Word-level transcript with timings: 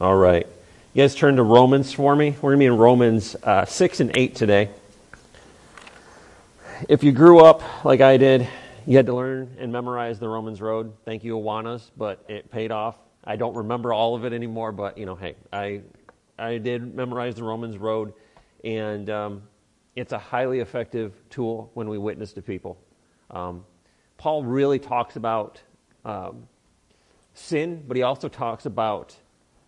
All 0.00 0.16
right. 0.16 0.46
You 0.94 1.02
guys 1.02 1.14
turn 1.14 1.36
to 1.36 1.42
Romans 1.42 1.92
for 1.92 2.16
me. 2.16 2.30
We're 2.40 2.52
going 2.52 2.56
to 2.56 2.62
be 2.62 2.66
in 2.66 2.78
Romans 2.78 3.36
uh, 3.42 3.66
6 3.66 4.00
and 4.00 4.16
8 4.16 4.34
today. 4.34 4.70
If 6.88 7.04
you 7.04 7.12
grew 7.12 7.40
up 7.40 7.84
like 7.84 8.00
I 8.00 8.16
did, 8.16 8.48
you 8.86 8.96
had 8.96 9.04
to 9.04 9.14
learn 9.14 9.54
and 9.58 9.70
memorize 9.70 10.18
the 10.18 10.26
Romans 10.26 10.62
Road. 10.62 10.94
Thank 11.04 11.22
you, 11.22 11.36
Awanas, 11.36 11.90
but 11.98 12.24
it 12.28 12.50
paid 12.50 12.72
off. 12.72 12.96
I 13.24 13.36
don't 13.36 13.54
remember 13.54 13.92
all 13.92 14.14
of 14.14 14.24
it 14.24 14.32
anymore, 14.32 14.72
but 14.72 14.96
you 14.96 15.04
know, 15.04 15.16
hey, 15.16 15.34
I 15.52 15.82
I 16.38 16.56
did 16.56 16.94
memorize 16.94 17.34
the 17.34 17.44
Romans 17.44 17.76
Road, 17.76 18.14
and 18.64 19.10
um, 19.10 19.42
it's 19.96 20.12
a 20.12 20.18
highly 20.18 20.60
effective 20.60 21.12
tool 21.28 21.70
when 21.74 21.90
we 21.90 21.98
witness 21.98 22.32
to 22.32 22.40
people. 22.40 22.78
Um, 23.30 23.66
Paul 24.16 24.44
really 24.44 24.78
talks 24.78 25.16
about 25.16 25.60
um, 26.06 26.48
sin, 27.34 27.84
but 27.86 27.98
he 27.98 28.02
also 28.02 28.28
talks 28.28 28.64
about 28.64 29.14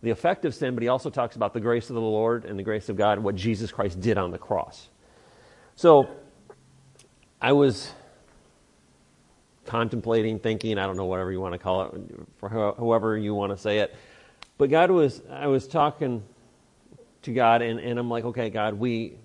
the 0.02 0.10
effect 0.10 0.44
of 0.44 0.54
sin, 0.54 0.74
but 0.74 0.82
he 0.82 0.88
also 0.88 1.10
talks 1.10 1.36
about 1.36 1.54
the 1.54 1.60
grace 1.60 1.88
of 1.88 1.94
the 1.94 2.00
Lord 2.00 2.44
and 2.44 2.58
the 2.58 2.62
grace 2.62 2.88
of 2.88 2.96
God 2.96 3.18
and 3.18 3.24
what 3.24 3.36
Jesus 3.36 3.70
Christ 3.70 4.00
did 4.00 4.18
on 4.18 4.32
the 4.32 4.38
cross. 4.38 4.88
So 5.76 6.08
I 7.40 7.52
was 7.52 7.92
contemplating, 9.64 10.40
thinking, 10.40 10.76
I 10.76 10.86
don't 10.86 10.96
know, 10.96 11.04
whatever 11.04 11.30
you 11.30 11.40
want 11.40 11.54
to 11.54 11.58
call 11.58 11.82
it, 11.82 11.92
for 12.38 12.48
whoever 12.48 13.16
you 13.16 13.34
want 13.34 13.52
to 13.52 13.56
say 13.56 13.78
it. 13.78 13.94
But 14.58 14.70
God 14.70 14.90
was, 14.90 15.22
I 15.30 15.46
was 15.46 15.68
talking 15.68 16.24
to 17.22 17.32
God, 17.32 17.62
and, 17.62 17.78
and 17.78 17.98
I'm 17.98 18.10
like, 18.10 18.24
okay, 18.24 18.50
God, 18.50 18.74
we, 18.74 19.16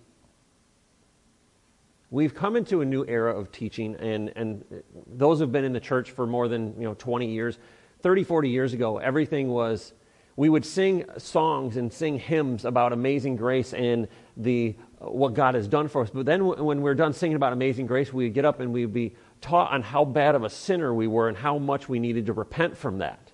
we've 2.12 2.36
come 2.36 2.56
into 2.56 2.82
a 2.82 2.86
new 2.86 3.04
era 3.08 3.38
of 3.38 3.52
teaching, 3.52 3.96
and, 3.96 4.32
and 4.36 4.64
those 5.08 5.40
who've 5.40 5.52
been 5.52 5.66
in 5.66 5.74
the 5.74 5.80
church 5.80 6.12
for 6.12 6.28
more 6.28 6.48
than 6.48 6.80
you 6.80 6.88
know 6.88 6.94
20 6.94 7.28
years, 7.28 7.58
30, 8.04 8.24
40 8.24 8.50
years 8.50 8.74
ago, 8.74 9.00
everything 9.00 9.50
was 9.50 9.94
we 10.38 10.50
would 10.50 10.66
sing 10.66 11.04
songs 11.18 11.78
and 11.78 11.92
sing 11.92 12.20
hymns 12.20 12.64
about 12.64 12.94
amazing 12.94 13.36
grace 13.36 13.74
and 13.74 14.08
the 14.38 14.76
what 15.00 15.34
God 15.34 15.56
has 15.56 15.68
done 15.68 15.88
for 15.88 16.04
us. 16.04 16.12
But 16.12 16.26
then 16.26 16.46
when 16.46 16.82
we're 16.82 16.96
done 16.96 17.14
singing 17.14 17.36
about 17.36 17.54
amazing 17.54 17.88
grace, 17.88 18.14
we 18.14 18.26
would 18.26 18.34
get 18.34 18.46
up 18.46 18.60
and 18.60 18.72
we'd 18.72 18.94
be 18.94 19.16
taught 19.42 19.72
on 19.72 19.82
how 19.82 20.06
bad 20.06 20.36
of 20.36 20.44
a 20.44 20.50
sinner 20.50 20.94
we 20.94 21.08
were 21.08 21.28
and 21.28 21.36
how 21.36 21.58
much 21.58 21.90
we 21.90 22.00
needed 22.00 22.28
to 22.28 22.34
repent 22.34 22.78
from 22.78 23.00
that. 23.00 23.32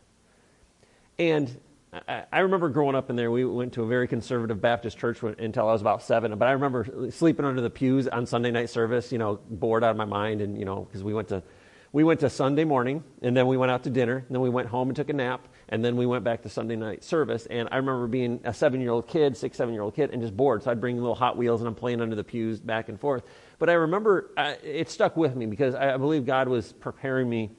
And 1.20 1.60
I 2.08 2.40
remember 2.40 2.70
growing 2.70 2.96
up 2.96 3.10
in 3.10 3.16
there. 3.16 3.30
We 3.32 3.46
went 3.46 3.74
to 3.74 3.84
a 3.84 3.86
very 3.86 4.08
conservative 4.08 4.60
Baptist 4.62 4.98
church 4.98 5.22
until 5.22 5.70
I 5.70 5.74
was 5.74 5.82
about 5.82 6.02
seven. 6.02 6.36
But 6.38 6.48
I 6.48 6.52
remember 6.54 7.12
sleeping 7.12 7.46
under 7.46 7.62
the 7.62 7.70
pews 7.70 8.08
on 8.08 8.26
Sunday 8.26 8.50
night 8.50 8.70
service, 8.70 9.12
you 9.12 9.18
know, 9.18 9.40
bored 9.50 9.84
out 9.84 9.92
of 9.92 9.98
my 9.98 10.06
mind, 10.06 10.42
and 10.42 10.58
you 10.58 10.66
know, 10.66 10.84
because 10.84 11.04
we 11.04 11.14
went 11.14 11.28
to 11.28 11.44
we 11.92 12.04
went 12.04 12.22
to 12.22 12.30
Sunday 12.30 12.64
morning, 12.64 13.04
and 13.22 13.38
then 13.38 13.46
we 13.46 13.58
went 13.58 13.72
out 13.72 13.84
to 13.84 13.90
dinner, 13.92 14.18
and 14.18 14.28
then 14.30 14.42
we 14.42 14.50
went 14.50 14.68
home 14.70 14.90
and 14.90 14.96
took 14.96 15.10
a 15.10 15.14
nap, 15.14 15.48
and 15.74 15.84
then 15.84 15.96
we 15.96 16.06
went 16.06 16.24
back 16.24 16.44
to 16.44 16.50
Sunday 16.50 16.76
night 16.76 17.04
service. 17.04 17.48
And 17.48 17.68
I 17.72 17.78
remember 17.78 18.06
being 18.06 18.42
a 18.44 18.54
seven 18.54 18.80
year 18.80 18.92
old 18.92 19.08
kid, 19.08 19.36
six, 19.36 19.58
seven 19.58 19.74
year 19.74 19.82
old 19.82 19.96
kid, 19.96 20.12
and 20.12 20.22
just 20.22 20.38
bored. 20.38 20.62
So 20.62 20.70
I'd 20.70 20.80
bring 20.80 20.98
little 20.98 21.16
Hot 21.16 21.36
Wheels, 21.36 21.62
and 21.62 21.68
I'm 21.68 21.74
playing 21.74 22.00
under 22.00 22.16
the 22.16 22.24
pews 22.24 22.60
back 22.60 22.90
and 22.90 23.00
forth. 23.00 23.24
But 23.58 23.72
I 23.72 23.74
remember 23.74 24.30
it 24.64 24.92
stuck 24.92 25.18
with 25.18 25.36
me 25.36 25.48
because 25.48 25.74
I 25.74 25.98
believe 25.98 26.28
God 26.28 26.48
was 26.48 26.72
preparing 26.74 27.28
me 27.28 27.54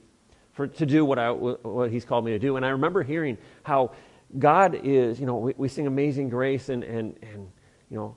for, 0.53 0.65
to 0.65 0.85
do 0.85 1.03
what, 1.03 1.19
I, 1.19 1.31
what 1.31 1.91
He's 1.91 2.05
called 2.05 2.23
me 2.23 2.31
to 2.31 2.39
do. 2.39 2.55
And 2.55 2.65
I 2.65 2.69
remember 2.69 3.03
hearing 3.03 3.37
how 3.63 3.91
God 4.39 4.79
is, 4.81 5.19
you 5.19 5.25
know, 5.25 5.35
we, 5.35 5.53
we 5.57 5.67
sing 5.67 5.85
Amazing 5.85 6.29
Grace, 6.29 6.69
and, 6.69 6.85
and, 6.85 7.19
and, 7.21 7.51
you 7.89 7.97
know, 7.97 8.15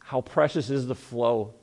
how 0.00 0.22
precious 0.22 0.70
is 0.70 0.88
the 0.88 0.96
flow 0.96 1.54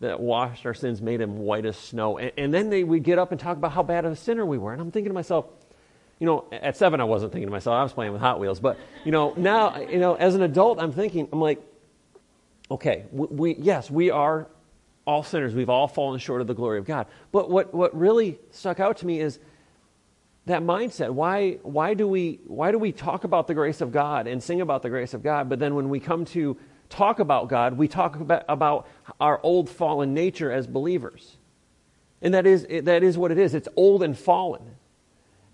that 0.00 0.18
washed 0.18 0.64
our 0.64 0.72
sins, 0.72 1.02
made 1.02 1.20
him 1.20 1.36
white 1.36 1.66
as 1.66 1.76
snow. 1.76 2.16
And, 2.16 2.32
and 2.38 2.54
then 2.54 2.70
they 2.70 2.84
would 2.84 3.02
get 3.02 3.18
up 3.18 3.32
and 3.32 3.38
talk 3.38 3.58
about 3.58 3.72
how 3.72 3.82
bad 3.82 4.06
of 4.06 4.12
a 4.12 4.16
sinner 4.16 4.46
we 4.46 4.56
were. 4.56 4.72
And 4.72 4.80
I'm 4.80 4.90
thinking 4.90 5.10
to 5.10 5.14
myself, 5.14 5.44
you 6.18 6.26
know, 6.26 6.46
at 6.50 6.76
seven, 6.76 7.00
I 7.00 7.04
wasn't 7.04 7.32
thinking 7.32 7.46
to 7.46 7.52
myself, 7.52 7.74
I 7.74 7.82
was 7.82 7.92
playing 7.92 8.12
with 8.12 8.20
Hot 8.20 8.40
Wheels. 8.40 8.60
But, 8.60 8.78
you 9.04 9.12
know, 9.12 9.34
now, 9.36 9.78
you 9.78 9.98
know, 9.98 10.14
as 10.14 10.34
an 10.34 10.42
adult, 10.42 10.80
I'm 10.80 10.92
thinking, 10.92 11.28
I'm 11.32 11.40
like, 11.40 11.62
okay, 12.70 13.04
we, 13.12 13.54
yes, 13.56 13.90
we 13.90 14.10
are 14.10 14.48
all 15.06 15.22
sinners. 15.22 15.54
We've 15.54 15.70
all 15.70 15.88
fallen 15.88 16.18
short 16.18 16.40
of 16.40 16.46
the 16.46 16.54
glory 16.54 16.78
of 16.78 16.84
God. 16.84 17.06
But 17.32 17.50
what, 17.50 17.72
what 17.72 17.96
really 17.96 18.38
stuck 18.50 18.80
out 18.80 18.98
to 18.98 19.06
me 19.06 19.20
is 19.20 19.38
that 20.46 20.62
mindset. 20.62 21.10
Why, 21.10 21.58
why, 21.62 21.94
do 21.94 22.08
we, 22.08 22.40
why 22.46 22.72
do 22.72 22.78
we 22.78 22.92
talk 22.92 23.24
about 23.24 23.46
the 23.46 23.54
grace 23.54 23.80
of 23.80 23.92
God 23.92 24.26
and 24.26 24.42
sing 24.42 24.60
about 24.60 24.82
the 24.82 24.90
grace 24.90 25.14
of 25.14 25.22
God, 25.22 25.48
but 25.48 25.58
then 25.58 25.74
when 25.74 25.88
we 25.88 26.00
come 26.00 26.24
to 26.26 26.58
talk 26.88 27.20
about 27.20 27.48
God, 27.48 27.74
we 27.74 27.86
talk 27.86 28.16
about, 28.16 28.44
about 28.48 28.86
our 29.20 29.40
old 29.42 29.70
fallen 29.70 30.14
nature 30.14 30.50
as 30.50 30.66
believers. 30.66 31.36
And 32.20 32.34
that 32.34 32.46
is, 32.46 32.66
that 32.84 33.02
is 33.02 33.16
what 33.16 33.30
it 33.30 33.38
is. 33.38 33.54
It's 33.54 33.68
old 33.76 34.02
and 34.02 34.18
fallen. 34.18 34.62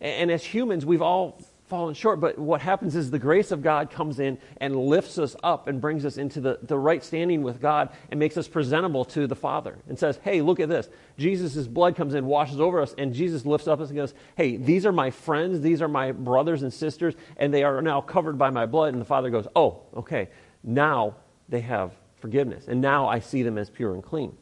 And 0.04 0.30
as 0.30 0.44
humans, 0.44 0.84
we've 0.84 1.00
all 1.00 1.40
fallen 1.66 1.94
short. 1.94 2.20
But 2.20 2.38
what 2.38 2.60
happens 2.60 2.94
is 2.94 3.10
the 3.10 3.18
grace 3.18 3.50
of 3.50 3.62
God 3.62 3.90
comes 3.90 4.20
in 4.20 4.36
and 4.58 4.76
lifts 4.76 5.18
us 5.18 5.34
up 5.42 5.66
and 5.66 5.80
brings 5.80 6.04
us 6.04 6.18
into 6.18 6.42
the, 6.42 6.58
the 6.62 6.78
right 6.78 7.02
standing 7.02 7.42
with 7.42 7.58
God 7.58 7.88
and 8.10 8.20
makes 8.20 8.36
us 8.36 8.46
presentable 8.46 9.06
to 9.06 9.26
the 9.26 9.34
Father 9.34 9.78
and 9.88 9.98
says, 9.98 10.20
Hey, 10.22 10.42
look 10.42 10.60
at 10.60 10.68
this. 10.68 10.90
Jesus' 11.18 11.66
blood 11.66 11.96
comes 11.96 12.12
in, 12.12 12.26
washes 12.26 12.60
over 12.60 12.82
us, 12.82 12.94
and 12.98 13.14
Jesus 13.14 13.46
lifts 13.46 13.66
up 13.66 13.80
us 13.80 13.88
and 13.88 13.96
goes, 13.96 14.12
Hey, 14.36 14.58
these 14.58 14.84
are 14.84 14.92
my 14.92 15.10
friends, 15.10 15.62
these 15.62 15.80
are 15.80 15.88
my 15.88 16.12
brothers 16.12 16.62
and 16.62 16.72
sisters, 16.72 17.14
and 17.38 17.52
they 17.52 17.64
are 17.64 17.80
now 17.80 18.02
covered 18.02 18.36
by 18.36 18.50
my 18.50 18.66
blood. 18.66 18.92
And 18.92 19.00
the 19.00 19.06
Father 19.06 19.30
goes, 19.30 19.48
Oh, 19.56 19.80
okay. 19.96 20.28
Now 20.62 21.16
they 21.48 21.60
have 21.60 21.92
forgiveness. 22.16 22.68
And 22.68 22.82
now 22.82 23.08
I 23.08 23.20
see 23.20 23.42
them 23.42 23.56
as 23.56 23.70
pure 23.70 23.94
and 23.94 24.02
clean. 24.02 24.36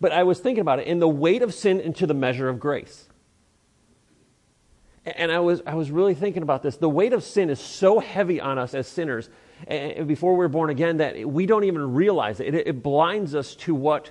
But 0.00 0.10
I 0.10 0.24
was 0.24 0.40
thinking 0.40 0.62
about 0.62 0.80
it 0.80 0.88
in 0.88 0.98
the 0.98 1.08
weight 1.08 1.42
of 1.42 1.54
sin 1.54 1.78
into 1.78 2.04
the 2.08 2.14
measure 2.14 2.48
of 2.48 2.58
grace. 2.58 3.08
And 5.04 5.32
I 5.32 5.40
was, 5.40 5.62
I 5.66 5.74
was 5.74 5.90
really 5.90 6.14
thinking 6.14 6.42
about 6.42 6.62
this. 6.62 6.76
The 6.76 6.88
weight 6.88 7.12
of 7.12 7.24
sin 7.24 7.50
is 7.50 7.58
so 7.58 7.98
heavy 7.98 8.40
on 8.40 8.58
us 8.58 8.72
as 8.74 8.86
sinners 8.86 9.28
and 9.66 10.08
before 10.08 10.36
we're 10.36 10.48
born 10.48 10.70
again 10.70 10.98
that 10.98 11.28
we 11.28 11.46
don't 11.46 11.64
even 11.64 11.94
realize 11.94 12.40
it. 12.40 12.54
it. 12.54 12.66
It 12.66 12.82
blinds 12.82 13.34
us 13.34 13.54
to 13.56 13.74
what 13.74 14.10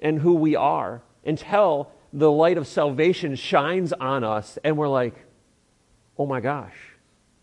and 0.00 0.18
who 0.18 0.34
we 0.34 0.56
are 0.56 1.02
until 1.24 1.92
the 2.12 2.30
light 2.30 2.58
of 2.58 2.66
salvation 2.66 3.34
shines 3.34 3.92
on 3.92 4.24
us 4.24 4.58
and 4.64 4.76
we're 4.76 4.88
like, 4.88 5.14
oh 6.18 6.26
my 6.26 6.40
gosh, 6.40 6.74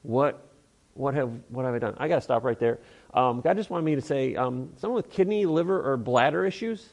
what, 0.02 0.50
what, 0.94 1.14
have, 1.14 1.32
what 1.50 1.66
have 1.66 1.74
I 1.74 1.80
done? 1.80 1.96
I 1.98 2.08
got 2.08 2.16
to 2.16 2.22
stop 2.22 2.44
right 2.44 2.60
there. 2.60 2.80
Um, 3.14 3.42
God 3.42 3.56
just 3.56 3.70
wanted 3.70 3.86
me 3.86 3.96
to 3.96 4.02
say 4.02 4.36
um, 4.36 4.72
someone 4.78 4.98
with 4.98 5.10
kidney, 5.10 5.46
liver, 5.46 5.82
or 5.92 5.98
bladder 5.98 6.46
issues. 6.46 6.90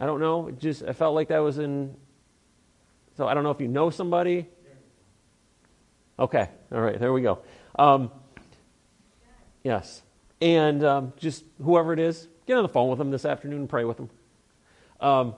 I 0.00 0.06
don't 0.06 0.20
know. 0.20 0.48
It 0.48 0.58
just 0.58 0.82
I 0.82 0.92
felt 0.92 1.14
like 1.14 1.28
that 1.28 1.38
was 1.38 1.58
in. 1.58 1.94
So 3.16 3.26
I 3.26 3.34
don't 3.34 3.42
know 3.42 3.50
if 3.50 3.60
you 3.60 3.68
know 3.68 3.90
somebody. 3.90 4.46
Okay. 6.18 6.48
All 6.72 6.80
right. 6.80 6.98
There 6.98 7.12
we 7.12 7.22
go. 7.22 7.38
Um, 7.78 8.10
yes. 9.62 10.02
And 10.40 10.84
um, 10.84 11.12
just 11.16 11.44
whoever 11.62 11.92
it 11.92 11.98
is, 11.98 12.28
get 12.46 12.56
on 12.56 12.62
the 12.62 12.68
phone 12.68 12.88
with 12.88 12.98
them 12.98 13.10
this 13.10 13.24
afternoon 13.24 13.60
and 13.60 13.68
pray 13.68 13.84
with 13.84 13.96
them. 13.96 14.10
Um, 15.00 15.34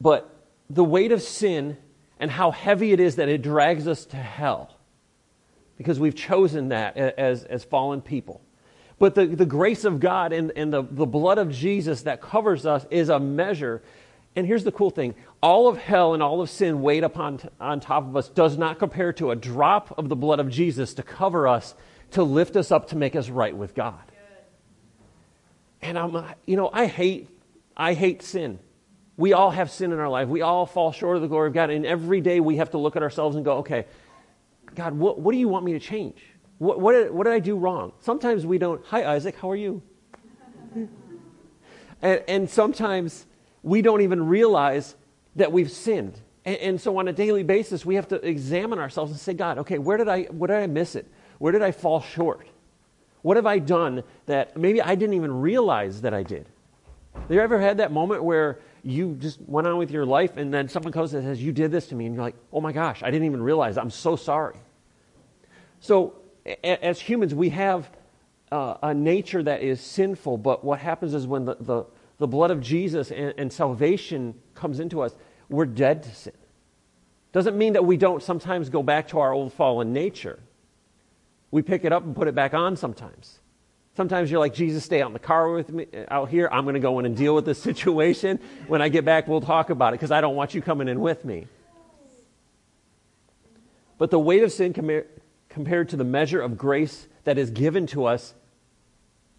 but 0.00 0.34
the 0.70 0.84
weight 0.84 1.12
of 1.12 1.22
sin 1.22 1.76
and 2.20 2.30
how 2.30 2.50
heavy 2.50 2.92
it 2.92 3.00
is 3.00 3.16
that 3.16 3.28
it 3.28 3.42
drags 3.42 3.86
us 3.86 4.04
to 4.06 4.16
hell 4.16 4.74
because 5.76 6.00
we've 6.00 6.14
chosen 6.14 6.68
that 6.68 6.96
as, 6.96 7.44
as 7.44 7.64
fallen 7.64 8.00
people. 8.00 8.42
But 8.98 9.14
the, 9.14 9.26
the 9.26 9.46
grace 9.46 9.84
of 9.84 10.00
God 10.00 10.32
and, 10.32 10.52
and 10.56 10.72
the, 10.72 10.82
the 10.82 11.06
blood 11.06 11.38
of 11.38 11.52
Jesus 11.52 12.02
that 12.02 12.20
covers 12.20 12.66
us 12.66 12.84
is 12.90 13.08
a 13.08 13.20
measure. 13.20 13.82
And 14.38 14.46
here's 14.46 14.62
the 14.62 14.70
cool 14.70 14.90
thing 14.90 15.16
all 15.42 15.66
of 15.66 15.78
hell 15.78 16.14
and 16.14 16.22
all 16.22 16.40
of 16.40 16.48
sin 16.48 16.80
weighed 16.80 17.02
upon 17.02 17.40
on 17.58 17.80
top 17.80 18.06
of 18.06 18.16
us 18.16 18.28
does 18.28 18.56
not 18.56 18.78
compare 18.78 19.12
to 19.14 19.32
a 19.32 19.36
drop 19.36 19.98
of 19.98 20.08
the 20.08 20.14
blood 20.14 20.38
of 20.38 20.48
Jesus 20.48 20.94
to 20.94 21.02
cover 21.02 21.48
us, 21.48 21.74
to 22.12 22.22
lift 22.22 22.54
us 22.54 22.70
up, 22.70 22.90
to 22.90 22.96
make 22.96 23.16
us 23.16 23.28
right 23.28 23.56
with 23.56 23.74
God. 23.74 23.98
And 25.82 25.98
I'm, 25.98 26.14
uh, 26.14 26.24
you 26.46 26.54
know, 26.54 26.70
I 26.72 26.86
hate, 26.86 27.28
I 27.76 27.94
hate 27.94 28.22
sin. 28.22 28.60
We 29.16 29.32
all 29.32 29.50
have 29.50 29.72
sin 29.72 29.90
in 29.90 29.98
our 29.98 30.08
life. 30.08 30.28
We 30.28 30.42
all 30.42 30.66
fall 30.66 30.92
short 30.92 31.16
of 31.16 31.22
the 31.22 31.28
glory 31.28 31.48
of 31.48 31.54
God. 31.54 31.70
And 31.70 31.84
every 31.84 32.20
day 32.20 32.38
we 32.38 32.58
have 32.58 32.70
to 32.70 32.78
look 32.78 32.94
at 32.94 33.02
ourselves 33.02 33.34
and 33.34 33.44
go, 33.44 33.56
okay, 33.56 33.86
God, 34.76 34.94
what, 34.94 35.18
what 35.18 35.32
do 35.32 35.38
you 35.38 35.48
want 35.48 35.64
me 35.64 35.72
to 35.72 35.80
change? 35.80 36.22
What, 36.58 36.78
what, 36.78 36.92
did, 36.92 37.10
what 37.10 37.24
did 37.24 37.32
I 37.32 37.40
do 37.40 37.56
wrong? 37.56 37.92
Sometimes 37.98 38.46
we 38.46 38.58
don't. 38.58 38.86
Hi, 38.86 39.04
Isaac, 39.04 39.34
how 39.34 39.50
are 39.50 39.56
you? 39.56 39.82
and, 42.02 42.22
and, 42.28 42.48
sometimes 42.48 43.26
we 43.62 43.82
don't 43.82 44.00
even 44.02 44.26
realize 44.26 44.94
that 45.36 45.52
we've 45.52 45.70
sinned. 45.70 46.20
And, 46.44 46.56
and, 46.56 46.80
so 46.80 46.98
on 46.98 47.08
a 47.08 47.12
daily 47.12 47.42
basis, 47.42 47.84
we 47.84 47.96
have 47.96 48.08
to 48.08 48.16
examine 48.26 48.78
ourselves 48.78 49.10
and 49.10 49.20
say, 49.20 49.34
God, 49.34 49.58
okay, 49.58 49.78
where 49.78 49.98
did 49.98 50.08
I, 50.08 50.24
where 50.24 50.48
did 50.48 50.56
I 50.56 50.66
miss 50.66 50.94
it? 50.94 51.06
Where 51.38 51.52
did 51.52 51.62
I 51.62 51.72
fall 51.72 52.00
short? 52.00 52.46
What 53.22 53.36
have 53.36 53.46
I 53.46 53.58
done 53.58 54.02
that 54.26 54.56
maybe 54.56 54.80
I 54.80 54.94
didn't 54.94 55.14
even 55.14 55.40
realize 55.40 56.02
that 56.02 56.14
I 56.14 56.22
did? 56.22 56.46
Have 57.14 57.30
you 57.30 57.40
ever 57.40 57.60
had 57.60 57.78
that 57.78 57.92
moment 57.92 58.22
where 58.22 58.60
you 58.82 59.16
just 59.16 59.40
went 59.42 59.66
on 59.66 59.76
with 59.76 59.90
your 59.90 60.06
life 60.06 60.36
and 60.36 60.54
then 60.54 60.68
someone 60.68 60.92
comes 60.92 61.12
and 61.14 61.24
says, 61.24 61.42
You 61.42 61.52
did 61.52 61.70
this 61.70 61.88
to 61.88 61.94
me? 61.94 62.06
And 62.06 62.14
you're 62.14 62.24
like, 62.24 62.36
Oh 62.52 62.60
my 62.60 62.72
gosh, 62.72 63.02
I 63.02 63.10
didn't 63.10 63.26
even 63.26 63.42
realize. 63.42 63.76
I'm 63.76 63.90
so 63.90 64.16
sorry. 64.16 64.56
So 65.80 66.14
as 66.64 67.00
humans, 67.00 67.34
we 67.34 67.50
have 67.50 67.90
uh, 68.50 68.76
a 68.82 68.94
nature 68.94 69.42
that 69.42 69.62
is 69.62 69.80
sinful, 69.80 70.38
but 70.38 70.64
what 70.64 70.78
happens 70.78 71.14
is 71.14 71.26
when 71.26 71.44
the, 71.44 71.56
the, 71.60 71.84
the 72.18 72.26
blood 72.26 72.50
of 72.50 72.60
Jesus 72.60 73.10
and, 73.10 73.32
and, 73.38 73.52
salvation 73.52 74.34
comes 74.54 74.80
into 74.80 75.00
us, 75.00 75.14
we're 75.48 75.66
dead 75.66 76.02
to 76.02 76.14
sin. 76.14 76.32
Doesn't 77.32 77.56
mean 77.56 77.74
that 77.74 77.84
we 77.84 77.96
don't 77.96 78.22
sometimes 78.22 78.68
go 78.68 78.82
back 78.82 79.08
to 79.08 79.20
our 79.20 79.32
old 79.32 79.52
fallen 79.52 79.92
nature. 79.92 80.40
We 81.50 81.62
pick 81.62 81.84
it 81.84 81.92
up 81.92 82.04
and 82.04 82.14
put 82.14 82.28
it 82.28 82.34
back 82.34 82.54
on 82.54 82.76
sometimes. 82.76 83.38
Sometimes 83.96 84.30
you're 84.30 84.40
like, 84.40 84.54
Jesus, 84.54 84.84
stay 84.84 85.02
out 85.02 85.08
in 85.08 85.12
the 85.12 85.18
car 85.18 85.50
with 85.50 85.70
me 85.70 85.86
uh, 85.92 86.04
out 86.08 86.28
here. 86.28 86.48
I'm 86.52 86.64
going 86.64 86.74
to 86.74 86.80
go 86.80 86.98
in 86.98 87.06
and 87.06 87.16
deal 87.16 87.34
with 87.34 87.44
this 87.44 87.60
situation. 87.62 88.38
When 88.66 88.80
I 88.82 88.88
get 88.88 89.04
back, 89.04 89.28
we'll 89.28 89.40
talk 89.40 89.70
about 89.70 89.92
it 89.92 89.96
because 89.96 90.10
I 90.10 90.20
don't 90.20 90.36
want 90.36 90.54
you 90.54 90.62
coming 90.62 90.88
in 90.88 91.00
with 91.00 91.24
me. 91.24 91.46
But 93.98 94.10
the 94.10 94.18
weight 94.18 94.44
of 94.44 94.52
sin 94.52 94.72
compared 95.48 95.88
to 95.88 95.96
the 95.96 96.04
measure 96.04 96.40
of 96.40 96.56
grace 96.56 97.08
that 97.24 97.36
is 97.36 97.50
given 97.50 97.88
to 97.88 98.04
us, 98.04 98.34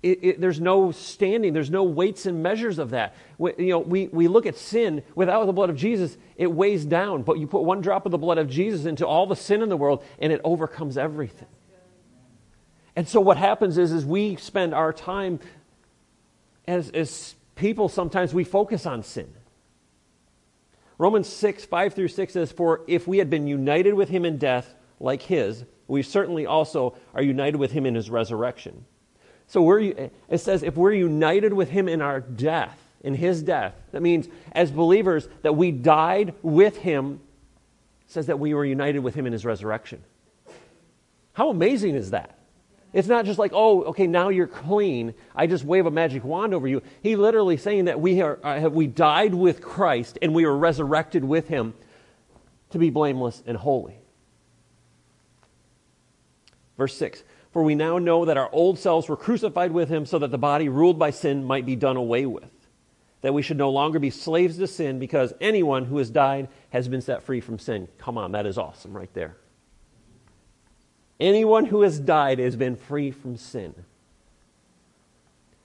it, 0.02 0.20
it, 0.22 0.42
there's 0.42 0.62
no 0.62 0.92
standing, 0.92 1.52
there's 1.52 1.70
no 1.70 1.84
weights 1.84 2.26
and 2.26 2.42
measures 2.42 2.80
of 2.80 2.92
that. 2.92 3.16
We, 3.38 3.54
you 3.58 3.70
know, 3.70 3.80
we, 3.80 4.08
we 4.08 4.28
look 4.30 4.46
at 4.46 4.58
sin 4.58 5.04
without 5.14 5.46
the 5.46 5.52
blood 5.52 5.70
of 5.70 5.76
Jesus, 5.76 6.18
it 6.38 6.48
weighs 6.48 6.86
down. 6.86 7.24
But 7.24 7.38
you 7.38 7.48
put 7.48 7.64
one 7.64 7.82
drop 7.82 8.06
of 8.06 8.12
the 8.12 8.18
blood 8.18 8.38
of 8.38 8.50
Jesus 8.50 8.86
into 8.86 9.06
all 9.06 9.28
the 9.28 9.36
sin 9.36 9.62
in 9.62 9.68
the 9.68 9.76
world, 9.76 10.04
and 10.20 10.32
it 10.32 10.40
overcomes 10.44 10.98
everything. 10.98 11.50
And 12.96 13.08
so 13.08 13.20
what 13.20 13.38
happens 13.38 13.78
is, 13.78 13.92
is 13.92 14.06
we 14.06 14.36
spend 14.38 14.74
our 14.74 14.94
time 14.94 15.40
as, 16.68 16.90
as 16.92 17.36
people, 17.56 17.90
sometimes 17.90 18.34
we 18.34 18.44
focus 18.44 18.86
on 18.86 19.04
sin. 19.04 19.34
Romans 20.98 21.28
6, 21.28 21.66
5 21.66 21.94
through 21.94 22.08
6 22.10 22.34
says, 22.34 22.52
For 22.52 22.82
if 22.88 23.08
we 23.08 23.18
had 23.18 23.30
been 23.30 23.48
united 23.48 23.94
with 23.94 24.10
him 24.10 24.26
in 24.26 24.38
death 24.38 24.74
like 25.00 25.22
his, 25.24 25.66
we 25.88 26.04
certainly 26.04 26.46
also 26.46 26.96
are 27.14 27.22
united 27.22 27.58
with 27.58 27.72
him 27.72 27.86
in 27.86 27.96
his 27.96 28.10
resurrection. 28.10 28.86
So 29.50 29.64
we're, 29.64 29.80
it 29.80 30.38
says, 30.38 30.62
if 30.62 30.78
we're 30.78 30.94
united 30.94 31.54
with 31.54 31.72
him 31.72 31.90
in 31.90 32.04
our 32.04 32.20
death, 32.22 32.80
in 33.02 33.16
his 33.16 33.42
death, 33.42 33.74
that 33.92 34.02
means 34.02 34.28
as 34.52 34.70
believers 34.70 35.28
that 35.42 35.56
we 35.56 35.72
died 35.72 36.36
with 36.44 36.78
him, 36.78 37.20
says 38.06 38.28
that 38.28 38.38
we 38.38 38.54
were 38.54 38.64
united 38.64 39.00
with 39.00 39.16
him 39.16 39.26
in 39.26 39.34
his 39.34 39.46
resurrection. 39.46 40.04
How 41.34 41.50
amazing 41.50 41.96
is 41.96 42.12
that? 42.12 42.38
It's 42.94 43.08
not 43.08 43.26
just 43.26 43.40
like, 43.40 43.52
oh, 43.54 43.86
okay, 43.86 44.06
now 44.06 44.30
you're 44.30 44.48
clean. 44.48 45.16
I 45.36 45.48
just 45.48 45.64
wave 45.64 45.88
a 45.88 45.92
magic 45.92 46.24
wand 46.24 46.54
over 46.54 46.68
you. 46.68 46.84
He 47.02 47.16
literally 47.16 47.58
saying 47.58 47.86
that 47.86 48.00
we 48.00 48.22
are 48.22 48.40
uh, 48.44 48.70
we 48.70 48.86
died 48.86 49.34
with 49.34 49.62
Christ 49.62 50.20
and 50.22 50.36
we 50.36 50.46
were 50.46 50.58
resurrected 50.58 51.24
with 51.24 51.48
him 51.48 51.74
to 52.70 52.78
be 52.78 52.92
blameless 52.92 53.42
and 53.48 53.58
holy. 53.58 54.00
Verse 56.78 56.96
6 56.98 57.24
For 57.52 57.64
we 57.64 57.76
now 57.76 57.98
know 57.98 58.26
that 58.26 58.38
our 58.38 58.50
old 58.52 58.78
selves 58.78 59.10
were 59.10 59.18
crucified 59.18 59.72
with 59.72 59.90
him 59.90 60.06
so 60.06 60.20
that 60.20 60.32
the 60.32 60.38
body 60.38 60.70
ruled 60.70 61.00
by 61.00 61.10
sin 61.10 61.44
might 61.44 61.66
be 61.66 61.76
done 61.76 61.98
away 61.98 62.26
with. 62.26 62.52
That 63.22 63.34
we 63.34 63.42
should 63.42 63.58
no 63.58 63.70
longer 63.70 64.00
be 64.00 64.12
slaves 64.12 64.58
to 64.58 64.68
sin 64.68 65.00
because 65.00 65.34
anyone 65.42 65.86
who 65.86 65.98
has 65.98 66.10
died 66.10 66.48
has 66.70 66.88
been 66.88 67.02
set 67.02 67.24
free 67.24 67.42
from 67.42 67.60
sin. 67.60 67.88
Come 67.98 68.18
on, 68.18 68.34
that 68.34 68.46
is 68.46 68.58
awesome 68.58 68.96
right 68.96 69.14
there. 69.14 69.36
Anyone 71.20 71.66
who 71.66 71.82
has 71.82 72.00
died 72.00 72.40
has 72.40 72.56
been 72.56 72.76
free 72.76 73.12
from 73.12 73.36
sin. 73.36 73.74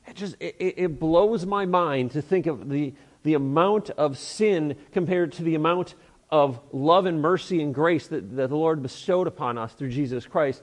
It 0.06 0.16
just 0.16 0.36
it, 0.40 0.56
it 0.58 0.98
blows 0.98 1.46
my 1.46 1.64
mind 1.64 2.10
to 2.12 2.22
think 2.22 2.46
of 2.46 2.68
the, 2.68 2.92
the 3.22 3.34
amount 3.34 3.90
of 3.90 4.18
sin 4.18 4.76
compared 4.92 5.32
to 5.34 5.42
the 5.42 5.54
amount 5.54 5.94
of 6.30 6.58
love 6.72 7.06
and 7.06 7.22
mercy 7.22 7.62
and 7.62 7.72
grace 7.72 8.08
that, 8.08 8.36
that 8.36 8.48
the 8.48 8.56
Lord 8.56 8.82
bestowed 8.82 9.26
upon 9.28 9.56
us 9.56 9.72
through 9.74 9.90
Jesus 9.90 10.26
Christ. 10.26 10.62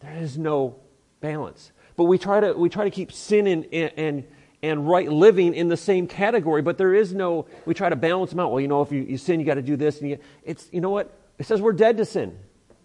There 0.00 0.16
is 0.16 0.36
no 0.36 0.76
balance. 1.20 1.72
But 1.96 2.04
we 2.04 2.18
try 2.18 2.40
to, 2.40 2.52
we 2.52 2.68
try 2.68 2.84
to 2.84 2.90
keep 2.90 3.10
sin 3.12 3.46
and, 3.46 3.66
and, 3.72 4.24
and 4.62 4.88
right 4.88 5.10
living 5.10 5.54
in 5.54 5.68
the 5.68 5.76
same 5.76 6.06
category, 6.06 6.62
but 6.62 6.78
there 6.78 6.94
is 6.94 7.14
no, 7.14 7.46
we 7.64 7.74
try 7.74 7.88
to 7.88 7.96
balance 7.96 8.30
them 8.30 8.40
out. 8.40 8.50
Well, 8.50 8.60
you 8.60 8.68
know, 8.68 8.82
if 8.82 8.92
you, 8.92 9.02
you 9.02 9.18
sin, 9.18 9.40
you 9.40 9.46
got 9.46 9.54
to 9.54 9.62
do 9.62 9.76
this. 9.76 10.00
And 10.00 10.10
you, 10.10 10.18
it's, 10.42 10.68
you 10.72 10.80
know 10.80 10.90
what? 10.90 11.12
It 11.38 11.46
says 11.46 11.60
we're 11.60 11.72
dead 11.72 11.96
to 11.98 12.04
sin. 12.04 12.38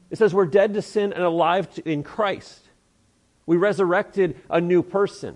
It 0.09 0.17
says 0.17 0.33
we're 0.33 0.45
dead 0.45 0.73
to 0.73 0.81
sin 0.81 1.13
and 1.13 1.23
alive 1.23 1.73
to, 1.75 1.89
in 1.89 2.03
Christ. 2.03 2.59
We 3.45 3.57
resurrected 3.57 4.39
a 4.49 4.61
new 4.61 4.83
person. 4.83 5.35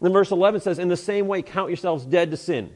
Then 0.00 0.12
verse 0.12 0.30
11 0.30 0.60
says, 0.60 0.78
In 0.78 0.88
the 0.88 0.96
same 0.96 1.26
way, 1.26 1.42
count 1.42 1.70
yourselves 1.70 2.04
dead 2.04 2.30
to 2.32 2.36
sin, 2.36 2.72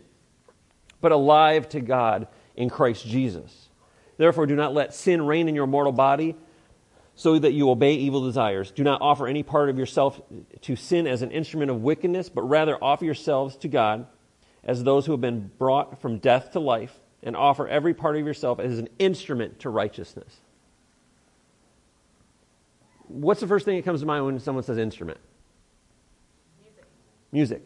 but 1.01 1.13
alive 1.13 1.69
to 1.71 1.81
God 1.81 2.27
in 2.57 2.71
Christ 2.71 3.07
Jesus. 3.07 3.69
Therefore, 4.17 4.47
do 4.47 4.57
not 4.57 4.75
let 4.75 4.95
sin 4.95 5.23
reign 5.27 5.49
in 5.49 5.55
your 5.55 5.67
mortal 5.67 5.93
body 5.93 6.35
so 7.19 7.37
that 7.37 7.53
you 7.53 7.69
obey 7.69 7.95
evil 7.95 8.25
desires. 8.25 8.71
Do 8.71 8.85
not 8.85 9.03
offer 9.03 9.27
any 9.27 9.43
part 9.43 9.71
of 9.71 9.77
yourself 9.77 10.21
to 10.61 10.77
sin 10.77 11.09
as 11.09 11.21
an 11.21 11.33
instrument 11.33 11.69
of 11.69 11.83
wickedness, 11.83 12.29
but 12.29 12.43
rather 12.43 12.79
offer 12.81 13.05
yourselves 13.05 13.57
to 13.57 13.67
God 13.67 14.07
as 14.63 14.85
those 14.85 15.05
who 15.05 15.11
have 15.11 15.21
been 15.21 15.51
brought 15.59 16.01
from 16.01 16.19
death 16.19 16.53
to 16.53 16.61
life 16.61 16.97
and 17.25 17.35
offer 17.35 17.67
every 17.67 17.93
part 17.93 18.15
of 18.15 18.25
yourself 18.25 18.61
as 18.61 18.79
an 18.79 18.89
instrument 19.01 19.59
to 19.59 19.69
righteousness. 19.69 20.37
What's 23.09 23.41
the 23.41 23.49
first 23.49 23.65
thing 23.65 23.75
that 23.75 23.85
comes 23.85 23.99
to 23.99 24.07
mind 24.07 24.25
when 24.25 24.39
someone 24.39 24.63
says 24.63 24.79
instrument? 24.79 25.19
Music. 26.63 26.85
Music. 27.33 27.63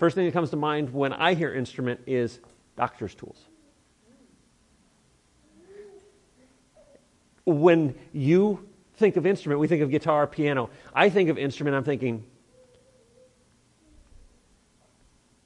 First 0.00 0.16
thing 0.16 0.26
that 0.26 0.32
comes 0.32 0.50
to 0.50 0.56
mind 0.56 0.92
when 0.92 1.12
I 1.12 1.34
hear 1.34 1.54
instrument 1.54 2.00
is 2.08 2.40
doctor's 2.76 3.14
tools. 3.14 3.44
When 7.44 7.94
you 8.12 8.68
think 8.96 9.16
of 9.16 9.26
instrument, 9.26 9.60
we 9.60 9.68
think 9.68 9.82
of 9.82 9.90
guitar, 9.90 10.26
piano. 10.26 10.70
I 10.94 11.08
think 11.08 11.28
of 11.28 11.38
instrument, 11.38 11.76
I'm 11.76 11.84
thinking, 11.84 12.24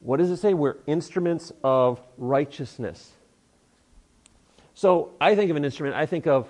what 0.00 0.19
does 0.19 0.31
it 0.31 0.37
say? 0.37 0.54
We're 0.54 0.76
instruments 0.87 1.52
of 1.64 2.00
righteousness. 2.16 3.12
So 4.75 5.14
I 5.20 5.34
think 5.34 5.50
of 5.50 5.56
an 5.56 5.64
instrument, 5.64 5.96
I 5.96 6.06
think 6.06 6.26
of 6.26 6.48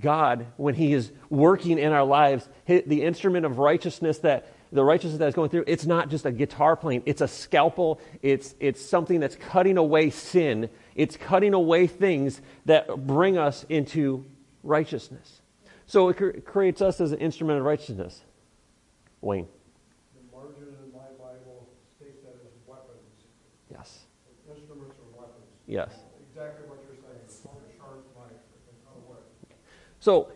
God 0.00 0.46
when 0.56 0.74
He 0.74 0.92
is 0.92 1.12
working 1.28 1.78
in 1.78 1.92
our 1.92 2.04
lives, 2.04 2.48
the 2.66 3.02
instrument 3.02 3.44
of 3.44 3.58
righteousness 3.58 4.18
that 4.20 4.48
the 4.72 4.82
righteousness 4.82 5.18
that 5.18 5.28
is 5.28 5.34
going 5.34 5.50
through, 5.50 5.64
it's 5.66 5.84
not 5.84 6.08
just 6.08 6.24
a 6.24 6.32
guitar 6.32 6.74
playing, 6.74 7.02
it's 7.04 7.20
a 7.20 7.28
scalpel, 7.28 8.00
it's, 8.22 8.54
it's 8.58 8.84
something 8.84 9.20
that's 9.20 9.36
cutting 9.36 9.76
away 9.76 10.08
sin, 10.08 10.70
it's 10.94 11.16
cutting 11.16 11.52
away 11.52 11.86
things 11.86 12.40
that 12.64 13.06
bring 13.06 13.36
us 13.36 13.66
into 13.68 14.24
righteousness. 14.62 15.40
So 15.86 16.08
it 16.08 16.16
cr- 16.16 16.40
creates 16.40 16.80
us 16.80 17.00
as 17.00 17.12
an 17.12 17.18
instrument 17.18 17.58
of 17.58 17.64
righteousness. 17.64 18.22
Wayne. 19.20 19.46
The 20.14 20.36
margin 20.36 20.68
in 20.68 20.92
my 20.92 21.06
Bible 21.18 21.68
states 21.96 22.18
that 22.24 22.34
as 22.44 22.52
weapons. 22.66 22.98
Yes. 23.70 24.00
Instruments 24.48 24.96
or 24.98 25.20
weapons. 25.20 25.44
Yes. 25.66 25.90
Exactly 26.30 26.68
what 26.68 26.78
you're 26.86 26.96
saying. 26.96 27.12
So, 30.02 30.32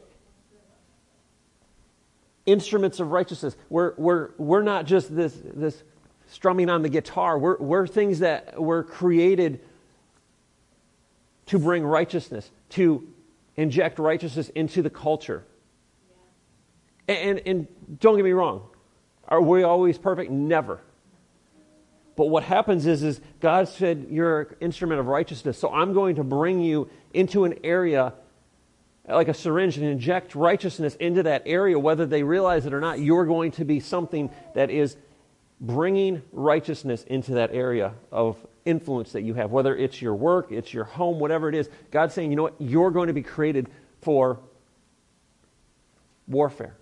instruments 2.47 3.01
of 3.01 3.11
righteousness. 3.11 3.57
We're, 3.69 3.95
we're, 3.97 4.31
we're 4.39 4.63
not 4.63 4.87
just 4.87 5.15
this, 5.15 5.37
this 5.43 5.83
strumming 6.29 6.71
on 6.71 6.83
the 6.83 6.89
guitar, 6.89 7.37
we're, 7.37 7.57
we're 7.59 7.87
things 7.89 8.21
that 8.21 8.63
were 8.63 8.85
created 8.85 9.61
to 11.47 11.59
bring 11.59 11.85
righteousness, 11.85 12.49
to 12.71 13.07
inject 13.57 13.99
righteousness 13.99 14.49
into 14.51 14.83
the 14.83 14.91
culture. 14.91 15.45
And, 17.09 17.41
and, 17.47 17.67
don't 18.01 18.17
get 18.17 18.25
me 18.25 18.33
wrong, 18.33 18.69
are 19.29 19.41
we 19.41 19.63
always 19.63 19.97
perfect? 19.97 20.31
Never. 20.31 20.81
But 22.17 22.27
what 22.27 22.43
happens 22.43 22.87
is, 22.87 23.03
is 23.03 23.21
God 23.41 23.69
said, 23.69 24.09
You're 24.11 24.41
an 24.41 24.57
instrument 24.61 25.01
of 25.01 25.07
righteousness, 25.07 25.59
so 25.59 25.73
I'm 25.73 25.93
going 25.93 26.17
to 26.17 26.25
bring 26.25 26.61
you 26.61 26.89
into 27.13 27.45
an 27.45 27.61
area 27.63 28.15
like 29.09 29.29
a 29.29 29.35
syringe 29.35 29.77
and 29.77 29.87
inject 29.87 30.35
righteousness 30.35 30.97
into 30.97 31.23
that 31.25 31.43
area, 31.47 31.79
whether 31.79 32.07
they 32.07 32.23
realize 32.23 32.67
it 32.67 32.75
or 32.75 32.81
not, 32.81 32.99
you're 32.99 33.27
going 33.27 33.53
to 33.53 33.65
be 33.65 33.79
something 33.79 34.31
that 34.55 34.71
is 34.71 34.97
bringing 35.61 36.23
righteousness 36.33 37.03
into 37.05 37.33
that 37.33 37.51
area 37.53 37.95
of 38.13 38.37
influence 38.65 39.13
that 39.13 39.23
you 39.23 39.35
have, 39.35 39.51
whether 39.51 39.75
it's 39.75 40.03
your 40.03 40.15
work, 40.15 40.53
it's 40.53 40.75
your 40.75 40.85
home, 40.85 41.19
whatever 41.19 41.49
it 41.49 41.55
is. 41.55 41.71
God's 41.91 42.15
saying, 42.15 42.31
you 42.31 42.37
know 42.37 42.43
what? 42.43 42.55
You're 42.59 42.91
going 42.91 43.07
to 43.07 43.13
be 43.13 43.23
created 43.23 43.69
for 44.03 44.41
warfare. 46.27 46.77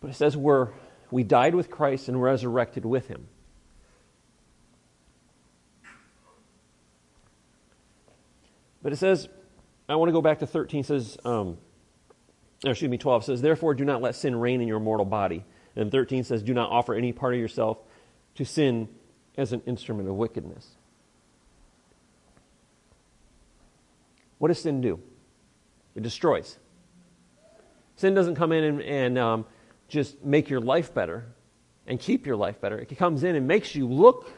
But 0.00 0.10
it 0.10 0.14
says 0.14 0.36
we're, 0.36 0.68
we 1.10 1.24
died 1.24 1.54
with 1.54 1.70
Christ 1.70 2.08
and 2.08 2.22
resurrected 2.22 2.84
with 2.84 3.08
him. 3.08 3.26
But 8.82 8.92
it 8.92 8.96
says, 8.96 9.28
I 9.88 9.96
want 9.96 10.08
to 10.08 10.12
go 10.12 10.22
back 10.22 10.38
to 10.38 10.46
13, 10.46 10.84
says, 10.84 11.18
um, 11.24 11.58
excuse 12.64 12.90
me, 12.90 12.98
12 12.98 13.24
says, 13.24 13.42
Therefore 13.42 13.74
do 13.74 13.84
not 13.84 14.02
let 14.02 14.14
sin 14.14 14.36
reign 14.36 14.60
in 14.60 14.68
your 14.68 14.80
mortal 14.80 15.06
body. 15.06 15.44
And 15.76 15.92
13 15.92 16.24
says, 16.24 16.42
Do 16.42 16.54
not 16.54 16.70
offer 16.70 16.94
any 16.94 17.12
part 17.12 17.34
of 17.34 17.40
yourself 17.40 17.78
to 18.34 18.44
sin 18.44 18.88
as 19.36 19.52
an 19.52 19.62
instrument 19.66 20.08
of 20.08 20.16
wickedness. 20.16 20.68
What 24.38 24.48
does 24.48 24.60
sin 24.60 24.80
do? 24.80 25.00
It 25.94 26.02
destroys. 26.02 26.58
Sin 27.96 28.14
doesn't 28.14 28.36
come 28.36 28.52
in 28.52 28.64
and, 28.64 28.82
and 28.82 29.18
um, 29.18 29.46
just 29.88 30.24
make 30.24 30.48
your 30.48 30.60
life 30.60 30.94
better 30.94 31.26
and 31.86 31.98
keep 31.98 32.26
your 32.26 32.36
life 32.36 32.60
better. 32.60 32.78
It 32.78 32.96
comes 32.96 33.24
in 33.24 33.34
and 33.34 33.48
makes 33.48 33.74
you 33.74 33.88
look 33.88 34.30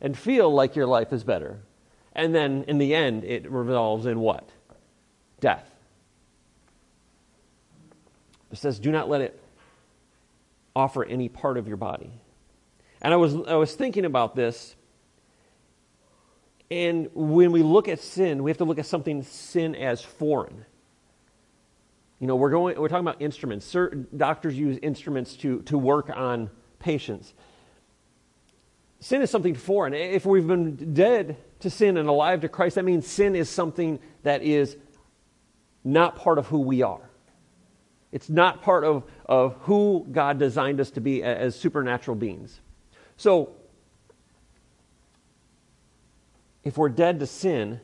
and 0.00 0.16
feel 0.16 0.52
like 0.52 0.76
your 0.76 0.86
life 0.86 1.12
is 1.12 1.24
better. 1.24 1.60
And 2.12 2.34
then 2.34 2.64
in 2.66 2.78
the 2.78 2.94
end, 2.94 3.24
it 3.24 3.50
revolves 3.50 4.04
in 4.04 4.20
what? 4.20 4.48
Death. 5.40 5.69
It 8.50 8.58
says, 8.58 8.78
do 8.78 8.90
not 8.90 9.08
let 9.08 9.20
it 9.20 9.40
offer 10.74 11.04
any 11.04 11.28
part 11.28 11.56
of 11.56 11.68
your 11.68 11.76
body. 11.76 12.10
And 13.02 13.12
I 13.14 13.16
was, 13.16 13.34
I 13.34 13.54
was 13.54 13.74
thinking 13.74 14.04
about 14.04 14.34
this. 14.34 14.76
And 16.70 17.08
when 17.14 17.50
we 17.52 17.62
look 17.62 17.88
at 17.88 18.00
sin, 18.00 18.42
we 18.42 18.50
have 18.50 18.58
to 18.58 18.64
look 18.64 18.78
at 18.78 18.86
something 18.86 19.22
sin 19.22 19.74
as 19.74 20.00
foreign. 20.00 20.64
You 22.20 22.26
know, 22.26 22.36
we're, 22.36 22.50
going, 22.50 22.78
we're 22.78 22.88
talking 22.88 23.06
about 23.06 23.22
instruments. 23.22 23.66
Certain 23.66 24.06
doctors 24.16 24.56
use 24.56 24.78
instruments 24.82 25.36
to, 25.36 25.62
to 25.62 25.78
work 25.78 26.10
on 26.14 26.50
patients. 26.78 27.32
Sin 29.00 29.22
is 29.22 29.30
something 29.30 29.54
foreign. 29.54 29.94
If 29.94 30.26
we've 30.26 30.46
been 30.46 30.92
dead 30.92 31.38
to 31.60 31.70
sin 31.70 31.96
and 31.96 32.08
alive 32.08 32.42
to 32.42 32.48
Christ, 32.48 32.74
that 32.74 32.84
means 32.84 33.06
sin 33.06 33.34
is 33.34 33.48
something 33.48 33.98
that 34.22 34.42
is 34.42 34.76
not 35.82 36.16
part 36.16 36.38
of 36.38 36.46
who 36.46 36.60
we 36.60 36.82
are. 36.82 37.09
It's 38.12 38.28
not 38.28 38.62
part 38.62 38.84
of, 38.84 39.04
of 39.26 39.54
who 39.62 40.06
God 40.10 40.38
designed 40.38 40.80
us 40.80 40.90
to 40.92 41.00
be 41.00 41.22
as 41.22 41.54
supernatural 41.54 42.16
beings. 42.16 42.60
So, 43.16 43.50
if 46.64 46.76
we're 46.76 46.88
dead 46.88 47.20
to 47.20 47.26
sin, 47.26 47.80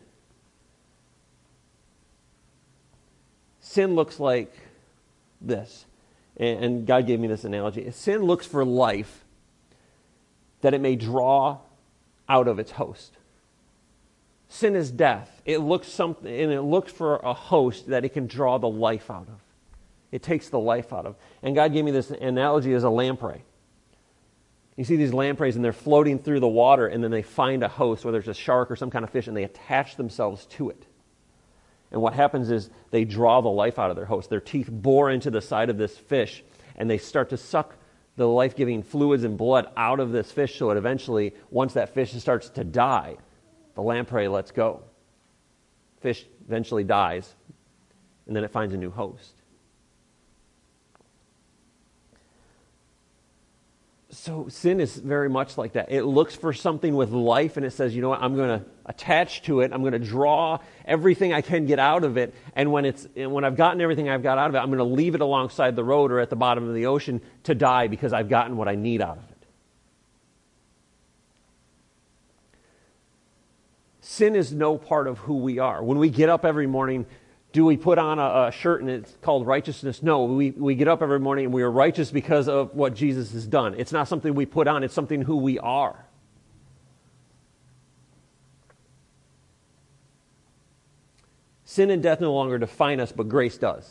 sin 3.61 3.95
looks 3.95 4.19
like 4.19 4.53
this. 5.41 5.87
And 6.39 6.87
God 6.87 7.07
gave 7.07 7.19
me 7.19 7.29
this 7.29 7.45
analogy. 7.45 7.91
Sin 7.93 8.23
looks 8.23 8.45
for 8.47 8.65
life 8.65 9.25
that 10.61 10.75
it 10.75 10.81
may 10.81 10.97
draw 10.97 11.59
out 12.29 12.49
of 12.49 12.59
its 12.59 12.73
host. 12.73 13.17
Sin 14.49 14.77
is 14.77 14.91
death. 14.91 15.41
It 15.45 15.59
looks 15.59 15.89
something 15.89 16.29
and 16.29 16.53
it 16.53 16.63
looks 16.63 16.93
for 16.93 17.17
a 17.17 17.33
host 17.33 17.89
that 17.89 18.05
it 18.05 18.11
can 18.11 18.27
draw 18.27 18.59
the 18.59 18.69
life 18.69 19.11
out 19.11 19.29
of. 19.29 19.41
It 20.13 20.23
takes 20.23 20.49
the 20.49 20.59
life 20.59 20.93
out 20.93 21.07
of. 21.07 21.17
And 21.43 21.55
God 21.55 21.73
gave 21.73 21.85
me 21.85 21.91
this 21.91 22.11
analogy 22.11 22.73
as 22.73 22.85
a 22.85 22.91
lamprey. 22.91 23.43
You 24.77 24.85
see 24.85 24.97
these 24.97 25.13
lampreys 25.13 25.57
and 25.57 25.65
they're 25.65 25.73
floating 25.73 26.19
through 26.19 26.41
the 26.41 26.49
water 26.49 26.87
and 26.87 27.03
then 27.03 27.11
they 27.11 27.23
find 27.23 27.63
a 27.63 27.69
host, 27.69 28.05
whether 28.05 28.19
it's 28.19 28.29
a 28.29 28.35
shark 28.35 28.71
or 28.71 28.77
some 28.77 28.91
kind 28.91 29.05
of 29.05 29.11
fish, 29.11 29.27
and 29.27 29.37
they 29.37 29.45
attach 29.45 29.97
themselves 29.97 30.47
to 30.47 30.71
it. 30.71 30.87
And 31.91 32.03
what 32.03 32.15
happens 32.15 32.51
is 32.51 32.69
they 32.91 33.05
draw 33.05 33.41
the 33.41 33.49
life 33.49 33.79
out 33.79 33.91
of 33.91 33.97
their 33.97 34.05
host. 34.05 34.29
Their 34.29 34.41
teeth 34.41 34.69
bore 34.71 35.11
into 35.11 35.31
the 35.31 35.41
side 35.41 35.71
of 35.71 35.79
this 35.79 35.97
fish 35.97 36.45
and 36.77 36.91
they 36.91 36.99
start 36.99 37.31
to 37.31 37.37
suck 37.37 37.75
the 38.17 38.29
life 38.29 38.57
giving 38.57 38.83
fluids 38.83 39.25
and 39.25 39.39
blood 39.39 39.69
out 39.77 40.01
of 40.01 40.13
this 40.13 40.31
fish 40.31 40.59
so 40.59 40.69
that 40.69 40.77
eventually, 40.77 41.35
once 41.51 41.75
that 41.75 41.95
fish 41.95 42.13
starts 42.13 42.49
to 42.51 42.65
die, 42.65 43.17
the 43.75 43.83
lamprey 43.83 44.29
lets 44.29 44.51
go. 44.51 44.83
Fish 46.01 46.27
eventually 46.47 46.85
dies 46.85 47.35
and 48.27 48.35
then 48.35 48.45
it 48.45 48.51
finds 48.51 48.75
a 48.75 48.79
new 48.79 48.91
host. 48.91 49.33
So 54.17 54.49
sin 54.49 54.81
is 54.81 54.97
very 54.97 55.29
much 55.29 55.59
like 55.59 55.75
that. 55.75 55.93
It 55.93 56.05
looks 56.05 56.35
for 56.35 56.55
something 56.55 56.97
with 56.97 57.11
life 57.11 57.59
and 57.59 57.67
it 57.67 57.73
says, 57.73 57.95
you 57.95 58.01
know 58.01 58.09
what, 58.09 58.23
I'm 58.23 58.35
going 58.35 58.61
to 58.61 58.67
attach 58.87 59.43
to 59.43 59.61
it. 59.61 59.73
I'm 59.75 59.83
going 59.83 59.93
to 59.93 59.99
draw 59.99 60.59
everything 60.87 61.35
I 61.35 61.43
can 61.43 61.67
get 61.67 61.79
out 61.79 62.03
of 62.03 62.17
it. 62.17 62.35
And 62.55 62.73
when, 62.73 62.87
it's, 62.87 63.07
and 63.15 63.31
when 63.33 63.45
I've 63.45 63.57
gotten 63.57 63.81
everything 63.83 64.09
I've 64.09 64.23
got 64.23 64.39
out 64.39 64.49
of 64.49 64.55
it, 64.55 64.59
I'm 64.59 64.69
going 64.69 64.79
to 64.79 64.85
leave 64.85 65.15
it 65.15 65.21
alongside 65.21 65.77
the 65.77 65.85
road 65.85 66.11
or 66.13 66.21
at 66.21 66.31
the 66.31 66.37
bottom 66.37 66.67
of 66.67 66.75
the 66.75 66.87
ocean 66.87 67.21
to 67.45 67.55
die 67.55 67.89
because 67.89 68.15
I've 68.15 68.31
gotten 68.31 68.57
what 68.57 68.69
I 68.69 68.75
need 68.75 69.03
out 69.03 69.19
of 69.19 69.25
it. 69.31 69.47
Sin 74.01 74.35
is 74.35 74.51
no 74.51 74.79
part 74.79 75.09
of 75.09 75.19
who 75.19 75.37
we 75.37 75.59
are. 75.59 75.85
When 75.85 75.99
we 75.99 76.09
get 76.09 76.31
up 76.31 76.47
every 76.47 76.67
morning, 76.67 77.05
do 77.57 77.65
we 77.65 77.79
put 77.79 77.97
on 77.97 78.19
a, 78.19 78.49
a, 78.49 78.53
shirt 78.53 78.83
and 78.83 78.91
it's 78.91 79.17
called 79.23 79.47
righteousness? 79.47 80.03
No, 80.03 80.25
we, 80.25 80.51
we 80.51 80.75
get 80.75 80.89
up 80.89 81.01
every 81.01 81.19
morning 81.19 81.47
and 81.47 81.55
we 81.55 81.63
are 81.63 81.71
righteous 81.71 82.11
because 82.11 82.49
of 82.49 82.75
what 82.75 82.93
Jesus 82.93 83.33
has 83.33 83.47
done. 83.47 83.75
It's 83.79 83.93
not 83.93 84.09
something 84.09 84.35
we 84.35 84.45
put 84.45 84.69
on, 84.69 84.85
it's 84.85 84.93
something 84.93 85.23
who 85.23 85.39
we 85.39 85.59
are. 85.59 86.05
Sin 91.65 91.91
and 91.91 92.03
death 92.03 92.21
no 92.21 92.35
longer 92.35 92.59
define 92.59 93.01
us, 93.01 93.11
but 93.11 93.31
grace 93.31 93.57
does. 93.57 93.91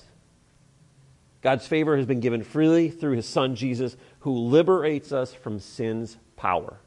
God's 1.41 1.65
favor 1.65 1.97
has 1.97 2.05
been 2.05 2.19
given 2.19 2.43
freely 2.43 2.91
through 2.91 3.15
his 3.15 3.27
son 3.27 3.55
Jesus, 3.55 3.97
who 4.19 4.31
liberates 4.31 5.11
us 5.11 5.33
from 5.33 5.59
sin's 5.59 6.17
power. 6.35 6.77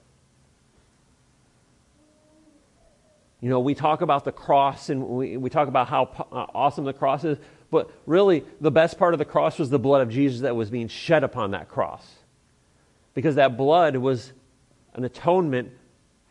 You 3.40 3.48
know, 3.50 3.60
we 3.60 3.74
talk 3.74 4.00
about 4.00 4.24
the 4.24 4.32
cross 4.32 4.88
and 4.88 5.06
we, 5.06 5.36
we 5.36 5.48
talk 5.48 5.68
about 5.68 5.88
how 5.88 6.26
uh, 6.32 6.46
awesome 6.54 6.84
the 6.84 6.92
cross 6.92 7.24
is, 7.24 7.38
but 7.70 7.90
really 8.06 8.44
the 8.60 8.70
best 8.70 8.98
part 8.98 9.14
of 9.14 9.18
the 9.18 9.24
cross 9.24 9.58
was 9.58 9.70
the 9.70 9.78
blood 9.78 10.02
of 10.02 10.10
Jesus 10.10 10.40
that 10.40 10.56
was 10.56 10.70
being 10.70 10.88
shed 10.88 11.22
upon 11.22 11.52
that 11.52 11.68
cross. 11.68 12.04
Because 13.14 13.36
that 13.36 13.56
blood 13.56 13.96
was 13.96 14.32
an 14.94 15.04
atonement 15.04 15.70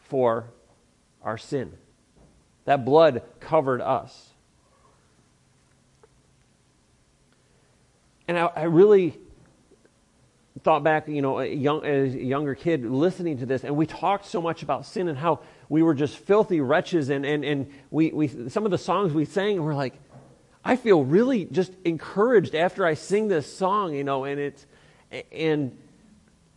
for 0.10 0.50
our 1.22 1.38
sin. 1.38 1.74
That 2.66 2.84
blood 2.84 3.22
covered 3.40 3.82
us. 3.82 4.30
And 8.28 8.38
I, 8.38 8.48
I 8.48 8.64
really 8.64 9.18
thought 10.64 10.84
back, 10.84 11.08
you 11.08 11.22
know, 11.22 11.40
a 11.40 11.46
young, 11.46 11.86
as 11.86 12.14
a 12.14 12.22
younger 12.22 12.56
kid 12.56 12.84
listening 12.84 13.38
to 13.38 13.46
this, 13.46 13.64
and 13.64 13.78
we 13.78 13.86
talked 13.86 14.26
so 14.26 14.42
much 14.42 14.64
about 14.64 14.86
sin 14.86 15.08
and 15.08 15.18
how 15.18 15.40
we 15.70 15.84
were 15.84 15.94
just 15.94 16.18
filthy 16.18 16.62
wretches. 16.62 17.10
And, 17.10 17.26
and, 17.26 17.44
and 17.44 17.72
we, 17.92 18.12
we, 18.12 18.50
some 18.50 18.66
of 18.66 18.72
the 18.72 18.78
songs 18.78 19.14
we 19.14 19.26
sang 19.26 19.62
were 19.62 19.76
like, 19.76 19.94
I 20.64 20.76
feel 20.76 21.04
really 21.04 21.46
just 21.46 21.74
encouraged 21.86 22.56
after 22.56 22.86
I 22.86 22.94
sing 22.94 23.28
this 23.28 23.52
song, 23.52 23.94
you 23.94 24.04
know, 24.04 24.26
and 24.26 24.40
it's, 24.40 24.66
and 25.32 25.78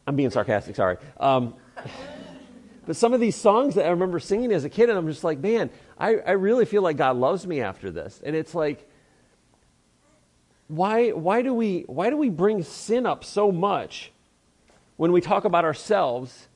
I'm 0.07 0.17
being 0.17 0.31
sarcastic, 0.31 0.77
sorry. 0.77 0.97
Um, 1.19 1.55
but 2.87 2.97
some 2.97 3.13
of 3.15 3.21
these 3.21 3.37
songs 3.37 3.77
that 3.77 3.87
I 3.87 3.91
remember 3.91 4.19
singing 4.19 4.53
as 4.53 4.65
a 4.65 4.69
kid, 4.69 4.89
and 4.89 4.99
I'm 4.99 5.07
just 5.07 5.23
like, 5.23 5.39
man, 5.39 5.71
I, 5.99 6.17
I 6.17 6.33
really 6.33 6.65
feel 6.65 6.83
like 6.83 6.97
God 6.97 7.17
loves 7.17 7.47
me 7.47 7.61
after 7.61 7.91
this. 7.91 8.21
And 8.25 8.35
it's 8.35 8.55
like, 8.55 8.89
why, 10.67 11.11
why, 11.11 11.43
do 11.43 11.53
we, 11.53 11.85
why 11.87 12.11
do 12.11 12.17
we 12.17 12.31
bring 12.31 12.63
sin 12.63 13.07
up 13.07 13.25
so 13.25 13.51
much 13.53 14.13
when 14.97 15.13
we 15.13 15.21
talk 15.21 15.45
about 15.45 15.65
ourselves 15.65 16.49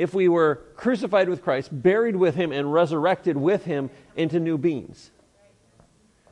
if 0.00 0.14
we 0.14 0.28
were 0.28 0.62
crucified 0.76 1.28
with 1.28 1.42
Christ, 1.42 1.68
buried 1.70 2.16
with 2.16 2.34
him, 2.34 2.52
and 2.52 2.72
resurrected 2.72 3.36
with 3.36 3.66
him 3.66 3.90
into 4.16 4.40
new 4.40 4.56
beings? 4.56 5.10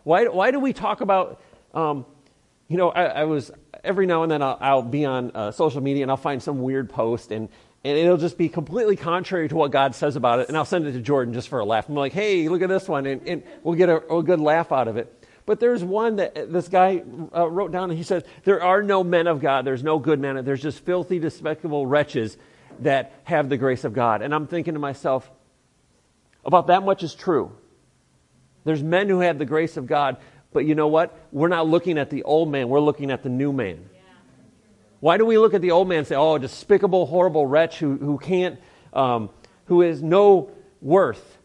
Why, 0.05 0.25
why 0.27 0.51
do 0.51 0.59
we 0.59 0.73
talk 0.73 1.03
about, 1.03 1.43
um, 1.75 2.07
you 2.67 2.79
know, 2.79 2.89
I, 2.89 3.05
I, 3.05 3.25
was, 3.25 3.51
every 3.85 4.07
now 4.07 4.23
and 4.23 4.33
then 4.33 4.41
I'll, 4.41 4.57
I'll 4.59 4.83
be 4.83 5.05
on 5.05 5.33
uh, 5.35 5.51
social 5.51 5.83
media 5.83 6.03
and 6.03 6.11
I'll 6.11 6.17
find 6.17 6.43
some 6.43 6.63
weird 6.63 6.89
post 6.89 7.31
and, 7.31 7.51
and 7.85 7.99
it'll 7.99 8.17
just 8.17 8.39
be 8.39 8.49
completely 8.49 8.97
contrary 8.97 9.49
to 9.51 9.55
what 9.55 9.71
God 9.71 9.95
says 9.95 10.17
about 10.17 10.41
it. 10.41 10.49
And 10.49 10.57
I'll 10.57 10.65
send 10.65 10.87
it 10.87 10.93
to 10.93 11.01
Jordan 11.01 11.35
just 11.35 11.51
for 11.51 11.59
a 11.59 11.65
laugh. 11.65 11.91
I'm 11.91 11.95
like, 11.95 12.15
hey, 12.15 12.49
look 12.49 12.63
at 12.63 12.71
this 12.71 12.89
one. 12.89 13.05
And, 13.05 13.29
and 13.29 13.43
we'll 13.63 13.77
get 13.77 13.91
a, 13.91 13.99
a 14.15 14.23
good 14.23 14.41
laugh 14.41 14.73
out 14.73 14.89
of 14.89 14.97
it. 14.97 15.15
But 15.45 15.61
there's 15.61 15.85
one 15.85 16.17
that 16.17 16.53
this 16.53 16.69
guy 16.69 17.03
uh, 17.35 17.49
wrote 17.49 17.73
down, 17.73 17.89
and 17.89 17.97
he 17.97 18.05
says, 18.05 18.23
There 18.45 18.63
are 18.63 18.83
no 18.83 19.03
men 19.03 19.27
of 19.27 19.41
God. 19.41 19.65
There's 19.65 19.83
no 19.83 19.99
good 19.99 20.21
men. 20.21 20.45
There's 20.45 20.61
just 20.61 20.81
filthy, 20.81 21.19
despicable 21.19 21.87
wretches 21.87 22.37
that 22.81 23.13
have 23.25 23.49
the 23.49 23.57
grace 23.57 23.85
of 23.85 23.93
God. 23.93 24.23
And 24.23 24.35
I'm 24.35 24.47
thinking 24.47 24.75
to 24.75 24.81
myself, 24.81 25.31
about 26.45 26.69
that 26.69 26.83
much 26.83 27.03
is 27.03 27.15
true. 27.15 27.53
There's 28.65 28.83
men 28.83 29.09
who 29.09 29.21
have 29.21 29.39
the 29.39 29.45
grace 29.45 29.77
of 29.77 29.87
God, 29.87 30.17
but 30.53 30.65
you 30.65 30.75
know 30.75 30.89
what? 30.89 31.17
We're 31.33 31.49
not 31.49 31.67
looking 31.67 31.99
at 31.99 32.11
the 32.11 32.23
old 32.23 32.51
man, 32.51 32.69
we're 32.69 32.81
looking 32.81 33.11
at 33.11 33.23
the 33.23 33.29
new 33.29 33.53
man. 33.53 33.89
Why 35.01 35.17
do 35.17 35.25
we 35.25 35.39
look 35.39 35.55
at 35.55 35.61
the 35.61 35.71
old 35.71 35.89
man 35.89 35.99
and 35.99 36.07
say, 36.07 36.17
oh, 36.17 36.39
despicable, 36.39 37.07
horrible 37.07 37.47
wretch 37.47 37.79
who, 37.79 37.97
who 37.97 38.19
can't, 38.19 38.59
um, 38.93 39.31
no 39.69 40.51
worth? 40.81 41.39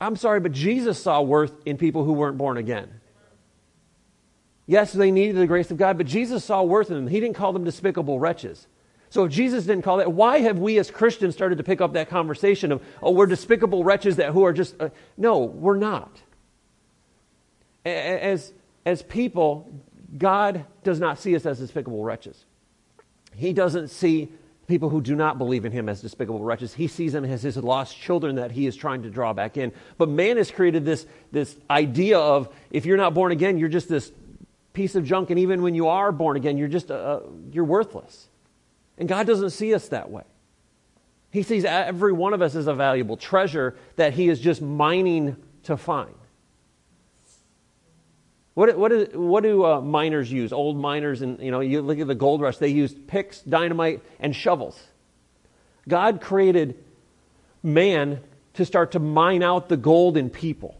I'm 0.00 0.16
sorry, 0.16 0.40
but 0.40 0.52
Jesus 0.52 1.00
saw 1.00 1.22
worth 1.22 1.52
in 1.64 1.76
people 1.76 2.04
who 2.04 2.12
weren't 2.14 2.36
born 2.36 2.56
again. 2.56 3.00
Yes, 4.66 4.92
they 4.92 5.10
needed 5.10 5.36
the 5.36 5.46
grace 5.46 5.70
of 5.70 5.76
God, 5.76 5.98
but 5.98 6.06
Jesus 6.06 6.44
saw 6.44 6.62
worth 6.62 6.88
in 6.88 6.96
them. 6.96 7.06
He 7.06 7.20
didn't 7.20 7.36
call 7.36 7.52
them 7.52 7.64
despicable 7.64 8.18
wretches. 8.18 8.66
So 9.14 9.22
if 9.26 9.30
Jesus 9.30 9.64
didn't 9.64 9.82
call 9.82 9.98
that, 9.98 10.10
why 10.10 10.40
have 10.40 10.58
we 10.58 10.76
as 10.76 10.90
Christians 10.90 11.36
started 11.36 11.58
to 11.58 11.62
pick 11.62 11.80
up 11.80 11.92
that 11.92 12.10
conversation 12.10 12.72
of, 12.72 12.82
oh, 13.00 13.12
we're 13.12 13.26
despicable 13.26 13.84
wretches 13.84 14.16
that 14.16 14.32
who 14.32 14.42
are 14.42 14.52
just, 14.52 14.74
uh, 14.80 14.88
no, 15.16 15.38
we're 15.38 15.76
not. 15.76 16.20
As, 17.84 18.52
as 18.84 19.02
people, 19.02 19.72
God 20.18 20.64
does 20.82 20.98
not 20.98 21.20
see 21.20 21.36
us 21.36 21.46
as 21.46 21.60
despicable 21.60 22.02
wretches. 22.02 22.44
He 23.36 23.52
doesn't 23.52 23.86
see 23.86 24.32
people 24.66 24.88
who 24.88 25.00
do 25.00 25.14
not 25.14 25.38
believe 25.38 25.64
in 25.64 25.70
him 25.70 25.88
as 25.88 26.02
despicable 26.02 26.42
wretches. 26.42 26.74
He 26.74 26.88
sees 26.88 27.12
them 27.12 27.24
as 27.24 27.44
his 27.44 27.56
lost 27.56 27.96
children 27.96 28.34
that 28.34 28.50
he 28.50 28.66
is 28.66 28.74
trying 28.74 29.04
to 29.04 29.10
draw 29.10 29.32
back 29.32 29.56
in. 29.56 29.70
But 29.96 30.08
man 30.08 30.38
has 30.38 30.50
created 30.50 30.84
this, 30.84 31.06
this 31.30 31.56
idea 31.70 32.18
of 32.18 32.52
if 32.72 32.84
you're 32.84 32.96
not 32.96 33.14
born 33.14 33.30
again, 33.30 33.58
you're 33.58 33.68
just 33.68 33.88
this 33.88 34.10
piece 34.72 34.96
of 34.96 35.04
junk, 35.04 35.30
and 35.30 35.38
even 35.38 35.62
when 35.62 35.76
you 35.76 35.86
are 35.86 36.10
born 36.10 36.36
again, 36.36 36.58
you're 36.58 36.66
just 36.66 36.90
uh, 36.90 36.94
uh, 36.94 37.20
you're 37.52 37.62
worthless. 37.62 38.28
And 38.98 39.08
God 39.08 39.26
doesn't 39.26 39.50
see 39.50 39.74
us 39.74 39.88
that 39.88 40.10
way. 40.10 40.24
He 41.30 41.42
sees 41.42 41.64
every 41.64 42.12
one 42.12 42.32
of 42.32 42.42
us 42.42 42.54
as 42.54 42.68
a 42.68 42.74
valuable 42.74 43.16
treasure 43.16 43.74
that 43.96 44.12
he 44.12 44.28
is 44.28 44.40
just 44.40 44.62
mining 44.62 45.36
to 45.64 45.76
find. 45.76 46.14
What, 48.54 48.78
what, 48.78 48.92
is, 48.92 49.08
what 49.14 49.42
do 49.42 49.64
uh, 49.64 49.80
miners 49.80 50.30
use? 50.30 50.52
Old 50.52 50.76
miners, 50.76 51.22
and 51.22 51.40
you 51.40 51.50
know, 51.50 51.58
you 51.58 51.82
look 51.82 51.98
at 51.98 52.06
the 52.06 52.14
gold 52.14 52.40
rush, 52.40 52.58
they 52.58 52.68
used 52.68 53.08
picks, 53.08 53.40
dynamite, 53.40 54.00
and 54.20 54.34
shovels. 54.34 54.80
God 55.88 56.20
created 56.20 56.76
man 57.64 58.20
to 58.54 58.64
start 58.64 58.92
to 58.92 59.00
mine 59.00 59.42
out 59.42 59.68
the 59.68 59.76
gold 59.76 60.16
in 60.16 60.30
people. 60.30 60.76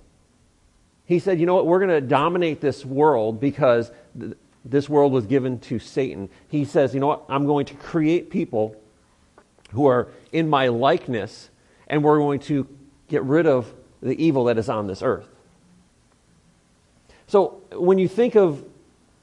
He 1.04 1.18
said, 1.18 1.40
you 1.40 1.46
know 1.46 1.54
what, 1.56 1.66
we're 1.66 1.80
going 1.80 1.90
to 1.90 2.00
dominate 2.00 2.60
this 2.60 2.84
world 2.84 3.40
because 3.40 3.90
this 4.64 4.88
world 4.88 5.12
was 5.12 5.26
given 5.26 5.58
to 5.60 5.78
Satan. 5.78 6.28
He 6.48 6.64
says, 6.64 6.94
you 6.94 7.00
know 7.00 7.08
what, 7.08 7.24
I'm 7.28 7.46
going 7.46 7.66
to 7.66 7.74
create 7.74 8.30
people 8.30 8.76
who 9.70 9.86
are 9.86 10.08
in 10.32 10.48
my 10.48 10.68
likeness, 10.68 11.50
and 11.86 12.02
we're 12.02 12.18
going 12.18 12.40
to 12.40 12.66
get 13.08 13.22
rid 13.24 13.46
of 13.46 13.72
the 14.00 14.22
evil 14.22 14.44
that 14.44 14.58
is 14.58 14.68
on 14.68 14.86
this 14.86 15.02
earth. 15.02 15.28
So 17.26 17.62
when 17.72 17.98
you 17.98 18.08
think 18.08 18.36
of, 18.36 18.64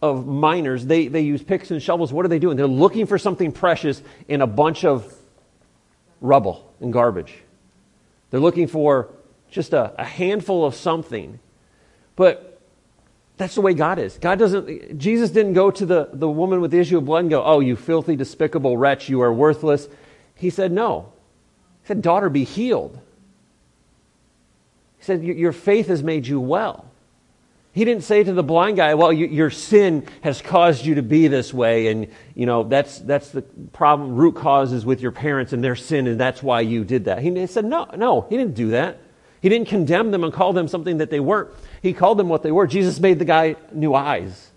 of 0.02 0.28
miners, 0.28 0.86
they, 0.86 1.08
they 1.08 1.22
use 1.22 1.42
picks 1.42 1.72
and 1.72 1.82
shovels. 1.82 2.12
What 2.12 2.26
are 2.26 2.30
they 2.30 2.40
doing? 2.40 2.58
They're 2.58 2.68
looking 2.68 3.06
for 3.06 3.18
something 3.18 3.52
precious 3.52 4.02
in 4.28 4.42
a 4.42 4.48
bunch 4.48 4.84
of 4.84 5.14
rubble 6.20 6.74
and 6.80 6.92
garbage. 6.92 7.34
They're 8.30 8.40
looking 8.40 8.68
for 8.68 9.10
just 9.50 9.74
a, 9.74 9.94
a 10.00 10.06
handful 10.06 10.66
of 10.66 10.76
something. 10.76 11.40
But 12.16 12.51
that's 13.42 13.56
the 13.56 13.62
way 13.62 13.74
God 13.74 13.98
is. 13.98 14.20
God 14.20 14.38
doesn't, 14.38 15.00
Jesus 15.00 15.32
didn't 15.32 15.54
go 15.54 15.72
to 15.72 15.86
the, 15.86 16.10
the 16.14 16.30
woman 16.30 16.62
with 16.62 16.70
the 16.70 16.80
issue 16.80 17.00
of 17.00 17.06
blood 17.06 17.22
and 17.22 17.30
go, 17.30 17.44
Oh, 17.44 17.60
you 17.60 17.76
filthy, 17.76 18.16
despicable 18.16 18.78
wretch, 18.78 19.10
you 19.10 19.22
are 19.22 19.34
worthless. 19.34 19.88
He 20.36 20.52
said, 20.52 20.72
No. 20.72 21.12
He 21.82 21.88
said, 21.88 22.04
Daughter, 22.04 22.30
be 22.30 22.44
healed. 22.44 23.00
He 25.00 25.06
said, 25.06 25.24
Your 25.24 25.54
faith 25.54 25.88
has 25.88 26.04
made 26.04 26.28
you 26.28 26.40
well. 26.40 26.86
He 27.74 27.86
didn't 27.86 28.04
say 28.04 28.24
to 28.24 28.34
the 28.34 28.44
blind 28.44 28.78
guy, 28.78 28.94
Well, 28.94 29.12
you, 29.12 29.26
your 29.26 29.50
sin 29.50 30.08
has 30.22 30.42
caused 30.42 30.86
you 30.86 30.96
to 30.96 31.02
be 31.02 31.28
this 31.28 31.52
way, 31.52 31.88
and 31.88 32.08
you 32.36 32.46
know 32.46 32.64
that's 32.64 33.00
that's 33.00 33.32
the 33.32 33.42
problem. 33.74 34.16
Root 34.16 34.36
causes 34.36 34.86
with 34.86 35.02
your 35.02 35.12
parents 35.12 35.52
and 35.52 35.64
their 35.64 35.76
sin, 35.76 36.06
and 36.06 36.20
that's 36.20 36.44
why 36.44 36.62
you 36.62 36.84
did 36.84 37.06
that. 37.06 37.20
He 37.20 37.48
said, 37.48 37.66
No, 37.66 37.90
no, 37.96 38.22
he 38.30 38.38
didn't 38.38 38.56
do 38.56 38.70
that. 38.72 39.00
He 39.42 39.50
didn't 39.50 39.68
condemn 39.68 40.12
them 40.12 40.24
and 40.24 40.32
call 40.32 40.54
them 40.54 40.68
something 40.68 41.00
that 41.00 41.10
they 41.10 41.20
weren't. 41.20 41.50
He 41.82 41.94
called 41.94 42.20
them 42.20 42.30
what 42.30 42.44
they 42.44 42.52
were. 42.52 42.68
Jesus 42.68 43.00
made 43.00 43.18
the 43.18 43.26
guy 43.26 43.56
new 43.74 43.96
eyes. 43.96 44.52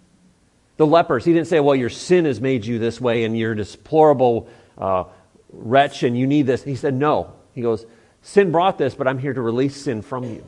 The 0.76 0.86
lepers, 0.86 1.24
he 1.24 1.32
didn't 1.32 1.48
say, 1.48 1.60
Well, 1.60 1.74
your 1.74 1.90
sin 1.90 2.26
has 2.26 2.40
made 2.40 2.66
you 2.66 2.78
this 2.78 3.00
way, 3.00 3.24
and 3.24 3.36
you're 3.36 3.52
a 3.52 3.56
deplorable 3.56 4.48
uh, 4.76 5.04
wretch 5.52 6.02
and 6.02 6.18
you 6.18 6.26
need 6.26 6.46
this. 6.46 6.62
He 6.62 6.76
said, 6.76 6.94
No. 6.94 7.32
He 7.54 7.62
goes, 7.62 7.86
Sin 8.22 8.52
brought 8.52 8.76
this, 8.76 8.94
but 8.94 9.06
I'm 9.06 9.18
here 9.18 9.32
to 9.32 9.40
release 9.40 9.76
sin 9.76 10.02
from 10.02 10.24
you. 10.24 10.44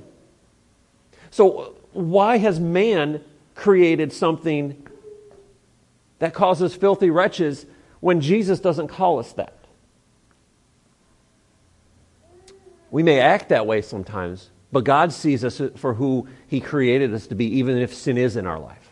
So, 1.30 1.76
why 1.92 2.38
has 2.38 2.60
man 2.60 3.22
created 3.54 4.12
something 4.12 4.86
that 6.18 6.34
causes 6.34 6.74
filthy 6.74 7.10
wretches 7.10 7.66
when 8.00 8.20
Jesus 8.20 8.60
doesn't 8.60 8.88
call 8.88 9.18
us 9.18 9.32
that? 9.34 9.55
We 12.90 13.02
may 13.02 13.20
act 13.20 13.48
that 13.48 13.66
way 13.66 13.82
sometimes, 13.82 14.50
but 14.72 14.84
God 14.84 15.12
sees 15.12 15.44
us 15.44 15.60
for 15.76 15.94
who 15.94 16.28
He 16.46 16.60
created 16.60 17.12
us 17.14 17.26
to 17.28 17.34
be, 17.34 17.58
even 17.58 17.78
if 17.78 17.94
sin 17.94 18.16
is 18.16 18.36
in 18.36 18.46
our 18.46 18.58
life. 18.58 18.86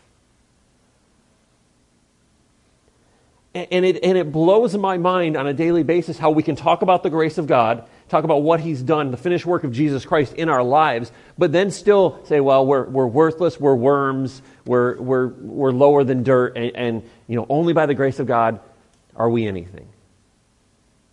And 3.55 3.85
it, 3.85 4.03
and 4.03 4.17
it 4.17 4.33
blows 4.33 4.75
my 4.75 4.97
mind 4.97 5.37
on 5.37 5.47
a 5.47 5.53
daily 5.53 5.83
basis 5.83 6.17
how 6.17 6.31
we 6.31 6.43
can 6.43 6.57
talk 6.57 6.81
about 6.81 7.03
the 7.03 7.09
grace 7.09 7.37
of 7.37 7.47
God, 7.47 7.87
talk 8.09 8.25
about 8.25 8.43
what 8.43 8.59
He's 8.59 8.81
done, 8.81 9.11
the 9.11 9.17
finished 9.17 9.45
work 9.45 9.63
of 9.63 9.71
Jesus 9.71 10.03
Christ 10.03 10.33
in 10.33 10.49
our 10.49 10.61
lives, 10.61 11.09
but 11.37 11.53
then 11.53 11.71
still 11.71 12.19
say, 12.25 12.41
well, 12.41 12.65
we're, 12.65 12.83
we're 12.83 13.07
worthless, 13.07 13.57
we're 13.57 13.75
worms, 13.75 14.41
we're, 14.65 14.97
we're, 14.97 15.27
we're 15.27 15.71
lower 15.71 16.03
than 16.03 16.23
dirt, 16.23 16.57
and, 16.57 16.75
and 16.75 17.09
you 17.27 17.37
know, 17.37 17.45
only 17.47 17.71
by 17.71 17.85
the 17.85 17.93
grace 17.93 18.19
of 18.19 18.27
God 18.27 18.59
are 19.15 19.29
we 19.29 19.47
anything. 19.47 19.87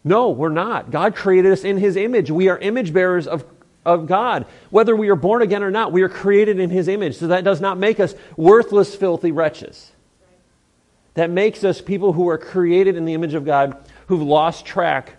No, 0.04 0.30
we're 0.30 0.48
not. 0.48 0.90
God 0.90 1.14
created 1.14 1.52
us 1.52 1.64
in 1.64 1.78
His 1.78 1.96
image. 1.96 2.30
We 2.30 2.48
are 2.48 2.58
image 2.58 2.92
bearers 2.92 3.26
of, 3.26 3.44
of 3.84 4.06
God. 4.06 4.46
Whether 4.70 4.96
we 4.96 5.08
are 5.10 5.16
born 5.16 5.42
again 5.42 5.62
or 5.62 5.70
not, 5.70 5.92
we 5.92 6.02
are 6.02 6.08
created 6.08 6.58
in 6.58 6.70
His 6.70 6.88
image. 6.88 7.16
So 7.16 7.28
that 7.28 7.44
does 7.44 7.60
not 7.60 7.78
make 7.78 8.00
us 8.00 8.14
worthless, 8.36 8.94
filthy 8.94 9.32
wretches 9.32 9.92
that 11.14 11.30
makes 11.30 11.64
us 11.64 11.80
people 11.80 12.12
who 12.12 12.28
are 12.28 12.38
created 12.38 12.96
in 12.96 13.04
the 13.04 13.14
image 13.14 13.34
of 13.34 13.44
God 13.44 13.76
who've 14.06 14.22
lost 14.22 14.64
track 14.64 15.16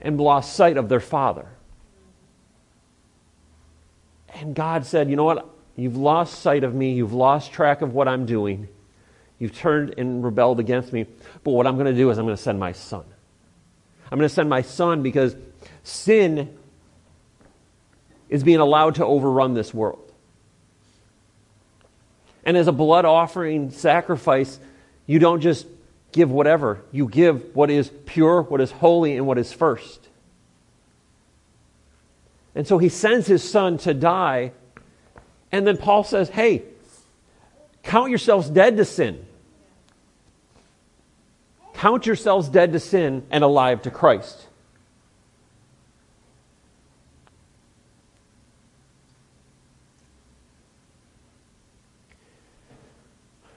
and 0.00 0.20
lost 0.20 0.54
sight 0.54 0.76
of 0.76 0.88
their 0.88 1.00
Father. 1.00 1.48
And 4.34 4.54
God 4.54 4.86
said, 4.86 5.10
You 5.10 5.16
know 5.16 5.24
what? 5.24 5.48
You've 5.74 5.96
lost 5.96 6.40
sight 6.40 6.64
of 6.64 6.74
me. 6.74 6.92
You've 6.92 7.12
lost 7.12 7.52
track 7.52 7.82
of 7.82 7.92
what 7.92 8.08
I'm 8.08 8.24
doing. 8.24 8.68
You've 9.38 9.54
turned 9.54 9.94
and 9.98 10.24
rebelled 10.24 10.60
against 10.60 10.92
me. 10.92 11.06
But 11.44 11.50
what 11.50 11.66
I'm 11.66 11.74
going 11.74 11.86
to 11.86 11.94
do 11.94 12.10
is 12.10 12.18
I'm 12.18 12.24
going 12.24 12.36
to 12.36 12.42
send 12.42 12.58
my 12.58 12.72
son. 12.72 13.04
I'm 14.10 14.18
going 14.18 14.28
to 14.28 14.34
send 14.34 14.48
my 14.48 14.62
son 14.62 15.02
because 15.02 15.34
sin 15.82 16.56
is 18.28 18.44
being 18.44 18.60
allowed 18.60 18.96
to 18.96 19.04
overrun 19.04 19.54
this 19.54 19.72
world. 19.72 20.12
And 22.44 22.56
as 22.56 22.68
a 22.68 22.72
blood 22.72 23.04
offering 23.04 23.70
sacrifice, 23.70 24.60
you 25.06 25.18
don't 25.18 25.40
just 25.40 25.66
give 26.12 26.30
whatever, 26.30 26.80
you 26.92 27.08
give 27.08 27.54
what 27.54 27.70
is 27.70 27.90
pure, 28.06 28.42
what 28.42 28.60
is 28.60 28.70
holy, 28.70 29.16
and 29.16 29.26
what 29.26 29.36
is 29.36 29.52
first. 29.52 30.08
And 32.54 32.66
so 32.66 32.78
he 32.78 32.88
sends 32.88 33.26
his 33.26 33.48
son 33.48 33.78
to 33.78 33.92
die. 33.92 34.52
And 35.52 35.66
then 35.66 35.76
Paul 35.76 36.04
says, 36.04 36.30
hey, 36.30 36.62
count 37.82 38.08
yourselves 38.08 38.48
dead 38.48 38.78
to 38.78 38.84
sin. 38.84 39.26
Count 41.76 42.06
yourselves 42.06 42.48
dead 42.48 42.72
to 42.72 42.80
sin 42.80 43.26
and 43.30 43.44
alive 43.44 43.82
to 43.82 43.90
Christ. 43.90 44.46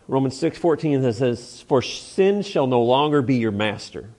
Romans 0.10 0.38
6:14 0.38 1.13
says, 1.13 1.62
"For 1.62 1.82
sin 1.82 2.41
shall 2.41 2.67
no 2.67 2.82
longer 2.82 3.21
be 3.21 3.36
your 3.36 3.51
master, 3.51 4.10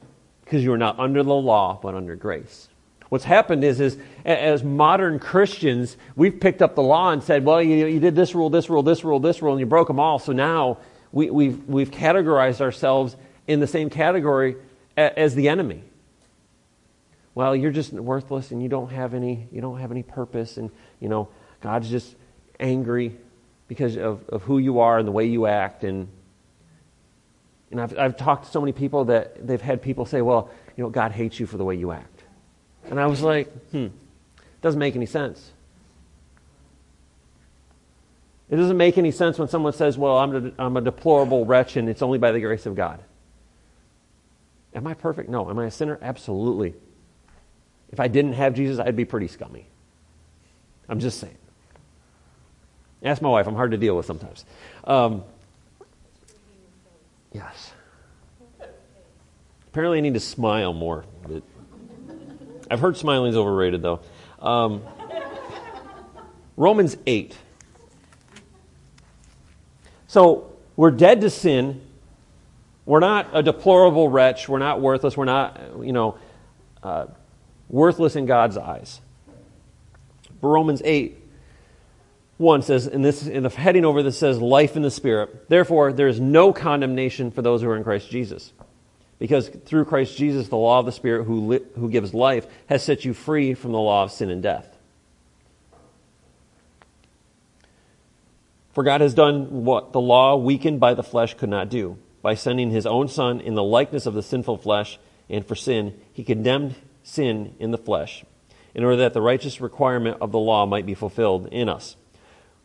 because 0.44 0.64
you 0.64 0.72
are 0.72 0.78
not 0.78 0.98
under 0.98 1.22
the 1.22 1.34
law, 1.34 1.78
but 1.82 1.94
under 1.94 2.16
grace." 2.16 2.70
What's 3.10 3.24
happened 3.24 3.64
is, 3.64 3.80
is 3.80 3.98
as 4.24 4.64
modern 4.64 5.18
Christians, 5.18 5.98
we've 6.16 6.40
picked 6.40 6.62
up 6.62 6.74
the 6.74 6.82
law 6.82 7.10
and 7.10 7.22
said, 7.22 7.44
well, 7.44 7.60
you, 7.60 7.86
you 7.86 7.98
did 7.98 8.14
this 8.14 8.36
rule, 8.36 8.48
this 8.48 8.70
rule, 8.70 8.84
this 8.84 9.02
rule, 9.02 9.18
this 9.18 9.42
rule, 9.42 9.52
and 9.52 9.60
you 9.60 9.66
broke 9.66 9.88
them 9.88 9.98
all. 9.98 10.20
So 10.20 10.32
now 10.32 10.78
we, 11.10 11.28
we've, 11.28 11.68
we've 11.68 11.90
categorized 11.90 12.60
ourselves 12.60 13.16
in 13.50 13.58
the 13.58 13.66
same 13.66 13.90
category 13.90 14.54
as 14.96 15.34
the 15.34 15.48
enemy. 15.48 15.82
Well, 17.34 17.56
you're 17.56 17.72
just 17.72 17.92
worthless 17.92 18.52
and 18.52 18.62
you 18.62 18.68
don't 18.68 18.92
have 18.92 19.12
any, 19.12 19.48
you 19.50 19.60
don't 19.60 19.80
have 19.80 19.90
any 19.90 20.04
purpose, 20.04 20.56
and 20.56 20.70
you 21.00 21.08
know 21.08 21.28
God's 21.60 21.90
just 21.90 22.14
angry 22.60 23.16
because 23.66 23.96
of, 23.96 24.28
of 24.28 24.42
who 24.42 24.58
you 24.58 24.78
are 24.78 24.98
and 24.98 25.08
the 25.08 25.12
way 25.12 25.26
you 25.26 25.46
act. 25.46 25.82
And, 25.82 26.06
and 27.72 27.80
I've, 27.80 27.98
I've 27.98 28.16
talked 28.16 28.44
to 28.44 28.50
so 28.50 28.60
many 28.60 28.72
people 28.72 29.06
that 29.06 29.44
they've 29.44 29.60
had 29.60 29.82
people 29.82 30.06
say, 30.06 30.22
well, 30.22 30.50
you 30.76 30.84
know, 30.84 30.90
God 30.90 31.10
hates 31.10 31.40
you 31.40 31.46
for 31.46 31.56
the 31.56 31.64
way 31.64 31.74
you 31.74 31.90
act. 31.90 32.22
And 32.88 33.00
I 33.00 33.06
was 33.06 33.20
like, 33.20 33.48
hmm, 33.70 33.88
doesn't 34.60 34.78
make 34.78 34.94
any 34.94 35.06
sense. 35.06 35.50
It 38.48 38.56
doesn't 38.56 38.76
make 38.76 38.96
any 38.96 39.10
sense 39.10 39.38
when 39.38 39.48
someone 39.48 39.72
says, 39.72 39.98
well, 39.98 40.18
I'm 40.18 40.36
a, 40.36 40.52
I'm 40.58 40.76
a 40.76 40.80
deplorable 40.80 41.44
wretch 41.44 41.76
and 41.76 41.88
it's 41.88 42.02
only 42.02 42.18
by 42.18 42.30
the 42.30 42.40
grace 42.40 42.66
of 42.66 42.76
God. 42.76 43.02
Am 44.74 44.86
I 44.86 44.94
perfect? 44.94 45.28
No. 45.28 45.50
Am 45.50 45.58
I 45.58 45.66
a 45.66 45.70
sinner? 45.70 45.98
Absolutely. 46.00 46.74
If 47.90 47.98
I 47.98 48.08
didn't 48.08 48.34
have 48.34 48.54
Jesus, 48.54 48.78
I'd 48.78 48.96
be 48.96 49.04
pretty 49.04 49.28
scummy. 49.28 49.66
I'm 50.88 51.00
just 51.00 51.18
saying. 51.18 51.36
Ask 53.02 53.22
my 53.22 53.28
wife. 53.28 53.46
I'm 53.46 53.54
hard 53.54 53.70
to 53.72 53.76
deal 53.76 53.96
with 53.96 54.06
sometimes. 54.06 54.44
Um, 54.84 55.24
yes. 57.32 57.72
Apparently, 59.68 59.98
I 59.98 60.00
need 60.00 60.14
to 60.14 60.20
smile 60.20 60.72
more. 60.72 61.04
I've 62.70 62.80
heard 62.80 62.96
smiling 62.96 63.30
is 63.30 63.36
overrated, 63.36 63.82
though. 63.82 64.00
Um, 64.40 64.82
Romans 66.56 66.96
8. 67.06 67.36
So, 70.06 70.52
we're 70.76 70.90
dead 70.90 71.20
to 71.22 71.30
sin. 71.30 71.80
We're 72.90 72.98
not 72.98 73.28
a 73.32 73.40
deplorable 73.40 74.08
wretch. 74.08 74.48
We're 74.48 74.58
not 74.58 74.80
worthless. 74.80 75.16
We're 75.16 75.24
not, 75.24 75.60
you 75.80 75.92
know, 75.92 76.18
uh, 76.82 77.06
worthless 77.68 78.16
in 78.16 78.26
God's 78.26 78.56
eyes. 78.56 79.00
But 80.40 80.48
Romans 80.48 80.82
8 80.84 81.16
1 82.38 82.62
says, 82.62 82.88
in, 82.88 83.02
this, 83.02 83.28
in 83.28 83.44
the 83.44 83.48
heading 83.48 83.84
over 83.84 84.02
this 84.02 84.18
says, 84.18 84.40
life 84.40 84.74
in 84.74 84.82
the 84.82 84.90
Spirit. 84.90 85.48
Therefore, 85.48 85.92
there 85.92 86.08
is 86.08 86.18
no 86.18 86.52
condemnation 86.52 87.30
for 87.30 87.42
those 87.42 87.62
who 87.62 87.68
are 87.68 87.76
in 87.76 87.84
Christ 87.84 88.10
Jesus. 88.10 88.52
Because 89.20 89.48
through 89.48 89.84
Christ 89.84 90.16
Jesus, 90.16 90.48
the 90.48 90.56
law 90.56 90.80
of 90.80 90.86
the 90.86 90.90
Spirit 90.90 91.26
who, 91.26 91.46
li- 91.46 91.66
who 91.76 91.90
gives 91.90 92.12
life 92.12 92.44
has 92.68 92.82
set 92.82 93.04
you 93.04 93.14
free 93.14 93.54
from 93.54 93.70
the 93.70 93.78
law 93.78 94.02
of 94.02 94.10
sin 94.10 94.30
and 94.30 94.42
death. 94.42 94.66
For 98.72 98.82
God 98.82 99.00
has 99.00 99.14
done 99.14 99.64
what 99.64 99.92
the 99.92 100.00
law, 100.00 100.34
weakened 100.34 100.80
by 100.80 100.94
the 100.94 101.04
flesh, 101.04 101.34
could 101.34 101.50
not 101.50 101.68
do. 101.68 101.96
By 102.22 102.34
sending 102.34 102.70
his 102.70 102.86
own 102.86 103.08
Son 103.08 103.40
in 103.40 103.54
the 103.54 103.62
likeness 103.62 104.06
of 104.06 104.14
the 104.14 104.22
sinful 104.22 104.58
flesh, 104.58 104.98
and 105.28 105.46
for 105.46 105.54
sin, 105.54 105.98
he 106.12 106.24
condemned 106.24 106.74
sin 107.02 107.54
in 107.58 107.70
the 107.70 107.78
flesh, 107.78 108.24
in 108.74 108.84
order 108.84 108.96
that 108.98 109.14
the 109.14 109.22
righteous 109.22 109.60
requirement 109.60 110.18
of 110.20 110.32
the 110.32 110.38
law 110.38 110.66
might 110.66 110.86
be 110.86 110.94
fulfilled 110.94 111.48
in 111.50 111.68
us, 111.68 111.96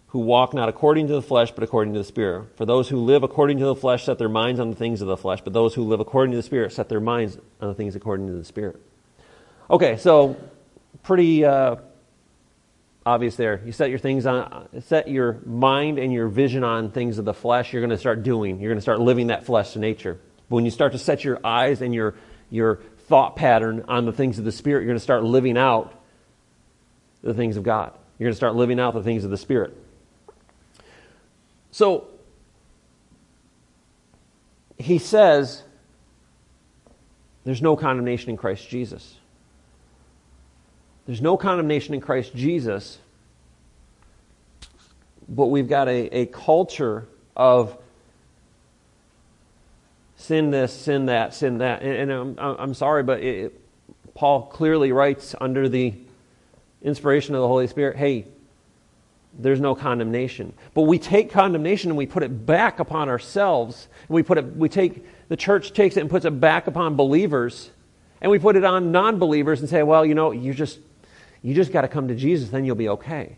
who 0.08 0.20
walk 0.20 0.54
not 0.54 0.70
according 0.70 1.08
to 1.08 1.14
the 1.14 1.22
flesh, 1.22 1.52
but 1.52 1.64
according 1.64 1.94
to 1.94 2.00
the 2.00 2.06
Spirit. 2.06 2.48
For 2.58 2.66
those 2.66 2.90
who 2.90 2.98
live 2.98 3.24
according 3.24 3.60
to 3.60 3.66
the 3.66 3.76
flesh 3.76 4.06
set 4.06 4.18
their 4.18 4.30
minds 4.30 4.60
on 4.60 4.70
the 4.70 4.76
things 4.76 5.02
of 5.02 5.08
the 5.08 5.18
flesh, 5.18 5.42
but 5.42 5.54
those 5.54 5.74
who 5.74 5.84
live 5.84 6.00
according 6.00 6.32
to 6.32 6.38
the 6.38 6.44
Spirit 6.44 6.74
set 6.74 6.90
their 6.90 7.00
minds 7.00 7.38
on 7.62 7.70
the 7.70 7.76
things 7.76 7.96
according 7.96 8.28
to 8.28 8.34
the 8.34 8.46
Spirit. 8.46 8.82
Okay, 9.70 9.98
so 9.98 10.36
pretty. 11.04 11.46
Uh, 11.46 11.78
obvious 13.06 13.36
there. 13.36 13.62
You 13.64 13.72
set 13.72 13.90
your 13.90 14.00
things 14.00 14.26
on, 14.26 14.68
set 14.82 15.08
your 15.08 15.40
mind 15.46 16.00
and 16.00 16.12
your 16.12 16.28
vision 16.28 16.64
on 16.64 16.90
things 16.90 17.20
of 17.20 17.26
the 17.26 17.34
flesh. 17.34 17.72
You're 17.72 17.82
going 17.82 17.92
to 17.92 17.98
start 17.98 18.24
doing. 18.24 18.60
You're 18.60 18.72
going 18.72 18.80
to 18.80 18.82
start 18.82 19.00
living 19.00 19.28
that 19.28 19.46
flesh 19.46 19.76
nature. 19.76 20.20
But 20.50 20.56
when 20.56 20.66
you 20.66 20.72
start 20.72 20.94
to 20.94 20.98
set 20.98 21.24
your 21.24 21.40
eyes 21.46 21.82
and 21.82 21.94
your 21.94 22.16
your 22.50 22.80
thought 23.08 23.36
pattern 23.36 23.86
on 23.88 24.06
the 24.06 24.12
things 24.12 24.40
of 24.40 24.46
the 24.46 24.52
spirit, 24.52 24.82
you're 24.82 24.88
going 24.88 24.98
to 24.98 25.04
start 25.04 25.24
living 25.24 25.58
out 25.58 25.94
the 27.22 27.34
things 27.34 27.58
of 27.58 27.64
God. 27.64 27.94
You're 28.18 28.28
going 28.28 28.34
to 28.34 28.38
start 28.38 28.56
living 28.56 28.80
out 28.80 28.94
the 28.94 29.04
things 29.04 29.24
of 29.24 29.30
the 29.30 29.38
spirit. 29.38 29.76
So 31.72 32.08
he 34.78 34.98
says, 34.98 35.64
"There's 37.44 37.62
no 37.62 37.76
condemnation 37.76 38.30
in 38.32 38.38
Christ 38.38 38.68
Jesus." 38.70 39.18
There's 41.06 41.22
no 41.22 41.38
condemnation 41.38 41.94
in 41.94 42.02
Christ 42.02 42.36
Jesus, 42.36 42.98
but 45.30 45.48
we've 45.48 45.68
got 45.68 45.88
a, 45.88 46.18
a 46.18 46.26
culture 46.26 47.08
of 47.36 47.78
sin 50.18 50.52
this, 50.52 50.74
sin 50.74 51.08
that, 51.08 51.34
sin 51.34 51.60
that. 51.60 51.84
And, 51.84 52.12
and 52.12 52.40
I'm, 52.40 52.56
I'm 52.60 52.74
sorry, 52.74 53.04
but 53.04 53.22
it, 53.22 53.62
Paul 54.16 54.44
clearly 54.44 54.92
writes 54.92 55.36
under 55.40 55.70
the 55.70 55.94
inspiration 56.82 57.36
of 57.36 57.42
the 57.42 57.48
Holy 57.48 57.68
Spirit 57.68 57.98
hey, 57.98 58.26
there's 59.38 59.60
no 59.60 59.76
condemnation. 59.76 60.54
But 60.74 60.84
we 60.84 60.98
take 60.98 61.30
condemnation 61.30 61.92
and 61.92 61.98
we 61.98 62.06
put 62.06 62.24
it 62.24 62.46
back 62.46 62.80
upon 62.80 63.10
ourselves. 63.10 63.88
We, 64.08 64.24
put 64.24 64.38
it, 64.38 64.56
we 64.56 64.70
take, 64.70 65.06
the 65.28 65.36
church 65.36 65.74
takes 65.74 65.98
it 65.98 66.02
and 66.02 66.10
puts 66.10 66.26
it 66.26 66.40
back 66.40 66.68
upon 66.68 66.96
believers. 66.96 67.70
And 68.22 68.32
we 68.32 68.40
put 68.40 68.56
it 68.56 68.64
on 68.64 68.94
non 68.94 69.20
believers 69.20 69.60
and 69.60 69.70
say, 69.70 69.84
well, 69.84 70.06
you 70.06 70.16
know, 70.16 70.32
you 70.32 70.54
just, 70.54 70.80
you 71.46 71.54
just 71.54 71.72
got 71.72 71.82
to 71.82 71.88
come 71.88 72.08
to 72.08 72.16
Jesus, 72.16 72.50
then 72.50 72.66
you'll 72.66 72.76
be 72.76 72.90
okay. 72.90 73.36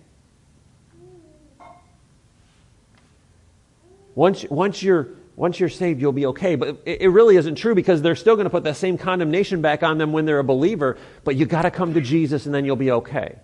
Once, 4.15 4.45
once, 4.45 4.81
you're, 4.81 5.09
once 5.35 5.59
you're 5.59 5.67
saved, 5.67 5.99
you'll 5.99 6.13
be 6.13 6.27
okay. 6.27 6.55
But 6.55 6.77
it, 6.85 7.01
it 7.01 7.09
really 7.09 7.35
isn't 7.35 7.55
true 7.55 7.75
because 7.75 8.01
they're 8.01 8.15
still 8.15 8.37
going 8.37 8.45
to 8.45 8.49
put 8.49 8.63
that 8.63 8.77
same 8.77 8.97
condemnation 8.97 9.61
back 9.61 9.83
on 9.83 9.97
them 9.97 10.13
when 10.13 10.23
they're 10.23 10.39
a 10.39 10.43
believer. 10.45 10.97
But 11.25 11.35
you 11.35 11.45
got 11.45 11.63
to 11.63 11.71
come 11.71 11.95
to 11.95 12.01
Jesus 12.01 12.45
and 12.45 12.55
then 12.55 12.63
you'll 12.63 12.77
be 12.77 12.91
okay. 12.91 13.39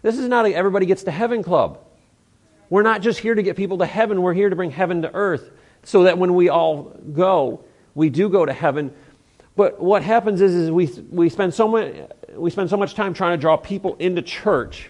This 0.00 0.18
is 0.18 0.26
not 0.26 0.46
a 0.46 0.54
everybody 0.54 0.86
gets 0.86 1.02
to 1.02 1.10
heaven 1.10 1.42
club. 1.42 1.78
We're 2.70 2.84
not 2.84 3.02
just 3.02 3.18
here 3.18 3.34
to 3.34 3.42
get 3.42 3.56
people 3.56 3.76
to 3.78 3.86
heaven, 3.86 4.22
we're 4.22 4.32
here 4.32 4.48
to 4.48 4.56
bring 4.56 4.70
heaven 4.70 5.02
to 5.02 5.12
earth 5.12 5.50
so 5.82 6.04
that 6.04 6.16
when 6.16 6.34
we 6.34 6.48
all 6.48 6.84
go, 7.12 7.62
we 7.94 8.08
do 8.08 8.30
go 8.30 8.46
to 8.46 8.54
heaven. 8.54 8.94
But 9.58 9.80
what 9.80 10.04
happens 10.04 10.40
is, 10.40 10.54
is 10.54 10.70
we, 10.70 10.86
we 11.10 11.28
spend 11.28 11.52
so 11.52 11.66
much 11.66 11.92
we 12.36 12.48
spend 12.48 12.70
so 12.70 12.76
much 12.76 12.94
time 12.94 13.12
trying 13.12 13.36
to 13.36 13.40
draw 13.40 13.56
people 13.56 13.96
into 13.98 14.22
church. 14.22 14.88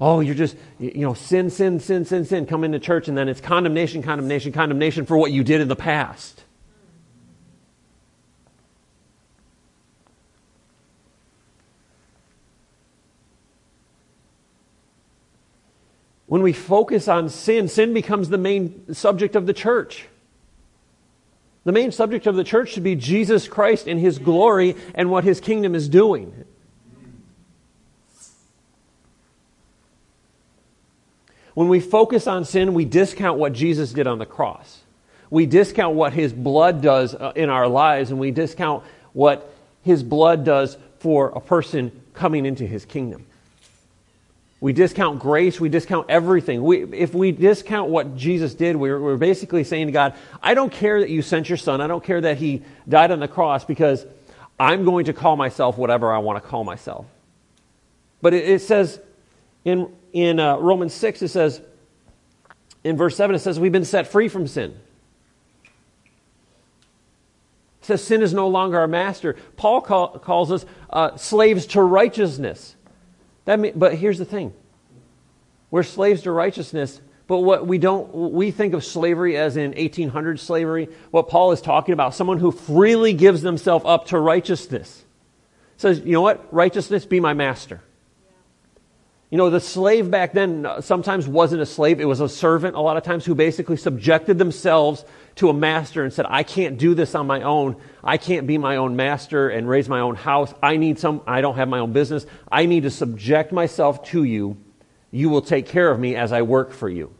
Oh, 0.00 0.20
you're 0.20 0.36
just, 0.36 0.56
you 0.78 1.00
know, 1.00 1.14
sin, 1.14 1.50
sin, 1.50 1.80
sin, 1.80 2.04
sin, 2.04 2.24
sin, 2.24 2.46
come 2.46 2.62
into 2.62 2.78
church, 2.78 3.08
and 3.08 3.18
then 3.18 3.28
it's 3.28 3.40
condemnation, 3.40 4.04
condemnation, 4.04 4.52
condemnation 4.52 5.06
for 5.06 5.16
what 5.16 5.32
you 5.32 5.42
did 5.42 5.60
in 5.60 5.66
the 5.66 5.74
past. 5.74 6.44
When 16.26 16.42
we 16.42 16.52
focus 16.52 17.08
on 17.08 17.28
sin, 17.28 17.66
sin 17.66 17.92
becomes 17.92 18.28
the 18.28 18.38
main 18.38 18.94
subject 18.94 19.34
of 19.34 19.46
the 19.46 19.52
church. 19.52 20.06
The 21.66 21.72
main 21.72 21.90
subject 21.90 22.28
of 22.28 22.36
the 22.36 22.44
church 22.44 22.70
should 22.70 22.84
be 22.84 22.94
Jesus 22.94 23.48
Christ 23.48 23.88
and 23.88 23.98
his 23.98 24.20
glory 24.20 24.76
and 24.94 25.10
what 25.10 25.24
his 25.24 25.40
kingdom 25.40 25.74
is 25.74 25.88
doing. 25.88 26.44
When 31.54 31.68
we 31.68 31.80
focus 31.80 32.28
on 32.28 32.44
sin, 32.44 32.72
we 32.72 32.84
discount 32.84 33.40
what 33.40 33.52
Jesus 33.52 33.92
did 33.92 34.06
on 34.06 34.20
the 34.20 34.26
cross. 34.26 34.82
We 35.28 35.44
discount 35.46 35.96
what 35.96 36.12
his 36.12 36.32
blood 36.32 36.82
does 36.82 37.16
uh, 37.16 37.32
in 37.34 37.50
our 37.50 37.66
lives, 37.66 38.12
and 38.12 38.20
we 38.20 38.30
discount 38.30 38.84
what 39.12 39.52
his 39.82 40.04
blood 40.04 40.44
does 40.44 40.78
for 41.00 41.30
a 41.30 41.40
person 41.40 41.90
coming 42.14 42.46
into 42.46 42.64
his 42.64 42.84
kingdom. 42.84 43.25
We 44.60 44.72
discount 44.72 45.18
grace, 45.18 45.60
we 45.60 45.68
discount 45.68 46.08
everything. 46.08 46.62
We, 46.62 46.84
if 46.84 47.14
we 47.14 47.30
discount 47.30 47.90
what 47.90 48.16
Jesus 48.16 48.54
did, 48.54 48.76
we're, 48.76 48.98
we're 48.98 49.16
basically 49.16 49.64
saying 49.64 49.86
to 49.86 49.92
God, 49.92 50.14
I 50.42 50.54
don't 50.54 50.72
care 50.72 51.00
that 51.00 51.10
you 51.10 51.20
sent 51.20 51.48
your 51.48 51.58
son, 51.58 51.80
I 51.80 51.86
don't 51.86 52.02
care 52.02 52.20
that 52.22 52.38
he 52.38 52.62
died 52.88 53.10
on 53.10 53.20
the 53.20 53.28
cross 53.28 53.64
because 53.64 54.06
I'm 54.58 54.84
going 54.84 55.06
to 55.06 55.12
call 55.12 55.36
myself 55.36 55.76
whatever 55.76 56.12
I 56.12 56.18
want 56.18 56.42
to 56.42 56.48
call 56.48 56.64
myself. 56.64 57.04
But 58.22 58.32
it, 58.32 58.48
it 58.48 58.62
says 58.62 58.98
in 59.64 59.92
in 60.16 60.40
uh, 60.40 60.56
Romans 60.56 60.94
6, 60.94 61.20
it 61.20 61.28
says, 61.28 61.60
in 62.82 62.96
verse 62.96 63.14
7, 63.16 63.36
it 63.36 63.40
says, 63.40 63.60
We've 63.60 63.70
been 63.70 63.84
set 63.84 64.06
free 64.06 64.30
from 64.30 64.46
sin. 64.46 64.74
It 67.82 67.84
says, 67.84 68.02
Sin 68.02 68.22
is 68.22 68.32
no 68.32 68.48
longer 68.48 68.78
our 68.78 68.86
master. 68.86 69.36
Paul 69.58 69.82
call, 69.82 70.18
calls 70.18 70.50
us 70.50 70.64
uh, 70.88 71.18
slaves 71.18 71.66
to 71.66 71.82
righteousness. 71.82 72.75
That 73.46 73.58
mean, 73.58 73.72
but 73.74 73.94
here's 73.94 74.18
the 74.18 74.24
thing 74.24 74.52
we're 75.70 75.82
slaves 75.82 76.22
to 76.22 76.30
righteousness, 76.30 77.00
but 77.26 77.38
what 77.38 77.66
we 77.66 77.78
don't, 77.78 78.32
we 78.32 78.50
think 78.50 78.74
of 78.74 78.84
slavery 78.84 79.36
as 79.36 79.56
in 79.56 79.72
1800 79.72 80.38
slavery. 80.38 80.88
What 81.10 81.28
Paul 81.28 81.52
is 81.52 81.60
talking 81.60 81.92
about, 81.92 82.14
someone 82.14 82.38
who 82.38 82.52
freely 82.52 83.14
gives 83.14 83.42
themselves 83.42 83.84
up 83.86 84.06
to 84.06 84.18
righteousness. 84.18 85.04
Says, 85.78 86.00
you 86.00 86.12
know 86.12 86.22
what? 86.22 86.52
Righteousness 86.52 87.04
be 87.04 87.20
my 87.20 87.34
master. 87.34 87.82
You 89.30 89.38
know, 89.38 89.50
the 89.50 89.60
slave 89.60 90.08
back 90.10 90.32
then 90.32 90.66
uh, 90.66 90.80
sometimes 90.80 91.26
wasn't 91.26 91.60
a 91.60 91.66
slave, 91.66 92.00
it 92.00 92.04
was 92.04 92.20
a 92.20 92.28
servant 92.28 92.76
a 92.76 92.80
lot 92.80 92.96
of 92.96 93.02
times 93.02 93.24
who 93.24 93.34
basically 93.34 93.76
subjected 93.76 94.38
themselves 94.38 95.04
to 95.36 95.50
a 95.50 95.52
master 95.52 96.04
and 96.04 96.12
said, 96.12 96.26
I 96.28 96.44
can't 96.44 96.78
do 96.78 96.94
this 96.94 97.14
on 97.14 97.26
my 97.26 97.42
own. 97.42 97.76
I 98.04 98.18
can't 98.18 98.46
be 98.46 98.56
my 98.56 98.76
own 98.76 98.94
master 98.94 99.48
and 99.48 99.68
raise 99.68 99.88
my 99.88 100.00
own 100.00 100.14
house. 100.14 100.54
I 100.62 100.76
need 100.76 101.00
some, 101.00 101.22
I 101.26 101.40
don't 101.40 101.56
have 101.56 101.68
my 101.68 101.80
own 101.80 101.92
business. 101.92 102.24
I 102.50 102.66
need 102.66 102.84
to 102.84 102.90
subject 102.90 103.52
myself 103.52 104.04
to 104.10 104.22
you. 104.22 104.56
You 105.10 105.28
will 105.28 105.42
take 105.42 105.66
care 105.66 105.90
of 105.90 105.98
me 105.98 106.14
as 106.14 106.32
I 106.32 106.42
work 106.42 106.72
for 106.72 106.88
you. 106.88 107.12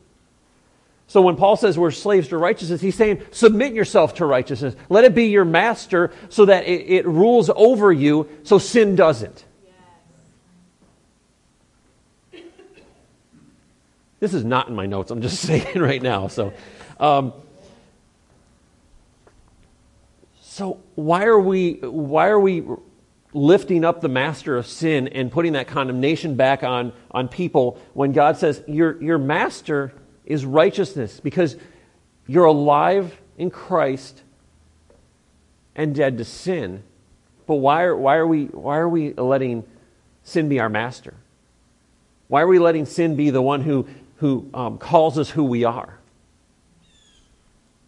So 1.09 1.23
when 1.23 1.37
Paul 1.37 1.57
says 1.57 1.79
we're 1.79 1.91
slaves 1.91 2.29
to 2.29 2.39
righteousness, 2.39 2.81
he's 2.81 2.97
saying 2.97 3.23
submit 3.33 3.75
yourself 3.75 4.15
to 4.15 4.27
righteousness. 4.27 4.77
Let 4.89 5.05
it 5.05 5.15
be 5.15 5.27
your 5.27 5.45
master 5.45 6.13
so 6.29 6.45
that 6.47 6.67
it, 6.67 6.89
it 6.89 7.07
rules 7.07 7.51
over 7.55 7.93
you 7.93 8.29
so 8.45 8.59
sin 8.59 8.97
doesn't. 8.97 9.45
This 14.19 14.33
is 14.35 14.45
not 14.45 14.69
in 14.69 14.75
my 14.75 14.87
notes. 14.87 15.11
I'm 15.11 15.23
just 15.23 15.41
saying 15.47 15.79
right 15.79 16.03
now. 16.03 16.29
So, 16.29 16.53
um, 16.99 17.33
so 20.41 20.81
why 20.95 21.25
are 21.25 21.39
we 21.39 21.75
why 21.75 22.29
are 22.29 22.41
we 22.41 22.65
lifting 23.35 23.85
up 23.85 24.01
the 24.01 24.09
master 24.09 24.57
of 24.57 24.67
sin 24.67 25.09
and 25.09 25.31
putting 25.31 25.53
that 25.53 25.67
condemnation 25.67 26.35
back 26.35 26.63
on 26.63 26.93
on 27.11 27.29
people 27.29 27.79
when 27.93 28.13
God 28.13 28.39
says 28.39 28.63
your 28.67 29.01
your 29.03 29.19
master 29.19 29.93
is 30.25 30.47
righteousness 30.47 31.21
because 31.21 31.57
you're 32.27 32.47
alive 32.47 33.21
in 33.37 33.51
Christ 33.51 34.23
and 35.75 35.95
dead 35.95 36.17
to 36.19 36.25
sin. 36.25 36.83
But 37.47 37.57
why 37.57 37.83
are, 37.83 37.97
why 37.97 38.17
are 38.17 38.27
we 38.27 38.47
why 38.47 38.79
are 38.79 38.89
we 38.89 39.13
letting 39.13 39.65
sin 40.25 40.49
be 40.49 40.59
our 40.59 40.71
master? 40.71 41.15
Why 42.29 42.41
are 42.41 42.49
we 42.49 42.59
letting 42.59 42.87
sin 42.87 43.15
be 43.15 43.31
the 43.31 43.43
one 43.43 43.61
who 43.61 43.87
who 44.17 44.49
um, 44.55 44.79
calls 44.79 45.19
us 45.19 45.31
who 45.31 45.45
we 45.45 45.65
are. 45.65 45.99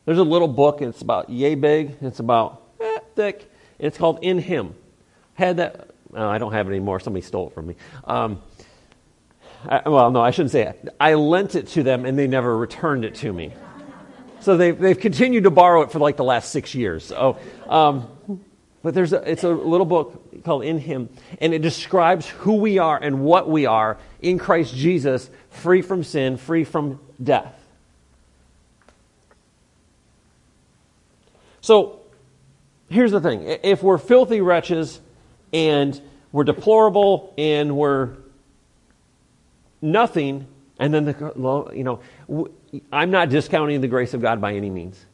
There's 0.05 0.19
a 0.19 0.25
little 0.25 0.49
book, 0.49 0.81
and 0.81 0.91
it's 0.91 1.03
about 1.03 1.31
yay 1.31 1.55
big, 1.55 1.97
it's 2.01 2.19
about 2.19 2.63
eh, 2.81 2.99
thick, 3.15 3.51
and 3.79 3.87
it's 3.87 3.99
called 3.99 4.21
In 4.23 4.39
Him. 4.39 4.75
Had 5.35 5.59
that, 5.59 5.91
I 6.15 6.39
don't 6.39 6.53
have 6.53 6.67
it 6.67 6.71
anymore, 6.71 7.01
somebody 7.01 7.25
stole 7.25 7.49
it 7.49 7.55
from 7.55 7.67
me. 7.67 7.77
Um, 8.05 8.43
I, 9.69 9.89
well, 9.89 10.11
no, 10.11 10.21
I 10.21 10.31
shouldn't 10.31 10.53
say 10.53 10.63
it. 10.63 10.89
I 10.99 11.15
lent 11.15 11.55
it 11.55 11.69
to 11.69 11.83
them, 11.83 12.05
and 12.07 12.19
they 12.19 12.27
never 12.27 12.57
returned 12.57 13.05
it 13.05 13.17
to 13.17 13.33
me. 13.33 13.53
So 14.41 14.57
they've, 14.57 14.79
they've 14.79 14.99
continued 14.99 15.45
to 15.45 15.51
borrow 15.51 15.83
it 15.83 15.91
for 15.91 15.99
like 15.99 16.17
the 16.17 16.25
last 16.25 16.53
six 16.53 16.75
years. 16.75 17.05
So, 17.05 17.39
um, 17.69 18.09
But 18.83 18.95
there's 18.95 19.13
a, 19.13 19.29
it's 19.29 19.45
a 19.45 19.49
little 19.49 19.87
book 19.87 20.45
called 20.45 20.65
In 20.65 20.79
Him, 20.79 21.09
and 21.41 21.53
it 21.53 21.63
describes 21.63 22.29
who 22.29 22.55
we 22.55 22.79
are 22.79 22.97
and 22.97 23.21
what 23.21 23.49
we 23.49 23.67
are 23.67 23.99
in 24.23 24.39
Christ 24.39 24.75
Jesus, 24.75 25.29
free 25.51 25.83
from 25.83 26.05
sin, 26.05 26.37
free 26.37 26.65
from 26.65 27.01
death. 27.23 27.55
So 31.61 32.01
here's 32.89 33.13
the 33.13 33.21
thing 33.21 33.43
if 33.63 33.83
we're 33.83 33.99
filthy 33.99 34.41
wretches 34.41 35.01
and 35.53 36.01
we're 36.33 36.45
deplorable 36.45 37.35
and 37.37 37.77
we're 37.77 38.11
nothing, 39.83 40.47
and 40.79 40.95
then 40.95 41.05
the, 41.05 41.71
you 41.75 41.85
know, 41.85 42.01
I'm 42.93 43.11
not 43.11 43.29
discounting 43.29 43.81
the 43.81 43.89
grace 43.89 44.15
of 44.15 44.23
God 44.23 44.41
by 44.41 44.55
any 44.55 44.71
means. 44.71 45.05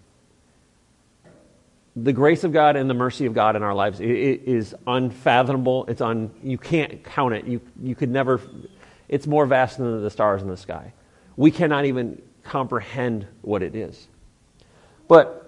The 1.97 2.13
grace 2.13 2.43
of 2.43 2.53
God 2.53 2.75
and 2.77 2.91
the 2.91 2.95
mercy 2.95 3.27
of 3.27 3.35
God 3.35 3.55
in 3.55 3.63
our 3.63 3.75
lives 3.75 4.01
is 4.01 4.75
unfathomable. 4.87 5.87
It's 5.87 6.01
un, 6.01 6.31
you 6.43 6.59
can't 6.59 7.05
count 7.05 7.35
it. 7.35 7.47
You, 7.47 7.61
you 7.81 7.95
could 7.95 8.11
never, 8.11 8.41
it's 9.09 9.27
more 9.27 9.47
vast 9.47 9.79
than 9.79 10.03
the 10.03 10.11
stars 10.11 10.43
in 10.43 10.49
the 10.49 10.57
sky. 10.57 10.93
We 11.37 11.53
cannot 11.53 11.85
even 11.85 12.21
comprehend 12.43 13.27
what 13.43 13.63
it 13.63 13.77
is. 13.77 14.09
But 15.07 15.45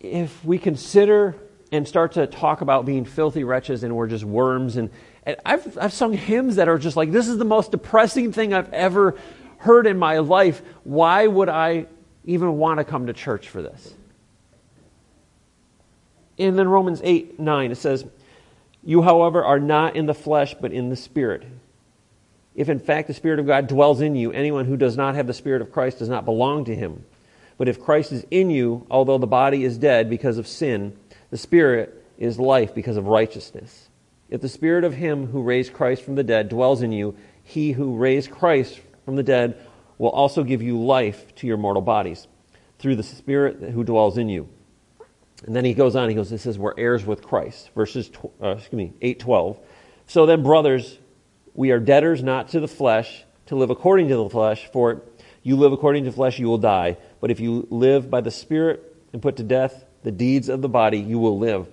if 0.00 0.44
we 0.44 0.58
consider 0.58 1.36
and 1.72 1.86
start 1.86 2.12
to 2.12 2.26
talk 2.26 2.62
about 2.62 2.84
being 2.84 3.04
filthy 3.04 3.44
wretches 3.44 3.84
and 3.84 3.94
we're 3.94 4.08
just 4.08 4.24
worms 4.24 4.76
and, 4.76 4.90
and 5.24 5.36
I've, 5.44 5.78
I've 5.78 5.92
sung 5.92 6.12
hymns 6.12 6.56
that 6.56 6.68
are 6.68 6.78
just 6.78 6.96
like 6.96 7.12
this 7.12 7.28
is 7.28 7.38
the 7.38 7.44
most 7.44 7.70
depressing 7.70 8.32
thing 8.32 8.52
i've 8.52 8.72
ever 8.72 9.16
heard 9.60 9.86
in 9.86 9.98
my 9.98 10.18
life 10.18 10.62
why 10.84 11.26
would 11.26 11.48
i 11.48 11.86
even 12.24 12.58
want 12.58 12.78
to 12.78 12.84
come 12.84 13.06
to 13.06 13.12
church 13.12 13.48
for 13.48 13.62
this? 13.62 13.94
And 16.38 16.58
then 16.58 16.68
romans 16.68 17.00
8 17.02 17.38
9 17.38 17.70
it 17.70 17.76
says 17.76 18.04
you 18.82 19.02
however 19.02 19.44
are 19.44 19.60
not 19.60 19.96
in 19.96 20.06
the 20.06 20.14
flesh 20.14 20.54
but 20.60 20.72
in 20.72 20.88
the 20.88 20.96
spirit. 20.96 21.44
If 22.54 22.68
in 22.68 22.80
fact 22.80 23.08
the 23.08 23.14
spirit 23.14 23.38
of 23.38 23.46
god 23.46 23.68
dwells 23.68 24.00
in 24.00 24.14
you 24.16 24.32
anyone 24.32 24.64
who 24.64 24.76
does 24.76 24.96
not 24.96 25.14
have 25.14 25.26
the 25.26 25.34
spirit 25.34 25.62
of 25.62 25.72
christ 25.72 25.98
does 25.98 26.08
not 26.08 26.24
belong 26.24 26.64
to 26.66 26.74
him. 26.74 27.04
But 27.56 27.68
if 27.68 27.80
christ 27.80 28.12
is 28.12 28.26
in 28.30 28.50
you 28.50 28.86
although 28.90 29.18
the 29.18 29.26
body 29.26 29.64
is 29.64 29.78
dead 29.78 30.10
because 30.10 30.38
of 30.38 30.46
sin 30.46 30.96
the 31.30 31.38
Spirit 31.38 32.04
is 32.18 32.38
life 32.38 32.74
because 32.74 32.96
of 32.96 33.06
righteousness. 33.06 33.88
If 34.28 34.40
the 34.40 34.48
Spirit 34.48 34.84
of 34.84 34.94
Him 34.94 35.28
who 35.28 35.42
raised 35.42 35.72
Christ 35.72 36.02
from 36.02 36.16
the 36.16 36.24
dead 36.24 36.48
dwells 36.48 36.82
in 36.82 36.92
you, 36.92 37.16
He 37.42 37.72
who 37.72 37.96
raised 37.96 38.30
Christ 38.30 38.80
from 39.04 39.16
the 39.16 39.22
dead 39.22 39.66
will 39.98 40.10
also 40.10 40.42
give 40.42 40.62
you 40.62 40.80
life 40.80 41.34
to 41.36 41.46
your 41.46 41.56
mortal 41.56 41.82
bodies 41.82 42.26
through 42.78 42.96
the 42.96 43.02
Spirit 43.02 43.60
who 43.70 43.84
dwells 43.84 44.16
in 44.18 44.28
you. 44.28 44.48
And 45.46 45.56
then 45.56 45.64
he 45.64 45.74
goes 45.74 45.96
on, 45.96 46.08
he 46.08 46.14
goes, 46.14 46.30
This 46.30 46.42
says, 46.42 46.58
We're 46.58 46.74
heirs 46.76 47.04
with 47.04 47.22
Christ. 47.22 47.70
Verses, 47.74 48.10
uh, 48.42 48.50
excuse 48.50 48.72
me, 48.72 48.92
8 49.00 49.20
12. 49.20 49.58
So 50.06 50.26
then, 50.26 50.42
brothers, 50.42 50.98
we 51.54 51.70
are 51.70 51.78
debtors 51.78 52.22
not 52.22 52.48
to 52.48 52.60
the 52.60 52.68
flesh, 52.68 53.24
to 53.46 53.56
live 53.56 53.70
according 53.70 54.08
to 54.08 54.16
the 54.16 54.28
flesh, 54.28 54.68
for 54.72 55.02
you 55.42 55.56
live 55.56 55.72
according 55.72 56.04
to 56.04 56.12
flesh, 56.12 56.38
you 56.38 56.46
will 56.46 56.58
die. 56.58 56.96
But 57.20 57.30
if 57.30 57.40
you 57.40 57.66
live 57.70 58.10
by 58.10 58.20
the 58.20 58.30
Spirit 58.30 58.96
and 59.12 59.22
put 59.22 59.36
to 59.36 59.42
death 59.42 59.84
the 60.02 60.12
deeds 60.12 60.48
of 60.48 60.62
the 60.62 60.68
body, 60.68 60.98
you 60.98 61.18
will 61.18 61.38
live. 61.38 61.66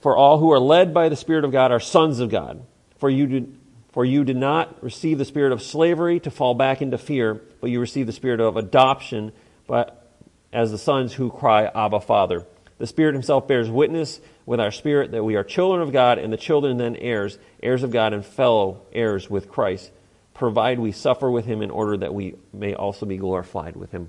For 0.00 0.16
all 0.16 0.38
who 0.38 0.52
are 0.52 0.60
led 0.60 0.94
by 0.94 1.08
the 1.08 1.16
Spirit 1.16 1.44
of 1.44 1.52
God 1.52 1.72
are 1.72 1.80
sons 1.80 2.20
of 2.20 2.30
God. 2.30 2.64
For 2.98 3.10
you 3.10 3.26
did, 3.26 3.57
for 3.92 4.04
you 4.04 4.24
did 4.24 4.36
not 4.36 4.82
receive 4.82 5.18
the 5.18 5.24
spirit 5.24 5.52
of 5.52 5.62
slavery 5.62 6.20
to 6.20 6.30
fall 6.30 6.54
back 6.54 6.82
into 6.82 6.98
fear, 6.98 7.40
but 7.60 7.70
you 7.70 7.80
received 7.80 8.08
the 8.08 8.12
spirit 8.12 8.40
of 8.40 8.56
adoption 8.56 9.32
but 9.68 10.10
as 10.52 10.72
the 10.72 10.78
sons 10.78 11.12
who 11.12 11.30
cry, 11.30 11.66
Abba, 11.66 12.00
Father. 12.00 12.44
The 12.78 12.86
Spirit 12.86 13.14
Himself 13.14 13.46
bears 13.46 13.70
witness 13.70 14.20
with 14.46 14.58
our 14.58 14.70
spirit 14.72 15.12
that 15.12 15.22
we 15.22 15.36
are 15.36 15.44
children 15.44 15.82
of 15.82 15.92
God, 15.92 16.18
and 16.18 16.32
the 16.32 16.38
children 16.38 16.78
then 16.78 16.96
heirs, 16.96 17.38
heirs 17.62 17.82
of 17.82 17.92
God, 17.92 18.12
and 18.12 18.24
fellow 18.24 18.80
heirs 18.92 19.28
with 19.28 19.50
Christ, 19.50 19.92
provide 20.32 20.78
we 20.78 20.90
suffer 20.90 21.30
with 21.30 21.44
Him 21.44 21.60
in 21.60 21.70
order 21.70 21.98
that 21.98 22.14
we 22.14 22.36
may 22.52 22.74
also 22.74 23.04
be 23.04 23.18
glorified 23.18 23.76
with 23.76 23.92
Him. 23.92 24.08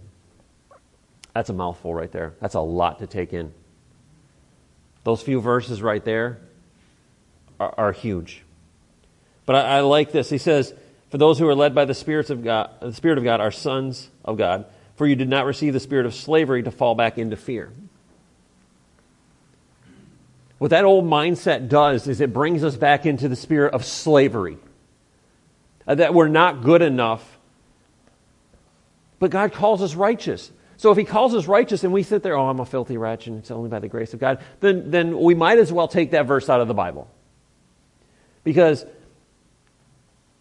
That's 1.34 1.50
a 1.50 1.54
mouthful 1.54 1.94
right 1.94 2.12
there. 2.12 2.34
That's 2.40 2.56
a 2.56 2.62
lot 2.62 3.00
to 3.00 3.08
take 3.08 3.34
in. 3.34 3.54
Those 5.04 5.22
few 5.22 5.42
verses 5.42 5.82
right 5.82 6.04
there 6.04 6.40
are, 7.60 7.74
are 7.78 7.92
huge. 7.92 8.44
But 9.50 9.66
I, 9.66 9.78
I, 9.78 9.80
like 9.80 10.12
this. 10.12 10.30
He 10.30 10.38
says, 10.38 10.76
For 11.10 11.18
those 11.18 11.40
who 11.40 11.48
are 11.48 11.56
led 11.56 11.74
by 11.74 11.86
the 11.86 11.96
spirits 11.96 12.30
of 12.30 12.44
God, 12.44 12.70
the 12.82 12.94
Spirit 12.94 13.18
of 13.18 13.24
God 13.24 13.42
are 13.42 13.50
sons 13.50 14.08
of 14.24 14.38
God. 14.38 14.68
For 14.96 15.08
you 15.08 15.16
did 15.16 15.28
not 15.28 15.48
receive 15.48 15.74
the 15.74 15.80
spirit 15.80 16.06
of 16.06 16.14
slavery 16.14 16.62
to 16.62 16.70
fall 16.70 16.94
back 16.94 17.18
into 17.18 17.36
fear. 17.36 17.74
What 20.60 20.70
that 20.70 20.86
old 20.86 21.04
mindset 21.04 21.68
does 21.68 22.08
is 22.08 22.22
it 22.22 22.32
brings 22.32 22.64
us 22.64 22.76
back 22.76 23.08
into 23.08 23.28
the 23.28 23.36
spirit 23.36 23.74
of 23.74 23.86
slavery. 23.86 24.60
Uh, 25.88 25.96
that 25.96 26.14
we're 26.14 26.28
not 26.28 26.62
good 26.62 26.84
enough, 26.84 27.40
but 29.18 29.32
God 29.32 29.52
calls 29.52 29.82
us 29.82 29.96
righteous. 29.96 30.52
So 30.78 30.92
if 30.92 30.98
he 31.00 31.06
calls 31.06 31.34
us 31.34 31.48
righteous 31.48 31.84
and 31.84 31.92
we 31.92 32.04
sit 32.04 32.22
there, 32.22 32.38
oh, 32.38 32.50
I'm 32.50 32.60
a 32.60 32.68
filthy 32.68 32.98
wretch 32.98 33.26
and 33.26 33.40
it's 33.40 33.50
only 33.50 33.70
by 33.72 33.80
the 33.80 33.88
grace 33.88 34.14
of 34.14 34.20
God, 34.20 34.44
then, 34.60 34.92
then 34.92 35.20
we 35.20 35.34
might 35.34 35.58
as 35.58 35.74
well 35.74 35.88
take 35.88 36.12
that 36.12 36.28
verse 36.28 36.50
out 36.50 36.62
of 36.62 36.68
the 36.68 36.76
Bible. 36.76 37.10
Because 38.44 38.86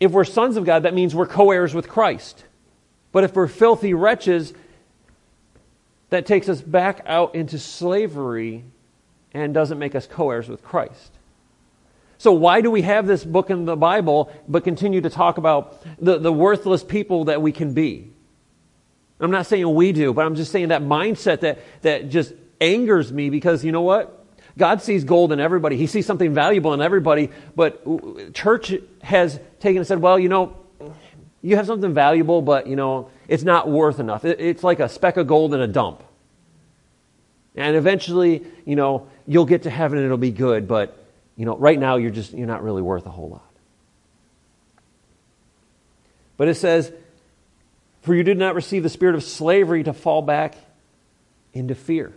if 0.00 0.12
we're 0.12 0.24
sons 0.24 0.56
of 0.56 0.64
God, 0.64 0.84
that 0.84 0.94
means 0.94 1.14
we're 1.14 1.26
co 1.26 1.50
heirs 1.50 1.74
with 1.74 1.88
Christ. 1.88 2.44
But 3.12 3.24
if 3.24 3.34
we're 3.34 3.48
filthy 3.48 3.94
wretches, 3.94 4.52
that 6.10 6.26
takes 6.26 6.48
us 6.48 6.60
back 6.60 7.02
out 7.06 7.34
into 7.34 7.58
slavery 7.58 8.64
and 9.32 9.52
doesn't 9.52 9.78
make 9.78 9.94
us 9.94 10.06
co 10.06 10.30
heirs 10.30 10.48
with 10.48 10.62
Christ. 10.62 11.12
So, 12.18 12.32
why 12.32 12.60
do 12.60 12.70
we 12.70 12.82
have 12.82 13.06
this 13.06 13.24
book 13.24 13.50
in 13.50 13.64
the 13.64 13.76
Bible 13.76 14.32
but 14.48 14.64
continue 14.64 15.00
to 15.00 15.10
talk 15.10 15.38
about 15.38 15.82
the, 16.02 16.18
the 16.18 16.32
worthless 16.32 16.82
people 16.82 17.26
that 17.26 17.40
we 17.40 17.52
can 17.52 17.74
be? 17.74 18.10
I'm 19.20 19.30
not 19.30 19.46
saying 19.46 19.72
we 19.74 19.92
do, 19.92 20.12
but 20.12 20.26
I'm 20.26 20.34
just 20.34 20.52
saying 20.52 20.68
that 20.68 20.82
mindset 20.82 21.40
that, 21.40 21.58
that 21.82 22.08
just 22.08 22.32
angers 22.60 23.12
me 23.12 23.30
because 23.30 23.64
you 23.64 23.72
know 23.72 23.82
what? 23.82 24.17
God 24.58 24.82
sees 24.82 25.04
gold 25.04 25.32
in 25.32 25.40
everybody. 25.40 25.76
He 25.76 25.86
sees 25.86 26.04
something 26.04 26.34
valuable 26.34 26.74
in 26.74 26.82
everybody, 26.82 27.30
but 27.56 28.34
church 28.34 28.74
has 29.02 29.40
taken 29.60 29.78
and 29.78 29.86
said, 29.86 30.00
well, 30.00 30.18
you 30.18 30.28
know, 30.28 30.56
you 31.40 31.56
have 31.56 31.66
something 31.66 31.94
valuable, 31.94 32.42
but, 32.42 32.66
you 32.66 32.74
know, 32.74 33.10
it's 33.28 33.44
not 33.44 33.68
worth 33.68 34.00
enough. 34.00 34.24
It's 34.24 34.64
like 34.64 34.80
a 34.80 34.88
speck 34.88 35.16
of 35.16 35.28
gold 35.28 35.54
in 35.54 35.60
a 35.60 35.68
dump. 35.68 36.02
And 37.54 37.76
eventually, 37.76 38.44
you 38.64 38.74
know, 38.76 39.06
you'll 39.26 39.46
get 39.46 39.62
to 39.62 39.70
heaven 39.70 39.98
and 39.98 40.04
it'll 40.04 40.18
be 40.18 40.32
good, 40.32 40.66
but, 40.66 40.96
you 41.36 41.46
know, 41.46 41.56
right 41.56 41.78
now 41.78 41.96
you're 41.96 42.10
just, 42.10 42.32
you're 42.32 42.46
not 42.46 42.62
really 42.64 42.82
worth 42.82 43.06
a 43.06 43.10
whole 43.10 43.28
lot. 43.30 43.44
But 46.36 46.48
it 46.48 46.54
says, 46.54 46.92
for 48.02 48.14
you 48.14 48.24
did 48.24 48.38
not 48.38 48.56
receive 48.56 48.82
the 48.82 48.88
spirit 48.88 49.14
of 49.14 49.22
slavery 49.22 49.84
to 49.84 49.92
fall 49.92 50.22
back 50.22 50.56
into 51.52 51.74
fear. 51.74 52.12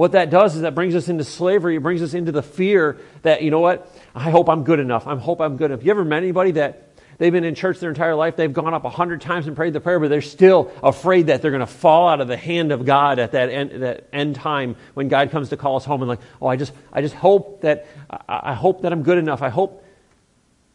What 0.00 0.12
that 0.12 0.30
does 0.30 0.56
is 0.56 0.62
that 0.62 0.74
brings 0.74 0.94
us 0.94 1.10
into 1.10 1.24
slavery. 1.24 1.76
It 1.76 1.82
brings 1.82 2.00
us 2.00 2.14
into 2.14 2.32
the 2.32 2.42
fear 2.42 2.96
that, 3.20 3.42
you 3.42 3.50
know 3.50 3.60
what? 3.60 3.94
I 4.14 4.30
hope 4.30 4.48
I'm 4.48 4.64
good 4.64 4.80
enough. 4.80 5.06
I 5.06 5.14
hope 5.14 5.42
I'm 5.42 5.58
good 5.58 5.70
enough. 5.70 5.84
You 5.84 5.90
ever 5.90 6.06
met 6.06 6.22
anybody 6.22 6.52
that 6.52 6.88
they've 7.18 7.30
been 7.30 7.44
in 7.44 7.54
church 7.54 7.80
their 7.80 7.90
entire 7.90 8.14
life? 8.14 8.34
They've 8.34 8.50
gone 8.50 8.72
up 8.72 8.86
a 8.86 8.88
hundred 8.88 9.20
times 9.20 9.46
and 9.46 9.54
prayed 9.54 9.74
the 9.74 9.80
prayer, 9.82 10.00
but 10.00 10.08
they're 10.08 10.22
still 10.22 10.72
afraid 10.82 11.26
that 11.26 11.42
they're 11.42 11.50
going 11.50 11.60
to 11.60 11.66
fall 11.66 12.08
out 12.08 12.22
of 12.22 12.28
the 12.28 12.36
hand 12.38 12.72
of 12.72 12.86
God 12.86 13.18
at 13.18 13.32
that 13.32 13.50
end, 13.50 13.82
that 13.82 14.08
end 14.10 14.36
time 14.36 14.76
when 14.94 15.08
God 15.08 15.32
comes 15.32 15.50
to 15.50 15.58
call 15.58 15.76
us 15.76 15.84
home 15.84 16.00
and 16.00 16.08
like, 16.08 16.20
oh, 16.40 16.46
I 16.46 16.56
just, 16.56 16.72
I 16.94 17.02
just 17.02 17.14
hope 17.14 17.60
that, 17.60 17.86
I, 18.08 18.40
I 18.52 18.54
hope 18.54 18.80
that 18.80 18.94
I'm 18.94 19.02
good 19.02 19.18
enough. 19.18 19.42
I 19.42 19.50
hope 19.50 19.84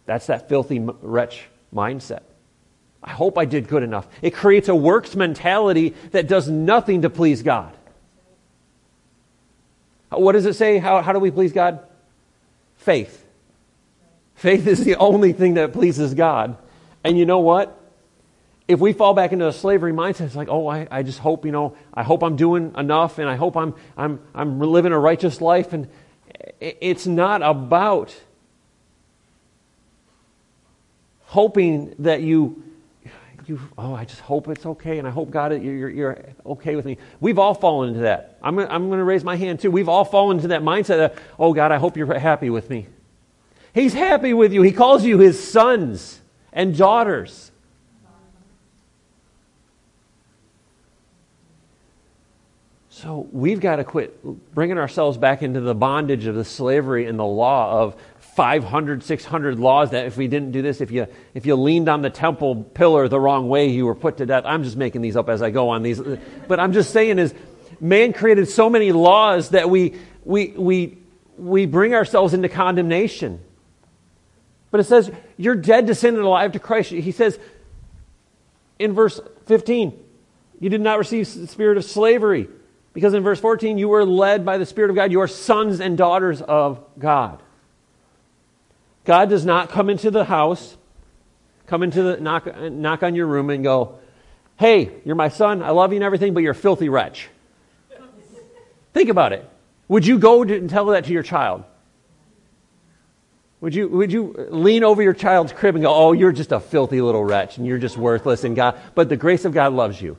that's 0.05 0.27
that 0.27 0.49
filthy 0.49 0.77
wretch 0.79 1.45
mindset. 1.73 2.21
I 3.03 3.09
hope 3.09 3.39
I 3.39 3.45
did 3.45 3.69
good 3.69 3.81
enough. 3.81 4.07
It 4.21 4.35
creates 4.35 4.69
a 4.69 4.75
works 4.75 5.15
mentality 5.15 5.95
that 6.11 6.27
does 6.27 6.47
nothing 6.47 7.01
to 7.01 7.09
please 7.09 7.41
God. 7.41 7.75
What 10.09 10.33
does 10.33 10.45
it 10.45 10.53
say? 10.53 10.77
How, 10.77 11.01
how 11.01 11.13
do 11.13 11.19
we 11.19 11.31
please 11.31 11.51
God? 11.51 11.79
Faith. 12.77 13.25
Faith 14.35 14.67
is 14.67 14.83
the 14.83 14.95
only 14.95 15.33
thing 15.33 15.55
that 15.55 15.73
pleases 15.73 16.13
God. 16.13 16.57
And 17.03 17.17
you 17.17 17.25
know 17.25 17.39
what? 17.39 17.81
If 18.67 18.79
we 18.79 18.93
fall 18.93 19.13
back 19.13 19.31
into 19.31 19.47
a 19.47 19.53
slavery 19.53 19.93
mindset, 19.93 20.21
it's 20.21 20.35
like, 20.35 20.49
oh, 20.49 20.67
I, 20.67 20.87
I 20.89 21.03
just 21.03 21.19
hope, 21.19 21.45
you 21.45 21.51
know, 21.51 21.75
I 21.93 22.03
hope 22.03 22.23
I'm 22.23 22.35
doing 22.35 22.73
enough 22.75 23.19
and 23.19 23.29
I 23.29 23.35
hope 23.35 23.55
I'm, 23.55 23.75
I'm, 23.95 24.19
I'm 24.33 24.59
living 24.59 24.91
a 24.91 24.99
righteous 24.99 25.39
life. 25.39 25.71
And 25.71 25.87
it's 26.59 27.05
not 27.05 27.41
about 27.43 28.15
hoping 31.25 31.93
that 31.99 32.21
you 32.21 32.63
you, 33.47 33.59
oh, 33.77 33.93
I 33.93 34.05
just 34.05 34.21
hope 34.21 34.47
it's 34.47 34.65
okay, 34.65 34.99
and 34.99 35.07
I 35.07 35.11
hope, 35.11 35.31
God, 35.31 35.61
you're, 35.61 35.89
you're 35.89 36.25
okay 36.45 36.75
with 36.75 36.85
me. 36.85 36.97
We've 37.19 37.39
all 37.39 37.53
fallen 37.53 37.89
into 37.89 38.01
that. 38.01 38.37
I'm, 38.41 38.57
I'm 38.59 38.87
going 38.87 38.99
to 38.99 39.03
raise 39.03 39.23
my 39.23 39.35
hand, 39.35 39.59
too. 39.59 39.71
We've 39.71 39.89
all 39.89 40.05
fallen 40.05 40.37
into 40.37 40.49
that 40.49 40.61
mindset 40.61 41.05
of, 41.05 41.19
oh, 41.39 41.53
God, 41.53 41.71
I 41.71 41.77
hope 41.77 41.97
you're 41.97 42.19
happy 42.19 42.49
with 42.49 42.69
me. 42.69 42.87
He's 43.73 43.93
happy 43.93 44.33
with 44.33 44.53
you. 44.53 44.61
He 44.61 44.71
calls 44.71 45.03
you 45.03 45.19
his 45.19 45.41
sons 45.41 46.21
and 46.53 46.77
daughters. 46.77 47.51
So 52.89 53.27
we've 53.33 53.59
got 53.59 53.75
to 53.75 53.83
quit 53.83 54.23
bringing 54.55 54.77
ourselves 54.77 55.17
back 55.17 55.43
into 55.43 55.59
the 55.59 55.75
bondage 55.75 56.27
of 56.27 56.35
the 56.35 56.45
slavery 56.45 57.07
and 57.07 57.19
the 57.19 57.25
law 57.25 57.81
of 57.81 57.97
500, 58.35 59.01
600 59.01 59.59
laws 59.59 59.91
that 59.91 60.05
if 60.07 60.17
we 60.17 60.27
didn't 60.27 60.51
do 60.51 60.61
this, 60.61 60.81
if 60.81 60.91
you, 60.91 61.07
if 61.33 61.45
you 61.45 61.55
leaned 61.55 61.87
on 61.87 62.01
the 62.01 62.09
temple 62.09 62.63
pillar 62.63 63.07
the 63.07 63.19
wrong 63.19 63.47
way, 63.47 63.69
you 63.69 63.85
were 63.85 63.95
put 63.95 64.17
to 64.17 64.25
death. 64.25 64.43
I'm 64.45 64.63
just 64.63 64.75
making 64.75 65.01
these 65.01 65.15
up 65.15 65.29
as 65.29 65.41
I 65.41 65.51
go 65.51 65.69
on 65.69 65.83
these. 65.83 66.01
But 66.47 66.59
I'm 66.59 66.73
just 66.73 66.91
saying 66.91 67.17
is 67.17 67.33
man 67.79 68.11
created 68.11 68.49
so 68.49 68.69
many 68.69 68.91
laws 68.91 69.49
that 69.49 69.69
we, 69.69 69.95
we, 70.25 70.49
we, 70.49 70.97
we 71.37 71.65
bring 71.65 71.93
ourselves 71.93 72.33
into 72.33 72.49
condemnation. 72.49 73.39
But 74.69 74.81
it 74.81 74.85
says, 74.85 75.09
you're 75.37 75.55
dead 75.55 75.87
to 75.87 75.95
sin 75.95 76.15
and 76.15 76.23
alive 76.23 76.51
to 76.51 76.59
Christ. 76.59 76.89
He 76.89 77.13
says 77.13 77.39
in 78.79 78.91
verse 78.91 79.21
15, 79.45 79.97
you 80.59 80.69
did 80.69 80.81
not 80.81 80.97
receive 80.97 81.33
the 81.33 81.47
spirit 81.47 81.77
of 81.77 81.85
slavery. 81.85 82.49
Because 82.91 83.13
in 83.13 83.23
verse 83.23 83.39
14, 83.39 83.77
you 83.77 83.89
were 83.89 84.05
led 84.05 84.45
by 84.45 84.57
the 84.57 84.65
Spirit 84.65 84.89
of 84.89 84.95
God. 84.95 85.11
You 85.11 85.19
are 85.21 85.27
sons 85.27 85.81
and 85.81 85.97
daughters 85.97 86.41
of 86.41 86.81
God. 86.97 87.41
God 89.05 89.29
does 89.29 89.45
not 89.45 89.69
come 89.69 89.89
into 89.89 90.11
the 90.11 90.25
house, 90.25 90.75
come 91.67 91.83
into 91.83 92.03
the 92.03 92.17
knock, 92.17 92.47
knock 92.71 93.03
on 93.03 93.15
your 93.15 93.27
room 93.27 93.49
and 93.49 93.63
go, 93.63 93.99
Hey, 94.57 94.91
you're 95.03 95.15
my 95.15 95.29
son. 95.29 95.61
I 95.61 95.69
love 95.71 95.91
you 95.91 95.97
and 95.97 96.03
everything, 96.03 96.33
but 96.33 96.41
you're 96.41 96.53
a 96.53 96.55
filthy 96.55 96.89
wretch. 96.89 97.29
Think 98.93 99.09
about 99.09 99.33
it. 99.33 99.47
Would 99.87 100.07
you 100.07 100.17
go 100.17 100.43
and 100.43 100.69
tell 100.69 100.87
that 100.87 101.05
to 101.05 101.11
your 101.11 101.23
child? 101.23 101.63
Would 103.61 103.75
you, 103.75 103.87
would 103.89 104.11
you 104.11 104.47
lean 104.49 104.83
over 104.83 105.01
your 105.01 105.13
child's 105.13 105.51
crib 105.51 105.75
and 105.75 105.83
go, 105.83 105.93
Oh, 105.93 106.11
you're 106.11 106.31
just 106.31 106.51
a 106.51 106.59
filthy 106.59 107.01
little 107.01 107.23
wretch 107.23 107.57
and 107.57 107.67
you're 107.67 107.77
just 107.77 107.97
worthless 107.97 108.43
and 108.43 108.55
God, 108.55 108.79
but 108.95 109.09
the 109.09 109.17
grace 109.17 109.45
of 109.45 109.53
God 109.53 109.73
loves 109.73 110.01
you? 110.01 110.17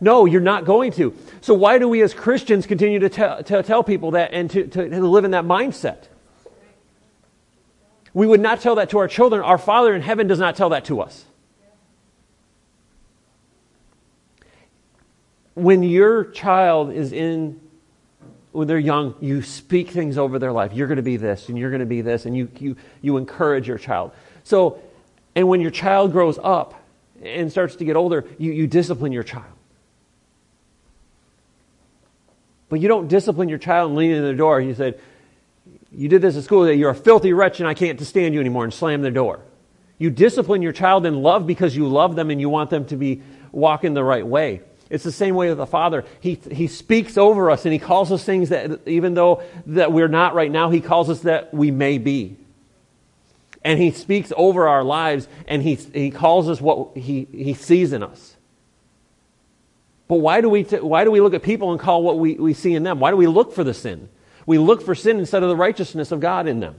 No, 0.00 0.26
you're 0.26 0.40
not 0.40 0.64
going 0.64 0.92
to. 0.92 1.16
So, 1.40 1.54
why 1.54 1.78
do 1.78 1.88
we 1.88 2.02
as 2.02 2.12
Christians 2.12 2.66
continue 2.66 2.98
to 3.00 3.08
tell, 3.08 3.42
to 3.42 3.62
tell 3.62 3.82
people 3.82 4.12
that 4.12 4.32
and 4.32 4.50
to, 4.50 4.66
to, 4.66 4.88
to 4.88 5.00
live 5.00 5.24
in 5.24 5.30
that 5.32 5.44
mindset? 5.44 6.04
We 8.14 8.28
would 8.28 8.40
not 8.40 8.60
tell 8.60 8.76
that 8.76 8.90
to 8.90 8.98
our 8.98 9.08
children. 9.08 9.42
Our 9.42 9.58
Father 9.58 9.92
in 9.92 10.00
heaven 10.00 10.28
does 10.28 10.38
not 10.38 10.54
tell 10.54 10.70
that 10.70 10.84
to 10.86 11.00
us. 11.00 11.24
When 15.54 15.82
your 15.82 16.24
child 16.24 16.92
is 16.92 17.12
in, 17.12 17.60
when 18.52 18.68
they're 18.68 18.78
young, 18.78 19.16
you 19.20 19.42
speak 19.42 19.90
things 19.90 20.16
over 20.16 20.38
their 20.38 20.52
life. 20.52 20.72
You're 20.72 20.86
going 20.86 20.96
to 20.96 21.02
be 21.02 21.16
this, 21.16 21.48
and 21.48 21.58
you're 21.58 21.70
going 21.70 21.80
to 21.80 21.86
be 21.86 22.00
this, 22.00 22.24
and 22.24 22.36
you, 22.36 22.48
you, 22.58 22.76
you 23.02 23.16
encourage 23.16 23.66
your 23.66 23.78
child. 23.78 24.12
So, 24.44 24.80
and 25.34 25.48
when 25.48 25.60
your 25.60 25.70
child 25.72 26.12
grows 26.12 26.38
up 26.42 26.80
and 27.22 27.50
starts 27.50 27.76
to 27.76 27.84
get 27.84 27.96
older, 27.96 28.24
you, 28.38 28.52
you 28.52 28.66
discipline 28.66 29.12
your 29.12 29.22
child. 29.24 29.46
But 32.68 32.80
you 32.80 32.88
don't 32.88 33.08
discipline 33.08 33.48
your 33.48 33.58
child 33.58 33.90
and 33.90 33.98
lean 33.98 34.12
in 34.12 34.22
the 34.22 34.34
door. 34.34 34.60
You 34.60 34.74
said, 34.74 35.00
you 35.96 36.08
did 36.08 36.22
this 36.22 36.36
at 36.36 36.44
school, 36.44 36.70
you're 36.70 36.90
a 36.90 36.94
filthy 36.94 37.32
wretch 37.32 37.60
and 37.60 37.68
I 37.68 37.74
can't 37.74 38.00
stand 38.00 38.34
you 38.34 38.40
anymore, 38.40 38.64
and 38.64 38.72
slam 38.72 39.02
the 39.02 39.10
door. 39.10 39.40
You 39.98 40.10
discipline 40.10 40.62
your 40.62 40.72
child 40.72 41.06
in 41.06 41.22
love 41.22 41.46
because 41.46 41.76
you 41.76 41.86
love 41.86 42.16
them 42.16 42.30
and 42.30 42.40
you 42.40 42.48
want 42.48 42.70
them 42.70 42.84
to 42.86 42.96
be 42.96 43.22
walking 43.52 43.94
the 43.94 44.04
right 44.04 44.26
way. 44.26 44.62
It's 44.90 45.04
the 45.04 45.12
same 45.12 45.34
way 45.34 45.48
with 45.48 45.58
the 45.58 45.66
Father. 45.66 46.04
He, 46.20 46.34
he 46.50 46.66
speaks 46.66 47.16
over 47.16 47.50
us 47.50 47.64
and 47.64 47.72
He 47.72 47.78
calls 47.78 48.12
us 48.12 48.24
things 48.24 48.50
that 48.50 48.86
even 48.86 49.14
though 49.14 49.42
that 49.66 49.92
we're 49.92 50.08
not 50.08 50.34
right 50.34 50.50
now, 50.50 50.70
He 50.70 50.80
calls 50.80 51.08
us 51.08 51.20
that 51.20 51.54
we 51.54 51.70
may 51.70 51.98
be. 51.98 52.36
And 53.62 53.80
He 53.80 53.92
speaks 53.92 54.32
over 54.36 54.68
our 54.68 54.84
lives 54.84 55.26
and 55.48 55.62
He, 55.62 55.74
he 55.74 56.10
calls 56.10 56.48
us 56.48 56.60
what 56.60 56.96
he, 56.96 57.26
he 57.32 57.54
sees 57.54 57.92
in 57.92 58.02
us. 58.02 58.36
But 60.06 60.16
why 60.16 60.42
do, 60.42 60.50
we 60.50 60.64
t- 60.64 60.76
why 60.76 61.04
do 61.04 61.10
we 61.10 61.20
look 61.20 61.32
at 61.32 61.42
people 61.42 61.72
and 61.72 61.80
call 61.80 62.02
what 62.02 62.18
we, 62.18 62.34
we 62.34 62.52
see 62.52 62.74
in 62.74 62.82
them? 62.82 63.00
Why 63.00 63.10
do 63.10 63.16
we 63.16 63.26
look 63.26 63.54
for 63.54 63.64
the 63.64 63.72
sin? 63.72 64.10
We 64.46 64.58
look 64.58 64.82
for 64.82 64.94
sin 64.94 65.18
instead 65.18 65.42
of 65.42 65.48
the 65.48 65.56
righteousness 65.56 66.12
of 66.12 66.20
God 66.20 66.46
in 66.46 66.60
them. 66.60 66.76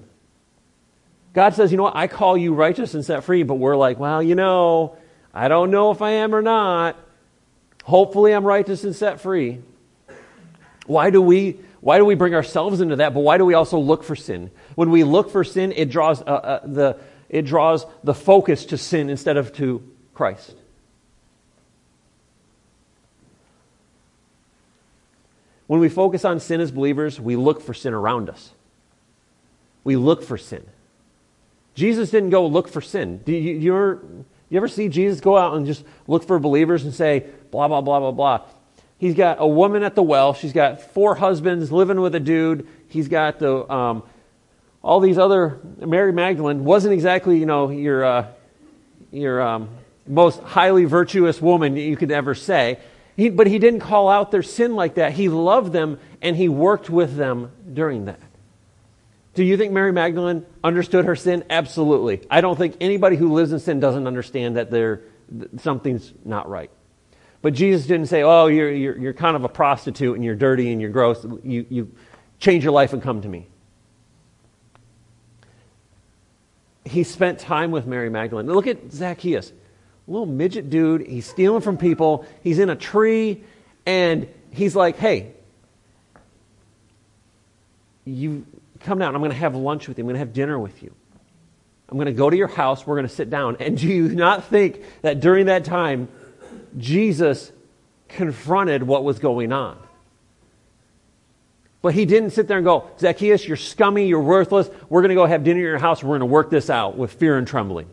God 1.33 1.53
says, 1.53 1.71
you 1.71 1.77
know 1.77 1.83
what, 1.83 1.95
I 1.95 2.07
call 2.07 2.37
you 2.37 2.53
righteous 2.53 2.93
and 2.93 3.03
set 3.03 3.23
free, 3.23 3.43
but 3.43 3.55
we're 3.55 3.75
like, 3.75 3.99
well, 3.99 4.23
you 4.23 4.35
know, 4.35 4.97
I 5.33 5.49
don't 5.49 5.69
know 5.69 5.91
if 5.91 6.01
I 6.01 6.11
am 6.11 6.33
or 6.33 6.41
not. 6.41 6.97
Hopefully 7.83 8.31
I'm 8.33 8.45
righteous 8.45 8.83
and 8.83 8.95
set 8.95 9.19
free. 9.19 9.61
Why 10.87 11.09
do 11.09 11.21
we 11.21 11.59
why 11.81 11.99
do 11.99 12.05
we 12.05 12.15
bring 12.15 12.33
ourselves 12.33 12.81
into 12.81 12.95
that? 12.95 13.13
But 13.13 13.19
why 13.19 13.37
do 13.37 13.45
we 13.45 13.53
also 13.53 13.77
look 13.77 14.03
for 14.03 14.15
sin? 14.15 14.49
When 14.73 14.89
we 14.89 15.03
look 15.03 15.29
for 15.29 15.43
sin, 15.43 15.71
it 15.71 15.91
draws 15.91 16.19
uh, 16.21 16.25
uh, 16.25 16.59
the 16.65 16.97
it 17.29 17.43
draws 17.43 17.85
the 18.03 18.13
focus 18.13 18.65
to 18.67 18.77
sin 18.77 19.09
instead 19.09 19.37
of 19.37 19.53
to 19.57 19.83
Christ. 20.13 20.55
When 25.67 25.79
we 25.79 25.89
focus 25.89 26.25
on 26.25 26.39
sin 26.39 26.61
as 26.61 26.71
believers, 26.71 27.19
we 27.19 27.35
look 27.35 27.61
for 27.61 27.73
sin 27.73 27.93
around 27.93 28.29
us. 28.29 28.51
We 29.83 29.95
look 29.95 30.23
for 30.23 30.37
sin. 30.37 30.65
Jesus 31.73 32.09
didn't 32.09 32.29
go 32.29 32.47
look 32.47 32.67
for 32.67 32.81
sin. 32.81 33.21
Do 33.25 33.31
you, 33.31 33.53
you, 33.53 33.75
ever, 33.75 34.01
you 34.49 34.57
ever 34.57 34.67
see 34.67 34.87
Jesus 34.89 35.19
go 35.19 35.37
out 35.37 35.55
and 35.55 35.65
just 35.65 35.83
look 36.07 36.23
for 36.25 36.39
believers 36.39 36.83
and 36.83 36.93
say, 36.93 37.25
blah, 37.51 37.67
blah, 37.67 37.81
blah, 37.81 37.99
blah, 37.99 38.11
blah? 38.11 38.41
He's 38.97 39.13
got 39.13 39.37
a 39.39 39.47
woman 39.47 39.83
at 39.83 39.95
the 39.95 40.03
well. 40.03 40.33
She's 40.33 40.53
got 40.53 40.81
four 40.81 41.15
husbands 41.15 41.71
living 41.71 41.99
with 41.99 42.15
a 42.15 42.19
dude. 42.19 42.67
He's 42.87 43.09
got 43.09 43.39
the, 43.39 43.69
um, 43.71 44.03
all 44.81 44.99
these 44.99 45.17
other. 45.17 45.59
Mary 45.79 46.13
Magdalene 46.13 46.63
wasn't 46.63 46.93
exactly, 46.93 47.37
you 47.37 47.45
know, 47.45 47.69
your, 47.69 48.05
uh, 48.05 48.27
your 49.11 49.41
um, 49.41 49.69
most 50.07 50.39
highly 50.41 50.85
virtuous 50.85 51.41
woman 51.41 51.75
you 51.75 51.97
could 51.97 52.11
ever 52.11 52.35
say. 52.35 52.79
He, 53.15 53.29
but 53.29 53.47
he 53.47 53.59
didn't 53.59 53.79
call 53.79 54.09
out 54.09 54.31
their 54.31 54.43
sin 54.43 54.75
like 54.75 54.95
that. 54.95 55.13
He 55.13 55.29
loved 55.29 55.71
them 55.71 55.99
and 56.21 56.35
he 56.35 56.49
worked 56.49 56.89
with 56.89 57.15
them 57.15 57.51
during 57.71 58.05
that. 58.05 58.19
Do 59.35 59.43
you 59.43 59.57
think 59.57 59.73
Mary 59.73 59.91
Magdalene 59.91 60.45
understood 60.63 61.05
her 61.05 61.15
sin? 61.15 61.43
Absolutely. 61.49 62.21
I 62.29 62.41
don't 62.41 62.57
think 62.57 62.77
anybody 62.79 63.15
who 63.15 63.33
lives 63.33 63.51
in 63.51 63.59
sin 63.59 63.79
doesn't 63.79 64.07
understand 64.07 64.57
that 64.57 64.71
there 64.71 65.03
something's 65.57 66.13
not 66.23 66.49
right. 66.49 66.71
But 67.41 67.53
Jesus 67.53 67.85
didn't 67.85 68.07
say, 68.07 68.23
"Oh, 68.23 68.47
you're, 68.47 68.71
you're, 68.71 68.97
you're 68.97 69.13
kind 69.13 69.35
of 69.35 69.43
a 69.43 69.49
prostitute 69.49 70.15
and 70.15 70.23
you're 70.23 70.35
dirty 70.35 70.71
and 70.71 70.81
you're 70.81 70.89
gross. 70.89 71.25
You, 71.43 71.65
you 71.69 71.91
change 72.39 72.63
your 72.63 72.73
life 72.73 72.93
and 72.93 73.01
come 73.01 73.21
to 73.21 73.27
me." 73.27 73.47
He 76.85 77.03
spent 77.03 77.39
time 77.39 77.71
with 77.71 77.85
Mary 77.85 78.09
Magdalene. 78.09 78.47
Look 78.47 78.67
at 78.67 78.91
Zacchaeus 78.91 79.51
little 80.07 80.25
midget 80.25 80.69
dude. 80.69 81.07
He's 81.07 81.25
stealing 81.25 81.61
from 81.61 81.77
people. 81.77 82.25
He's 82.43 82.59
in 82.59 82.69
a 82.69 82.75
tree, 82.75 83.43
and 83.85 84.27
he's 84.51 84.75
like, 84.75 84.97
hey, 84.97 85.33
you 88.05 88.45
come 88.81 88.99
down. 88.99 89.15
I'm 89.15 89.21
going 89.21 89.31
to 89.31 89.37
have 89.37 89.55
lunch 89.55 89.87
with 89.87 89.97
you. 89.97 90.03
I'm 90.03 90.07
going 90.07 90.15
to 90.15 90.19
have 90.19 90.33
dinner 90.33 90.59
with 90.59 90.83
you. 90.83 90.93
I'm 91.89 91.97
going 91.97 92.07
to 92.07 92.13
go 92.13 92.29
to 92.29 92.37
your 92.37 92.47
house. 92.47 92.85
We're 92.85 92.95
going 92.95 93.07
to 93.07 93.13
sit 93.13 93.29
down. 93.29 93.57
And 93.59 93.77
do 93.79 93.87
you 93.87 94.09
not 94.09 94.45
think 94.45 94.81
that 95.01 95.19
during 95.19 95.47
that 95.47 95.65
time, 95.65 96.07
Jesus 96.77 97.51
confronted 98.07 98.83
what 98.83 99.03
was 99.03 99.19
going 99.19 99.51
on? 99.51 99.77
But 101.81 101.93
he 101.93 102.05
didn't 102.05 102.31
sit 102.31 102.47
there 102.47 102.57
and 102.57 102.65
go, 102.65 102.89
Zacchaeus, 102.97 103.47
you're 103.47 103.57
scummy, 103.57 104.07
you're 104.07 104.19
worthless. 104.19 104.67
We're 104.89 105.01
going 105.01 105.09
to 105.09 105.15
go 105.15 105.27
have 105.27 105.43
dinner 105.43 105.59
at 105.59 105.63
your 105.63 105.77
house. 105.77 106.03
We're 106.03 106.17
going 106.17 106.21
to 106.21 106.25
work 106.25 106.49
this 106.49 106.71
out 106.71 106.97
with 106.97 107.13
fear 107.13 107.37
and 107.37 107.47
trembling. 107.47 107.87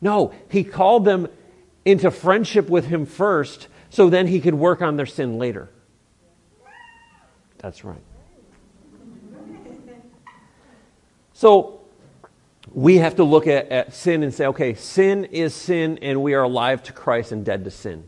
No, 0.00 0.34
he 0.50 0.64
called 0.64 1.04
them 1.04 1.28
into 1.84 2.10
friendship 2.10 2.68
with 2.68 2.86
him 2.86 3.06
first 3.06 3.68
so 3.90 4.10
then 4.10 4.26
he 4.26 4.40
could 4.40 4.54
work 4.54 4.82
on 4.82 4.96
their 4.96 5.06
sin 5.06 5.38
later. 5.38 5.70
That's 7.58 7.84
right. 7.84 8.02
So 11.32 11.80
we 12.72 12.96
have 12.98 13.16
to 13.16 13.24
look 13.24 13.46
at, 13.46 13.68
at 13.68 13.94
sin 13.94 14.22
and 14.22 14.32
say, 14.32 14.46
okay, 14.46 14.74
sin 14.74 15.24
is 15.26 15.54
sin, 15.54 15.98
and 16.02 16.22
we 16.22 16.34
are 16.34 16.42
alive 16.42 16.82
to 16.84 16.92
Christ 16.92 17.32
and 17.32 17.44
dead 17.44 17.64
to 17.64 17.70
sin. 17.70 18.04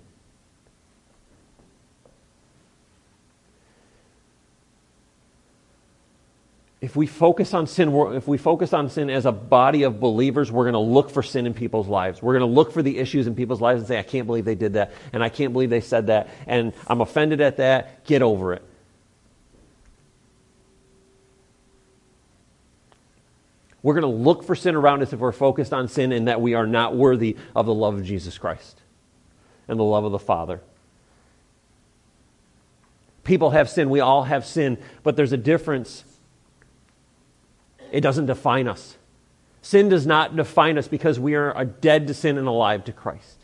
If 6.80 6.94
we 6.94 7.06
focus 7.06 7.54
on 7.54 7.66
sin, 7.66 7.92
if 8.14 8.28
we 8.28 8.38
focus 8.38 8.72
on 8.72 8.88
sin 8.88 9.10
as 9.10 9.26
a 9.26 9.32
body 9.32 9.82
of 9.82 9.98
believers, 9.98 10.52
we're 10.52 10.64
going 10.64 10.74
to 10.74 10.78
look 10.78 11.10
for 11.10 11.24
sin 11.24 11.46
in 11.46 11.52
people's 11.52 11.88
lives. 11.88 12.22
We're 12.22 12.38
going 12.38 12.48
to 12.48 12.54
look 12.54 12.72
for 12.72 12.82
the 12.82 12.98
issues 12.98 13.26
in 13.26 13.34
people's 13.34 13.60
lives 13.60 13.80
and 13.80 13.88
say, 13.88 13.98
I 13.98 14.04
can't 14.04 14.26
believe 14.26 14.44
they 14.44 14.54
did 14.54 14.74
that, 14.74 14.92
and 15.12 15.22
I 15.22 15.28
can't 15.28 15.52
believe 15.52 15.70
they 15.70 15.80
said 15.80 16.06
that, 16.06 16.28
and 16.46 16.72
I'm 16.86 17.00
offended 17.00 17.40
at 17.40 17.56
that. 17.56 18.04
Get 18.04 18.22
over 18.22 18.52
it. 18.52 18.62
We're 23.82 23.94
going 23.94 24.02
to 24.02 24.22
look 24.22 24.44
for 24.44 24.54
sin 24.54 24.74
around 24.74 25.02
us 25.02 25.12
if 25.12 25.18
we're 25.18 25.32
focused 25.32 25.72
on 25.72 25.88
sin 25.88 26.12
and 26.12 26.28
that 26.28 26.40
we 26.40 26.54
are 26.54 26.66
not 26.66 26.96
worthy 26.96 27.36
of 27.56 27.66
the 27.66 27.74
love 27.74 27.94
of 27.94 28.04
Jesus 28.04 28.36
Christ 28.38 28.80
and 29.66 29.78
the 29.78 29.84
love 29.84 30.04
of 30.04 30.12
the 30.12 30.18
Father. 30.18 30.60
People 33.24 33.50
have 33.50 33.68
sin. 33.70 33.88
We 33.88 34.00
all 34.00 34.24
have 34.24 34.44
sin. 34.44 34.78
But 35.02 35.16
there's 35.16 35.32
a 35.32 35.36
difference 35.36 36.04
it 37.92 38.00
doesn't 38.00 38.26
define 38.26 38.68
us. 38.68 38.96
Sin 39.62 39.88
does 39.88 40.06
not 40.06 40.36
define 40.36 40.78
us 40.78 40.88
because 40.88 41.18
we 41.18 41.34
are 41.34 41.64
dead 41.64 42.06
to 42.06 42.14
sin 42.14 42.38
and 42.38 42.48
alive 42.48 42.84
to 42.84 42.92
Christ. 42.92 43.38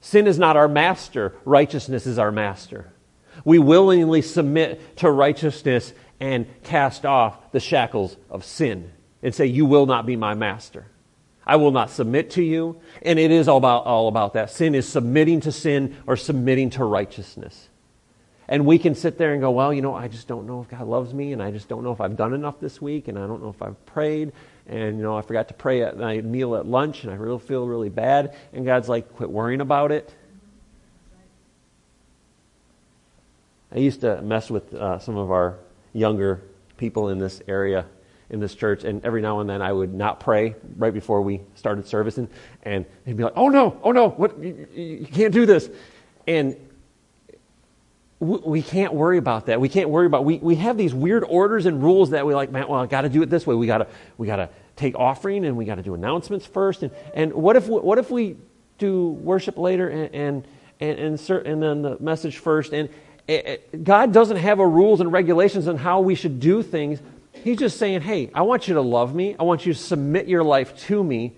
Sin 0.00 0.26
is 0.26 0.38
not 0.38 0.56
our 0.56 0.68
master, 0.68 1.34
righteousness 1.44 2.06
is 2.06 2.18
our 2.18 2.32
master. 2.32 2.92
We 3.44 3.58
willingly 3.58 4.22
submit 4.22 4.96
to 4.98 5.10
righteousness 5.10 5.92
and 6.20 6.46
cast 6.62 7.06
off 7.06 7.52
the 7.52 7.60
shackles 7.60 8.16
of 8.28 8.44
sin 8.44 8.92
and 9.22 9.34
say, 9.34 9.46
You 9.46 9.66
will 9.66 9.86
not 9.86 10.06
be 10.06 10.16
my 10.16 10.34
master. 10.34 10.86
I 11.46 11.56
will 11.56 11.70
not 11.70 11.90
submit 11.90 12.30
to 12.32 12.42
you. 12.42 12.80
And 13.02 13.18
it 13.18 13.30
is 13.30 13.48
all 13.48 13.56
about, 13.56 13.84
all 13.84 14.08
about 14.08 14.34
that. 14.34 14.50
Sin 14.50 14.74
is 14.74 14.88
submitting 14.88 15.40
to 15.40 15.52
sin 15.52 15.96
or 16.06 16.16
submitting 16.16 16.70
to 16.70 16.84
righteousness. 16.84 17.68
And 18.50 18.66
we 18.66 18.80
can 18.80 18.96
sit 18.96 19.16
there 19.16 19.32
and 19.32 19.40
go, 19.40 19.52
well, 19.52 19.72
you 19.72 19.80
know, 19.80 19.94
I 19.94 20.08
just 20.08 20.26
don't 20.26 20.44
know 20.44 20.60
if 20.60 20.68
God 20.68 20.88
loves 20.88 21.14
me, 21.14 21.32
and 21.32 21.40
I 21.40 21.52
just 21.52 21.68
don't 21.68 21.84
know 21.84 21.92
if 21.92 22.00
I've 22.00 22.16
done 22.16 22.34
enough 22.34 22.58
this 22.58 22.82
week, 22.82 23.06
and 23.06 23.16
I 23.16 23.28
don't 23.28 23.40
know 23.40 23.48
if 23.48 23.62
I've 23.62 23.86
prayed, 23.86 24.32
and, 24.66 24.96
you 24.96 25.04
know, 25.04 25.16
I 25.16 25.22
forgot 25.22 25.46
to 25.48 25.54
pray 25.54 25.82
at 25.84 25.96
my 25.96 26.20
meal 26.20 26.56
at 26.56 26.66
lunch, 26.66 27.04
and 27.04 27.12
I 27.12 27.14
really 27.14 27.38
feel 27.38 27.64
really 27.64 27.90
bad. 27.90 28.36
And 28.52 28.66
God's 28.66 28.88
like, 28.88 29.14
quit 29.14 29.30
worrying 29.30 29.60
about 29.60 29.92
it. 29.92 30.12
I 33.72 33.78
used 33.78 34.00
to 34.00 34.20
mess 34.20 34.50
with 34.50 34.74
uh, 34.74 34.98
some 34.98 35.16
of 35.16 35.30
our 35.30 35.56
younger 35.92 36.42
people 36.76 37.08
in 37.10 37.20
this 37.20 37.40
area, 37.46 37.86
in 38.30 38.40
this 38.40 38.56
church, 38.56 38.82
and 38.82 39.04
every 39.04 39.22
now 39.22 39.38
and 39.38 39.48
then 39.48 39.62
I 39.62 39.72
would 39.72 39.94
not 39.94 40.18
pray 40.18 40.56
right 40.76 40.92
before 40.92 41.22
we 41.22 41.40
started 41.54 41.86
service, 41.86 42.18
and, 42.18 42.28
and 42.64 42.84
they'd 43.04 43.16
be 43.16 43.22
like, 43.22 43.34
"Oh 43.36 43.48
no, 43.48 43.78
oh 43.84 43.92
no, 43.92 44.08
what? 44.08 44.42
You, 44.42 44.66
you 44.74 45.06
can't 45.06 45.32
do 45.32 45.46
this," 45.46 45.70
and 46.26 46.56
we 48.20 48.60
can't 48.60 48.92
worry 48.92 49.16
about 49.16 49.46
that. 49.46 49.62
We 49.62 49.70
can't 49.70 49.88
worry 49.88 50.04
about 50.04 50.26
we, 50.26 50.36
we 50.38 50.56
have 50.56 50.76
these 50.76 50.92
weird 50.92 51.24
orders 51.24 51.64
and 51.64 51.82
rules 51.82 52.10
that 52.10 52.26
we 52.26 52.34
like, 52.34 52.52
man, 52.52 52.68
well, 52.68 52.80
I 52.80 52.86
gotta 52.86 53.08
do 53.08 53.22
it 53.22 53.30
this 53.30 53.46
way. 53.46 53.54
We 53.54 53.66
gotta 53.66 53.86
we 54.18 54.26
gotta 54.26 54.50
take 54.76 54.94
offering 54.94 55.46
and 55.46 55.56
we 55.56 55.64
gotta 55.64 55.82
do 55.82 55.94
announcements 55.94 56.44
first. 56.44 56.82
And, 56.82 56.92
and 57.14 57.32
what 57.32 57.56
if 57.56 57.66
what 57.66 57.96
if 57.96 58.10
we 58.10 58.36
do 58.76 59.08
worship 59.08 59.56
later 59.56 59.88
and 59.88 60.14
and 60.14 60.46
and, 60.80 61.30
and, 61.30 61.62
then 61.62 61.82
the 61.82 61.96
message 61.98 62.38
first? 62.38 62.74
And 62.74 62.90
it, 63.26 63.46
it, 63.46 63.84
God 63.84 64.12
doesn't 64.12 64.36
have 64.36 64.58
a 64.58 64.66
rules 64.66 65.00
and 65.00 65.10
regulations 65.10 65.66
on 65.66 65.78
how 65.78 66.00
we 66.00 66.14
should 66.14 66.40
do 66.40 66.62
things. 66.62 67.00
He's 67.32 67.58
just 67.58 67.78
saying, 67.78 68.02
hey, 68.02 68.30
I 68.34 68.42
want 68.42 68.68
you 68.68 68.74
to 68.74 68.82
love 68.82 69.14
me. 69.14 69.34
I 69.38 69.44
want 69.44 69.64
you 69.64 69.72
to 69.72 69.78
submit 69.78 70.28
your 70.28 70.44
life 70.44 70.78
to 70.86 71.02
me. 71.02 71.32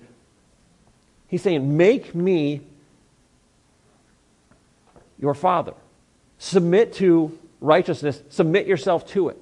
He's 1.29 1.43
saying, 1.43 1.77
make 1.77 2.13
me 2.15 2.63
your 5.19 5.35
father. 5.35 5.75
Submit 6.43 6.95
to 6.95 7.39
righteousness, 7.61 8.21
submit 8.29 8.67
yourself 8.67 9.07
to 9.11 9.29
it. 9.29 9.41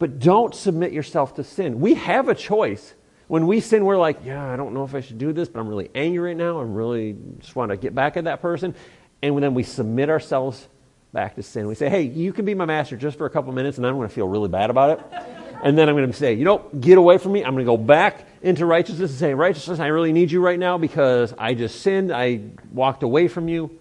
But 0.00 0.18
don't 0.18 0.52
submit 0.52 0.90
yourself 0.90 1.36
to 1.36 1.44
sin. 1.44 1.78
We 1.78 1.94
have 1.94 2.28
a 2.28 2.34
choice. 2.34 2.92
When 3.28 3.46
we 3.46 3.60
sin, 3.60 3.84
we're 3.84 3.96
like, 3.96 4.24
yeah, 4.24 4.44
I 4.44 4.56
don't 4.56 4.74
know 4.74 4.82
if 4.82 4.96
I 4.96 5.00
should 5.00 5.18
do 5.18 5.32
this, 5.32 5.48
but 5.48 5.60
I'm 5.60 5.68
really 5.68 5.88
angry 5.94 6.30
right 6.30 6.36
now. 6.36 6.58
I 6.58 6.64
really 6.64 7.16
just 7.38 7.54
want 7.54 7.70
to 7.70 7.76
get 7.76 7.94
back 7.94 8.16
at 8.16 8.24
that 8.24 8.42
person. 8.42 8.74
And 9.22 9.40
then 9.40 9.54
we 9.54 9.62
submit 9.62 10.10
ourselves 10.10 10.66
back 11.12 11.36
to 11.36 11.42
sin. 11.44 11.68
We 11.68 11.76
say, 11.76 11.88
hey, 11.88 12.02
you 12.02 12.32
can 12.32 12.44
be 12.44 12.54
my 12.54 12.64
master 12.64 12.96
just 12.96 13.16
for 13.16 13.26
a 13.26 13.30
couple 13.30 13.52
minutes, 13.52 13.78
and 13.78 13.86
I'm 13.86 13.94
going 13.94 14.08
to 14.08 14.14
feel 14.14 14.26
really 14.26 14.48
bad 14.48 14.70
about 14.70 14.98
it. 14.98 15.22
And 15.62 15.78
then 15.78 15.88
I'm 15.88 15.94
going 15.94 16.10
to 16.10 16.12
say, 16.12 16.34
you 16.34 16.44
know, 16.44 16.68
get 16.80 16.98
away 16.98 17.18
from 17.18 17.30
me. 17.30 17.44
I'm 17.44 17.54
going 17.54 17.64
to 17.64 17.70
go 17.70 17.76
back 17.76 18.26
into 18.42 18.66
righteousness 18.66 19.12
and 19.12 19.20
say, 19.20 19.34
righteousness, 19.34 19.78
I 19.78 19.86
really 19.86 20.12
need 20.12 20.32
you 20.32 20.40
right 20.40 20.58
now 20.58 20.78
because 20.78 21.32
I 21.38 21.54
just 21.54 21.80
sinned. 21.80 22.10
I 22.10 22.40
walked 22.72 23.04
away 23.04 23.28
from 23.28 23.46
you. 23.46 23.77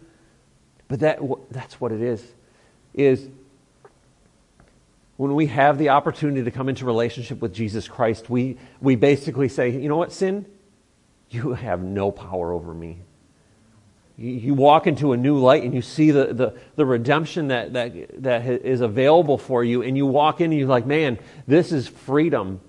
But 0.88 1.02
that, 1.02 1.20
that's 1.52 1.82
what 1.82 1.92
it 1.92 2.02
is, 2.02 2.24
is 2.94 3.28
when 5.18 5.34
we 5.36 5.48
have 5.48 5.78
the 5.78 5.90
opportunity 5.90 6.44
to 6.44 6.52
come 6.52 6.70
into 6.70 6.86
relationship 6.86 7.42
with 7.42 7.54
Jesus 7.54 7.88
Christ, 7.88 8.30
we, 8.30 8.58
we 8.80 8.96
basically 8.96 9.50
say, 9.50 9.70
you 9.70 9.90
know 9.90 9.98
what, 9.98 10.12
sin? 10.12 10.46
You 11.30 11.54
have 11.54 11.82
no 11.82 12.12
power 12.12 12.54
over 12.54 12.74
me. 12.74 13.00
You, 14.20 14.56
walk 14.56 14.88
into 14.88 15.12
a 15.12 15.18
new 15.18 15.38
light 15.38 15.64
and 15.64 15.76
you 15.76 15.84
see 15.84 16.10
the, 16.10 16.34
the, 16.34 16.58
the 16.76 16.86
redemption 16.88 17.50
that, 17.50 17.74
that, 17.74 18.24
that 18.24 18.48
is 18.48 18.82
available 18.82 19.38
for 19.38 19.64
you, 19.64 19.84
and 19.84 19.96
you 19.96 20.08
walk 20.08 20.42
in 20.42 20.52
and 20.52 20.60
you're 20.60 20.68
like, 20.68 20.88
man, 20.88 21.20
this 21.46 21.72
is 21.72 21.88
freedom. 21.88 22.60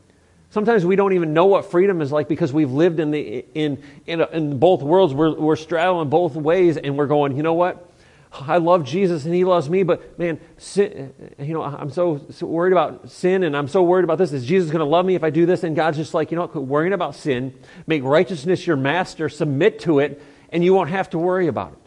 Sometimes 0.51 0.85
we 0.85 0.95
don't 0.97 1.15
even 1.15 1.33
know 1.33 1.47
what 1.47 1.71
freedom 1.71 2.03
is 2.03 2.13
like 2.13 2.29
because 2.29 2.53
we've 2.53 2.71
lived 2.71 3.01
in, 3.01 3.13
the, 3.13 3.47
in, 3.55 3.83
in, 4.07 4.21
in 4.21 4.59
both 4.59 4.83
worlds. 4.83 5.15
We're, 5.15 5.35
we're 5.35 5.57
straddling 5.57 6.11
both 6.11 6.35
ways, 6.35 6.77
and 6.77 6.99
we're 6.99 7.07
going, 7.07 7.35
you 7.35 7.43
know 7.43 7.55
what? 7.55 7.88
I 8.33 8.59
love 8.59 8.85
Jesus 8.85 9.25
and 9.25 9.35
he 9.35 9.45
loves 9.45 9.71
me, 9.71 9.83
but 9.83 10.19
man, 10.19 10.39
sin, 10.59 11.15
you 11.39 11.55
know, 11.55 11.63
I'm 11.63 11.91
so, 11.91 12.27
so, 12.31 12.47
worried 12.47 12.73
about 12.73 13.11
sin 13.11 13.43
and 13.43 13.57
I'm 13.57 13.69
so 13.69 13.83
worried 13.83 14.05
about 14.05 14.19
this. 14.19 14.33
Is 14.33 14.45
Jesus 14.45 14.71
going 14.71 14.81
to 14.81 14.85
love 14.85 15.07
me 15.07 15.15
if 15.15 15.25
I 15.25 15.31
do 15.31 15.47
this? 15.47 15.65
And 15.65 15.75
God's 15.75 15.97
just 15.97 16.13
like, 16.13 16.31
you 16.31 16.37
know, 16.37 16.47
quit 16.47 16.65
worrying 16.65 16.93
about 16.93 17.15
sin, 17.15 17.55
make 17.87 18.03
righteousness 18.05 18.67
your 18.67 18.77
master, 18.77 19.29
submit 19.29 19.81
to 19.81 20.01
it, 20.01 20.23
and 20.51 20.63
you 20.63 20.75
won't 20.75 20.91
have 20.91 21.09
to 21.11 21.19
worry 21.19 21.47
about 21.47 21.73
it. 21.73 21.79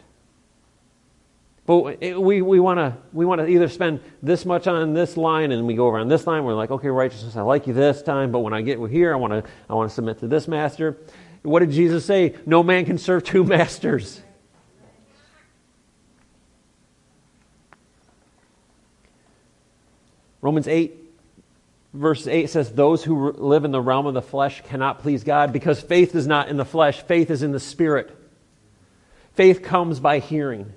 But 1.64 2.00
we, 2.20 2.42
we 2.42 2.58
want 2.58 2.78
to 2.78 2.96
we 3.12 3.24
wanna 3.24 3.46
either 3.46 3.68
spend 3.68 4.00
this 4.20 4.44
much 4.44 4.66
on 4.66 4.94
this 4.94 5.16
line 5.16 5.52
and 5.52 5.64
we 5.64 5.74
go 5.74 5.86
over 5.86 5.98
on 5.98 6.08
this 6.08 6.26
line. 6.26 6.42
We're 6.42 6.54
like, 6.54 6.72
okay, 6.72 6.88
righteousness, 6.88 7.36
I 7.36 7.42
like 7.42 7.68
you 7.68 7.72
this 7.72 8.02
time, 8.02 8.32
but 8.32 8.40
when 8.40 8.52
I 8.52 8.62
get 8.62 8.80
here, 8.90 9.12
I 9.12 9.16
want 9.16 9.32
to 9.32 9.50
I 9.70 9.74
wanna 9.74 9.90
submit 9.90 10.18
to 10.18 10.26
this 10.26 10.48
master. 10.48 10.98
What 11.42 11.60
did 11.60 11.70
Jesus 11.70 12.04
say? 12.04 12.34
No 12.46 12.64
man 12.64 12.84
can 12.84 12.98
serve 12.98 13.22
two 13.22 13.44
masters. 13.44 14.22
Romans 20.42 20.66
8, 20.66 20.92
verse 21.94 22.26
8 22.26 22.50
says, 22.50 22.72
Those 22.72 23.02
who 23.02 23.32
live 23.32 23.64
in 23.64 23.70
the 23.70 23.80
realm 23.80 24.06
of 24.06 24.14
the 24.14 24.20
flesh 24.20 24.62
cannot 24.66 24.98
please 24.98 25.24
God 25.24 25.52
because 25.52 25.80
faith 25.80 26.14
is 26.14 26.26
not 26.26 26.48
in 26.48 26.56
the 26.56 26.64
flesh, 26.64 27.00
faith 27.02 27.30
is 27.30 27.42
in 27.42 27.52
the 27.52 27.60
Spirit. 27.60 28.14
Faith 29.34 29.62
comes 29.62 30.00
by 30.00 30.18
hearing. 30.18 30.70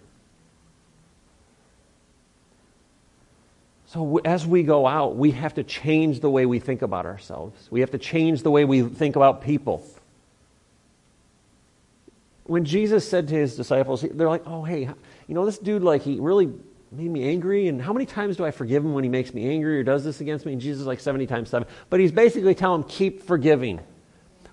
So, 3.87 4.19
as 4.19 4.45
we 4.45 4.63
go 4.63 4.85
out, 4.87 5.15
we 5.15 5.31
have 5.31 5.55
to 5.55 5.63
change 5.63 6.19
the 6.19 6.29
way 6.29 6.45
we 6.45 6.59
think 6.59 6.81
about 6.81 7.05
ourselves. 7.05 7.67
We 7.71 7.79
have 7.79 7.91
to 7.91 7.97
change 7.97 8.43
the 8.43 8.51
way 8.51 8.65
we 8.65 8.81
think 8.83 9.15
about 9.15 9.41
people. 9.41 9.85
When 12.43 12.65
Jesus 12.65 13.09
said 13.09 13.29
to 13.29 13.35
his 13.35 13.55
disciples, 13.55 14.01
they're 14.01 14.29
like, 14.29 14.43
oh, 14.45 14.63
hey, 14.63 14.89
you 15.27 15.33
know, 15.33 15.45
this 15.45 15.57
dude, 15.57 15.81
like, 15.81 16.03
he 16.03 16.19
really 16.19 16.51
made 16.95 17.09
me 17.09 17.27
angry. 17.27 17.67
And 17.67 17.81
how 17.81 17.93
many 17.93 18.05
times 18.05 18.37
do 18.37 18.45
I 18.45 18.51
forgive 18.51 18.83
him 18.83 18.93
when 18.93 19.03
he 19.03 19.09
makes 19.09 19.33
me 19.33 19.49
angry 19.49 19.79
or 19.79 19.83
does 19.83 20.03
this 20.03 20.21
against 20.21 20.45
me? 20.45 20.53
And 20.53 20.61
Jesus 20.61 20.81
is 20.81 20.87
like 20.87 20.99
70 20.99 21.27
times 21.27 21.49
7. 21.49 21.67
But 21.89 21.99
he's 21.99 22.11
basically 22.11 22.55
telling 22.55 22.83
him, 22.83 22.89
keep 22.89 23.23
forgiving. 23.23 23.79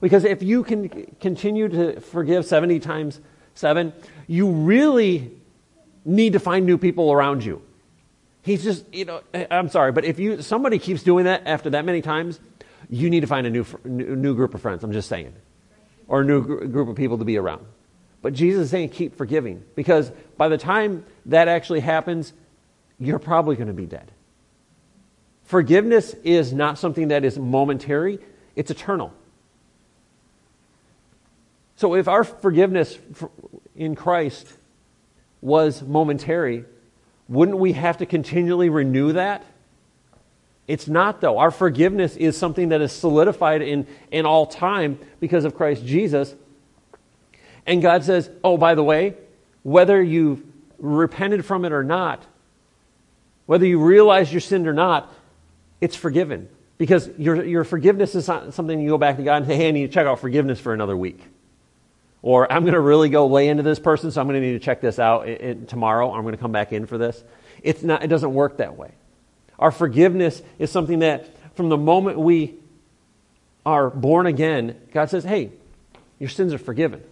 Because 0.00 0.24
if 0.24 0.42
you 0.42 0.64
can 0.64 0.88
continue 1.20 1.68
to 1.68 2.00
forgive 2.00 2.44
70 2.44 2.80
times 2.80 3.20
7, 3.54 3.92
you 4.26 4.50
really 4.50 5.30
need 6.04 6.32
to 6.32 6.40
find 6.40 6.66
new 6.66 6.78
people 6.78 7.12
around 7.12 7.44
you. 7.44 7.62
He's 8.42 8.64
just, 8.64 8.92
you 8.92 9.04
know, 9.04 9.20
eh, 9.32 9.46
I'm 9.50 9.68
sorry, 9.68 9.92
but 9.92 10.04
if 10.04 10.18
you 10.18 10.42
somebody 10.42 10.80
keeps 10.80 11.04
doing 11.04 11.26
that 11.26 11.46
after 11.46 11.70
that 11.70 11.84
many 11.84 12.02
times, 12.02 12.40
you 12.90 13.08
need 13.08 13.20
to 13.20 13.28
find 13.28 13.46
a 13.46 13.50
new, 13.50 13.64
new 13.84 14.34
group 14.34 14.54
of 14.54 14.60
friends. 14.60 14.82
I'm 14.82 14.92
just 14.92 15.08
saying. 15.08 15.32
Or 16.08 16.22
a 16.22 16.24
new 16.24 16.42
group 16.42 16.88
of 16.88 16.96
people 16.96 17.18
to 17.18 17.24
be 17.24 17.36
around. 17.36 17.64
But 18.22 18.32
Jesus 18.32 18.64
is 18.64 18.70
saying 18.70 18.90
keep 18.90 19.16
forgiving 19.16 19.64
because 19.74 20.10
by 20.36 20.48
the 20.48 20.56
time 20.56 21.04
that 21.26 21.48
actually 21.48 21.80
happens, 21.80 22.32
you're 22.98 23.18
probably 23.18 23.56
going 23.56 23.68
to 23.68 23.74
be 23.74 23.86
dead. 23.86 24.10
Forgiveness 25.44 26.14
is 26.22 26.52
not 26.52 26.78
something 26.78 27.08
that 27.08 27.24
is 27.24 27.38
momentary, 27.38 28.20
it's 28.54 28.70
eternal. 28.70 29.12
So 31.76 31.96
if 31.96 32.06
our 32.06 32.22
forgiveness 32.22 32.96
in 33.74 33.96
Christ 33.96 34.46
was 35.40 35.82
momentary, 35.82 36.64
wouldn't 37.28 37.58
we 37.58 37.72
have 37.72 37.98
to 37.98 38.06
continually 38.06 38.68
renew 38.68 39.14
that? 39.14 39.44
It's 40.68 40.86
not, 40.86 41.20
though. 41.20 41.38
Our 41.38 41.50
forgiveness 41.50 42.16
is 42.16 42.36
something 42.36 42.68
that 42.68 42.80
is 42.80 42.92
solidified 42.92 43.62
in, 43.62 43.86
in 44.12 44.26
all 44.26 44.46
time 44.46 44.98
because 45.18 45.44
of 45.44 45.56
Christ 45.56 45.84
Jesus. 45.84 46.34
And 47.66 47.80
God 47.80 48.04
says, 48.04 48.30
oh, 48.42 48.56
by 48.56 48.74
the 48.74 48.82
way, 48.82 49.14
whether 49.62 50.02
you've 50.02 50.42
repented 50.78 51.44
from 51.44 51.64
it 51.64 51.72
or 51.72 51.84
not, 51.84 52.24
whether 53.46 53.66
you 53.66 53.80
realize 53.80 54.32
your 54.32 54.40
sin 54.40 54.66
or 54.66 54.72
not, 54.72 55.12
it's 55.80 55.96
forgiven. 55.96 56.48
Because 56.78 57.08
your, 57.18 57.44
your 57.44 57.64
forgiveness 57.64 58.14
is 58.14 58.26
not 58.26 58.54
something 58.54 58.80
you 58.80 58.88
go 58.88 58.98
back 58.98 59.16
to 59.18 59.22
God 59.22 59.36
and 59.36 59.46
say, 59.46 59.56
hey, 59.56 59.68
I 59.68 59.70
need 59.70 59.86
to 59.86 59.92
check 59.92 60.06
out 60.06 60.18
forgiveness 60.18 60.58
for 60.58 60.74
another 60.74 60.96
week. 60.96 61.20
Or 62.22 62.50
I'm 62.50 62.62
going 62.62 62.74
to 62.74 62.80
really 62.80 63.08
go 63.08 63.26
lay 63.26 63.48
into 63.48 63.62
this 63.62 63.78
person, 63.78 64.10
so 64.10 64.20
I'm 64.20 64.26
going 64.28 64.40
to 64.40 64.46
need 64.46 64.54
to 64.54 64.64
check 64.64 64.80
this 64.80 64.98
out 64.98 65.26
tomorrow. 65.68 66.12
I'm 66.12 66.22
going 66.22 66.34
to 66.34 66.40
come 66.40 66.52
back 66.52 66.72
in 66.72 66.86
for 66.86 66.98
this. 66.98 67.22
It's 67.62 67.82
not, 67.82 68.02
it 68.02 68.08
doesn't 68.08 68.32
work 68.32 68.56
that 68.58 68.76
way. 68.76 68.92
Our 69.58 69.70
forgiveness 69.70 70.42
is 70.58 70.70
something 70.70 71.00
that 71.00 71.28
from 71.56 71.68
the 71.68 71.76
moment 71.76 72.18
we 72.18 72.54
are 73.64 73.90
born 73.90 74.26
again, 74.26 74.80
God 74.92 75.10
says, 75.10 75.22
hey, 75.22 75.50
your 76.18 76.28
sins 76.28 76.52
are 76.52 76.58
forgiven. 76.58 77.02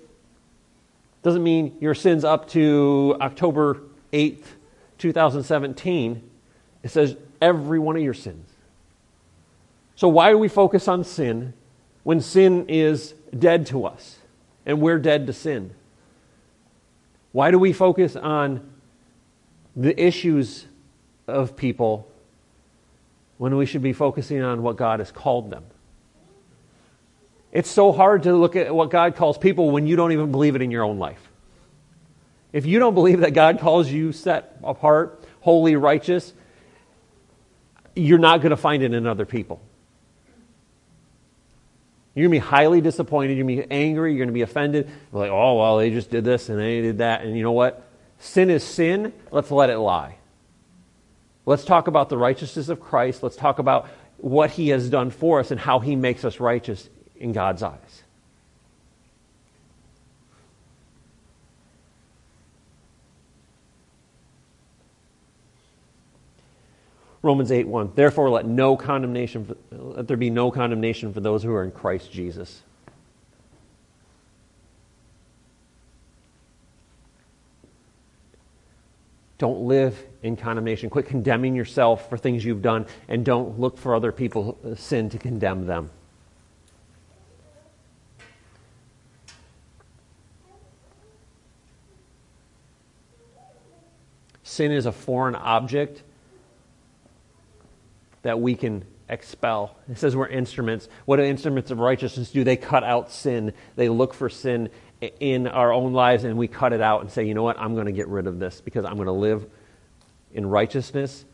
Doesn't 1.22 1.42
mean 1.42 1.76
your 1.80 1.94
sins 1.94 2.24
up 2.24 2.48
to 2.50 3.16
October 3.20 3.82
8th, 4.12 4.44
2017. 4.98 6.30
It 6.82 6.90
says 6.90 7.16
every 7.40 7.78
one 7.78 7.96
of 7.96 8.02
your 8.02 8.14
sins. 8.14 8.48
So, 9.96 10.08
why 10.08 10.30
do 10.30 10.38
we 10.38 10.48
focus 10.48 10.88
on 10.88 11.04
sin 11.04 11.52
when 12.04 12.20
sin 12.20 12.66
is 12.68 13.12
dead 13.38 13.66
to 13.66 13.84
us 13.84 14.16
and 14.64 14.80
we're 14.80 14.98
dead 14.98 15.26
to 15.26 15.32
sin? 15.32 15.74
Why 17.32 17.50
do 17.50 17.58
we 17.58 17.72
focus 17.72 18.16
on 18.16 18.70
the 19.76 19.98
issues 20.02 20.66
of 21.26 21.56
people 21.56 22.08
when 23.38 23.56
we 23.56 23.64
should 23.64 23.82
be 23.82 23.92
focusing 23.92 24.42
on 24.42 24.62
what 24.62 24.76
God 24.76 24.98
has 25.00 25.10
called 25.10 25.50
them. 25.50 25.64
It's 27.52 27.70
so 27.70 27.92
hard 27.92 28.24
to 28.24 28.34
look 28.34 28.54
at 28.54 28.74
what 28.74 28.90
God 28.90 29.16
calls 29.16 29.36
people 29.36 29.70
when 29.70 29.86
you 29.86 29.96
don't 29.96 30.12
even 30.12 30.30
believe 30.30 30.54
it 30.54 30.62
in 30.62 30.70
your 30.70 30.84
own 30.84 30.98
life. 30.98 31.20
If 32.52 32.66
you 32.66 32.78
don't 32.78 32.94
believe 32.94 33.20
that 33.20 33.32
God 33.32 33.60
calls 33.60 33.90
you 33.90 34.12
set 34.12 34.58
apart, 34.62 35.24
holy, 35.40 35.76
righteous, 35.76 36.32
you're 37.94 38.18
not 38.18 38.40
going 38.40 38.50
to 38.50 38.56
find 38.56 38.82
it 38.82 38.92
in 38.94 39.06
other 39.06 39.26
people. 39.26 39.60
You're 42.14 42.28
going 42.28 42.40
to 42.40 42.44
be 42.44 42.50
highly 42.50 42.80
disappointed. 42.80 43.36
You're 43.36 43.44
going 43.44 43.56
to 43.56 43.66
be 43.66 43.70
angry. 43.72 44.12
You're 44.12 44.18
going 44.18 44.28
to 44.28 44.34
be 44.34 44.42
offended. 44.42 44.88
You're 45.12 45.22
like, 45.22 45.30
oh, 45.30 45.58
well, 45.58 45.78
they 45.78 45.90
just 45.90 46.10
did 46.10 46.24
this 46.24 46.48
and 46.48 46.58
they 46.58 46.80
did 46.80 46.98
that. 46.98 47.22
And 47.22 47.36
you 47.36 47.42
know 47.42 47.52
what? 47.52 47.86
Sin 48.18 48.50
is 48.50 48.64
sin. 48.64 49.12
Let's 49.30 49.50
let 49.50 49.70
it 49.70 49.78
lie. 49.78 50.16
Let's 51.46 51.64
talk 51.64 51.86
about 51.86 52.08
the 52.08 52.18
righteousness 52.18 52.68
of 52.68 52.80
Christ. 52.80 53.22
Let's 53.22 53.36
talk 53.36 53.58
about 53.58 53.88
what 54.18 54.50
he 54.50 54.68
has 54.68 54.90
done 54.90 55.10
for 55.10 55.40
us 55.40 55.50
and 55.50 55.58
how 55.58 55.78
he 55.78 55.96
makes 55.96 56.24
us 56.24 56.38
righteous 56.38 56.88
in 57.20 57.32
God's 57.32 57.62
eyes. 57.62 58.02
Romans 67.22 67.52
8 67.52 67.68
1. 67.68 67.92
Therefore, 67.94 68.30
let 68.30 68.46
no 68.46 68.76
condemnation, 68.76 69.44
for, 69.44 69.56
let 69.76 70.08
there 70.08 70.16
be 70.16 70.30
no 70.30 70.50
condemnation 70.50 71.12
for 71.12 71.20
those 71.20 71.42
who 71.42 71.52
are 71.52 71.62
in 71.62 71.70
Christ 71.70 72.10
Jesus. 72.10 72.62
Don't 79.36 79.60
live 79.62 80.02
in 80.22 80.36
condemnation. 80.36 80.90
Quit 80.90 81.06
condemning 81.06 81.54
yourself 81.54 82.08
for 82.08 82.18
things 82.18 82.44
you've 82.44 82.62
done, 82.62 82.86
and 83.08 83.24
don't 83.24 83.58
look 83.58 83.78
for 83.78 83.94
other 83.94 84.12
people's 84.12 84.78
sin 84.80 85.10
to 85.10 85.18
condemn 85.18 85.66
them. 85.66 85.90
Sin 94.60 94.72
is 94.72 94.84
a 94.84 94.92
foreign 94.92 95.36
object 95.36 96.02
that 98.20 98.38
we 98.38 98.54
can 98.54 98.84
expel. 99.08 99.74
It 99.88 99.96
says 99.96 100.14
we're 100.14 100.28
instruments. 100.28 100.86
What 101.06 101.16
do 101.16 101.22
instruments 101.22 101.70
of 101.70 101.78
righteousness 101.78 102.30
do? 102.30 102.44
They 102.44 102.56
cut 102.58 102.84
out 102.84 103.10
sin. 103.10 103.54
They 103.76 103.88
look 103.88 104.12
for 104.12 104.28
sin 104.28 104.68
in 105.18 105.46
our 105.46 105.72
own 105.72 105.94
lives 105.94 106.24
and 106.24 106.36
we 106.36 106.46
cut 106.46 106.74
it 106.74 106.82
out 106.82 107.00
and 107.00 107.10
say, 107.10 107.26
you 107.26 107.32
know 107.32 107.42
what? 107.42 107.58
I'm 107.58 107.72
going 107.72 107.86
to 107.86 107.92
get 107.92 108.06
rid 108.08 108.26
of 108.26 108.38
this 108.38 108.60
because 108.60 108.84
I'm 108.84 108.96
going 108.96 109.06
to 109.06 109.12
live 109.12 109.46
in 110.30 110.44
righteousness, 110.44 111.24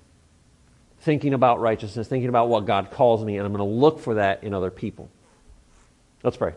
thinking 1.01 1.35
about 1.35 1.59
righteousness, 1.59 2.07
thinking 2.07 2.29
about 2.29 2.49
what 2.49 2.64
God 2.64 2.93
calls 2.93 3.24
me, 3.24 3.39
and 3.39 3.45
I'm 3.45 3.53
going 3.53 3.68
to 3.68 3.77
look 3.77 3.99
for 3.99 4.14
that 4.14 4.45
in 4.45 4.55
other 4.55 4.70
people. 4.70 5.11
Let's 6.22 6.37
pray. 6.37 6.53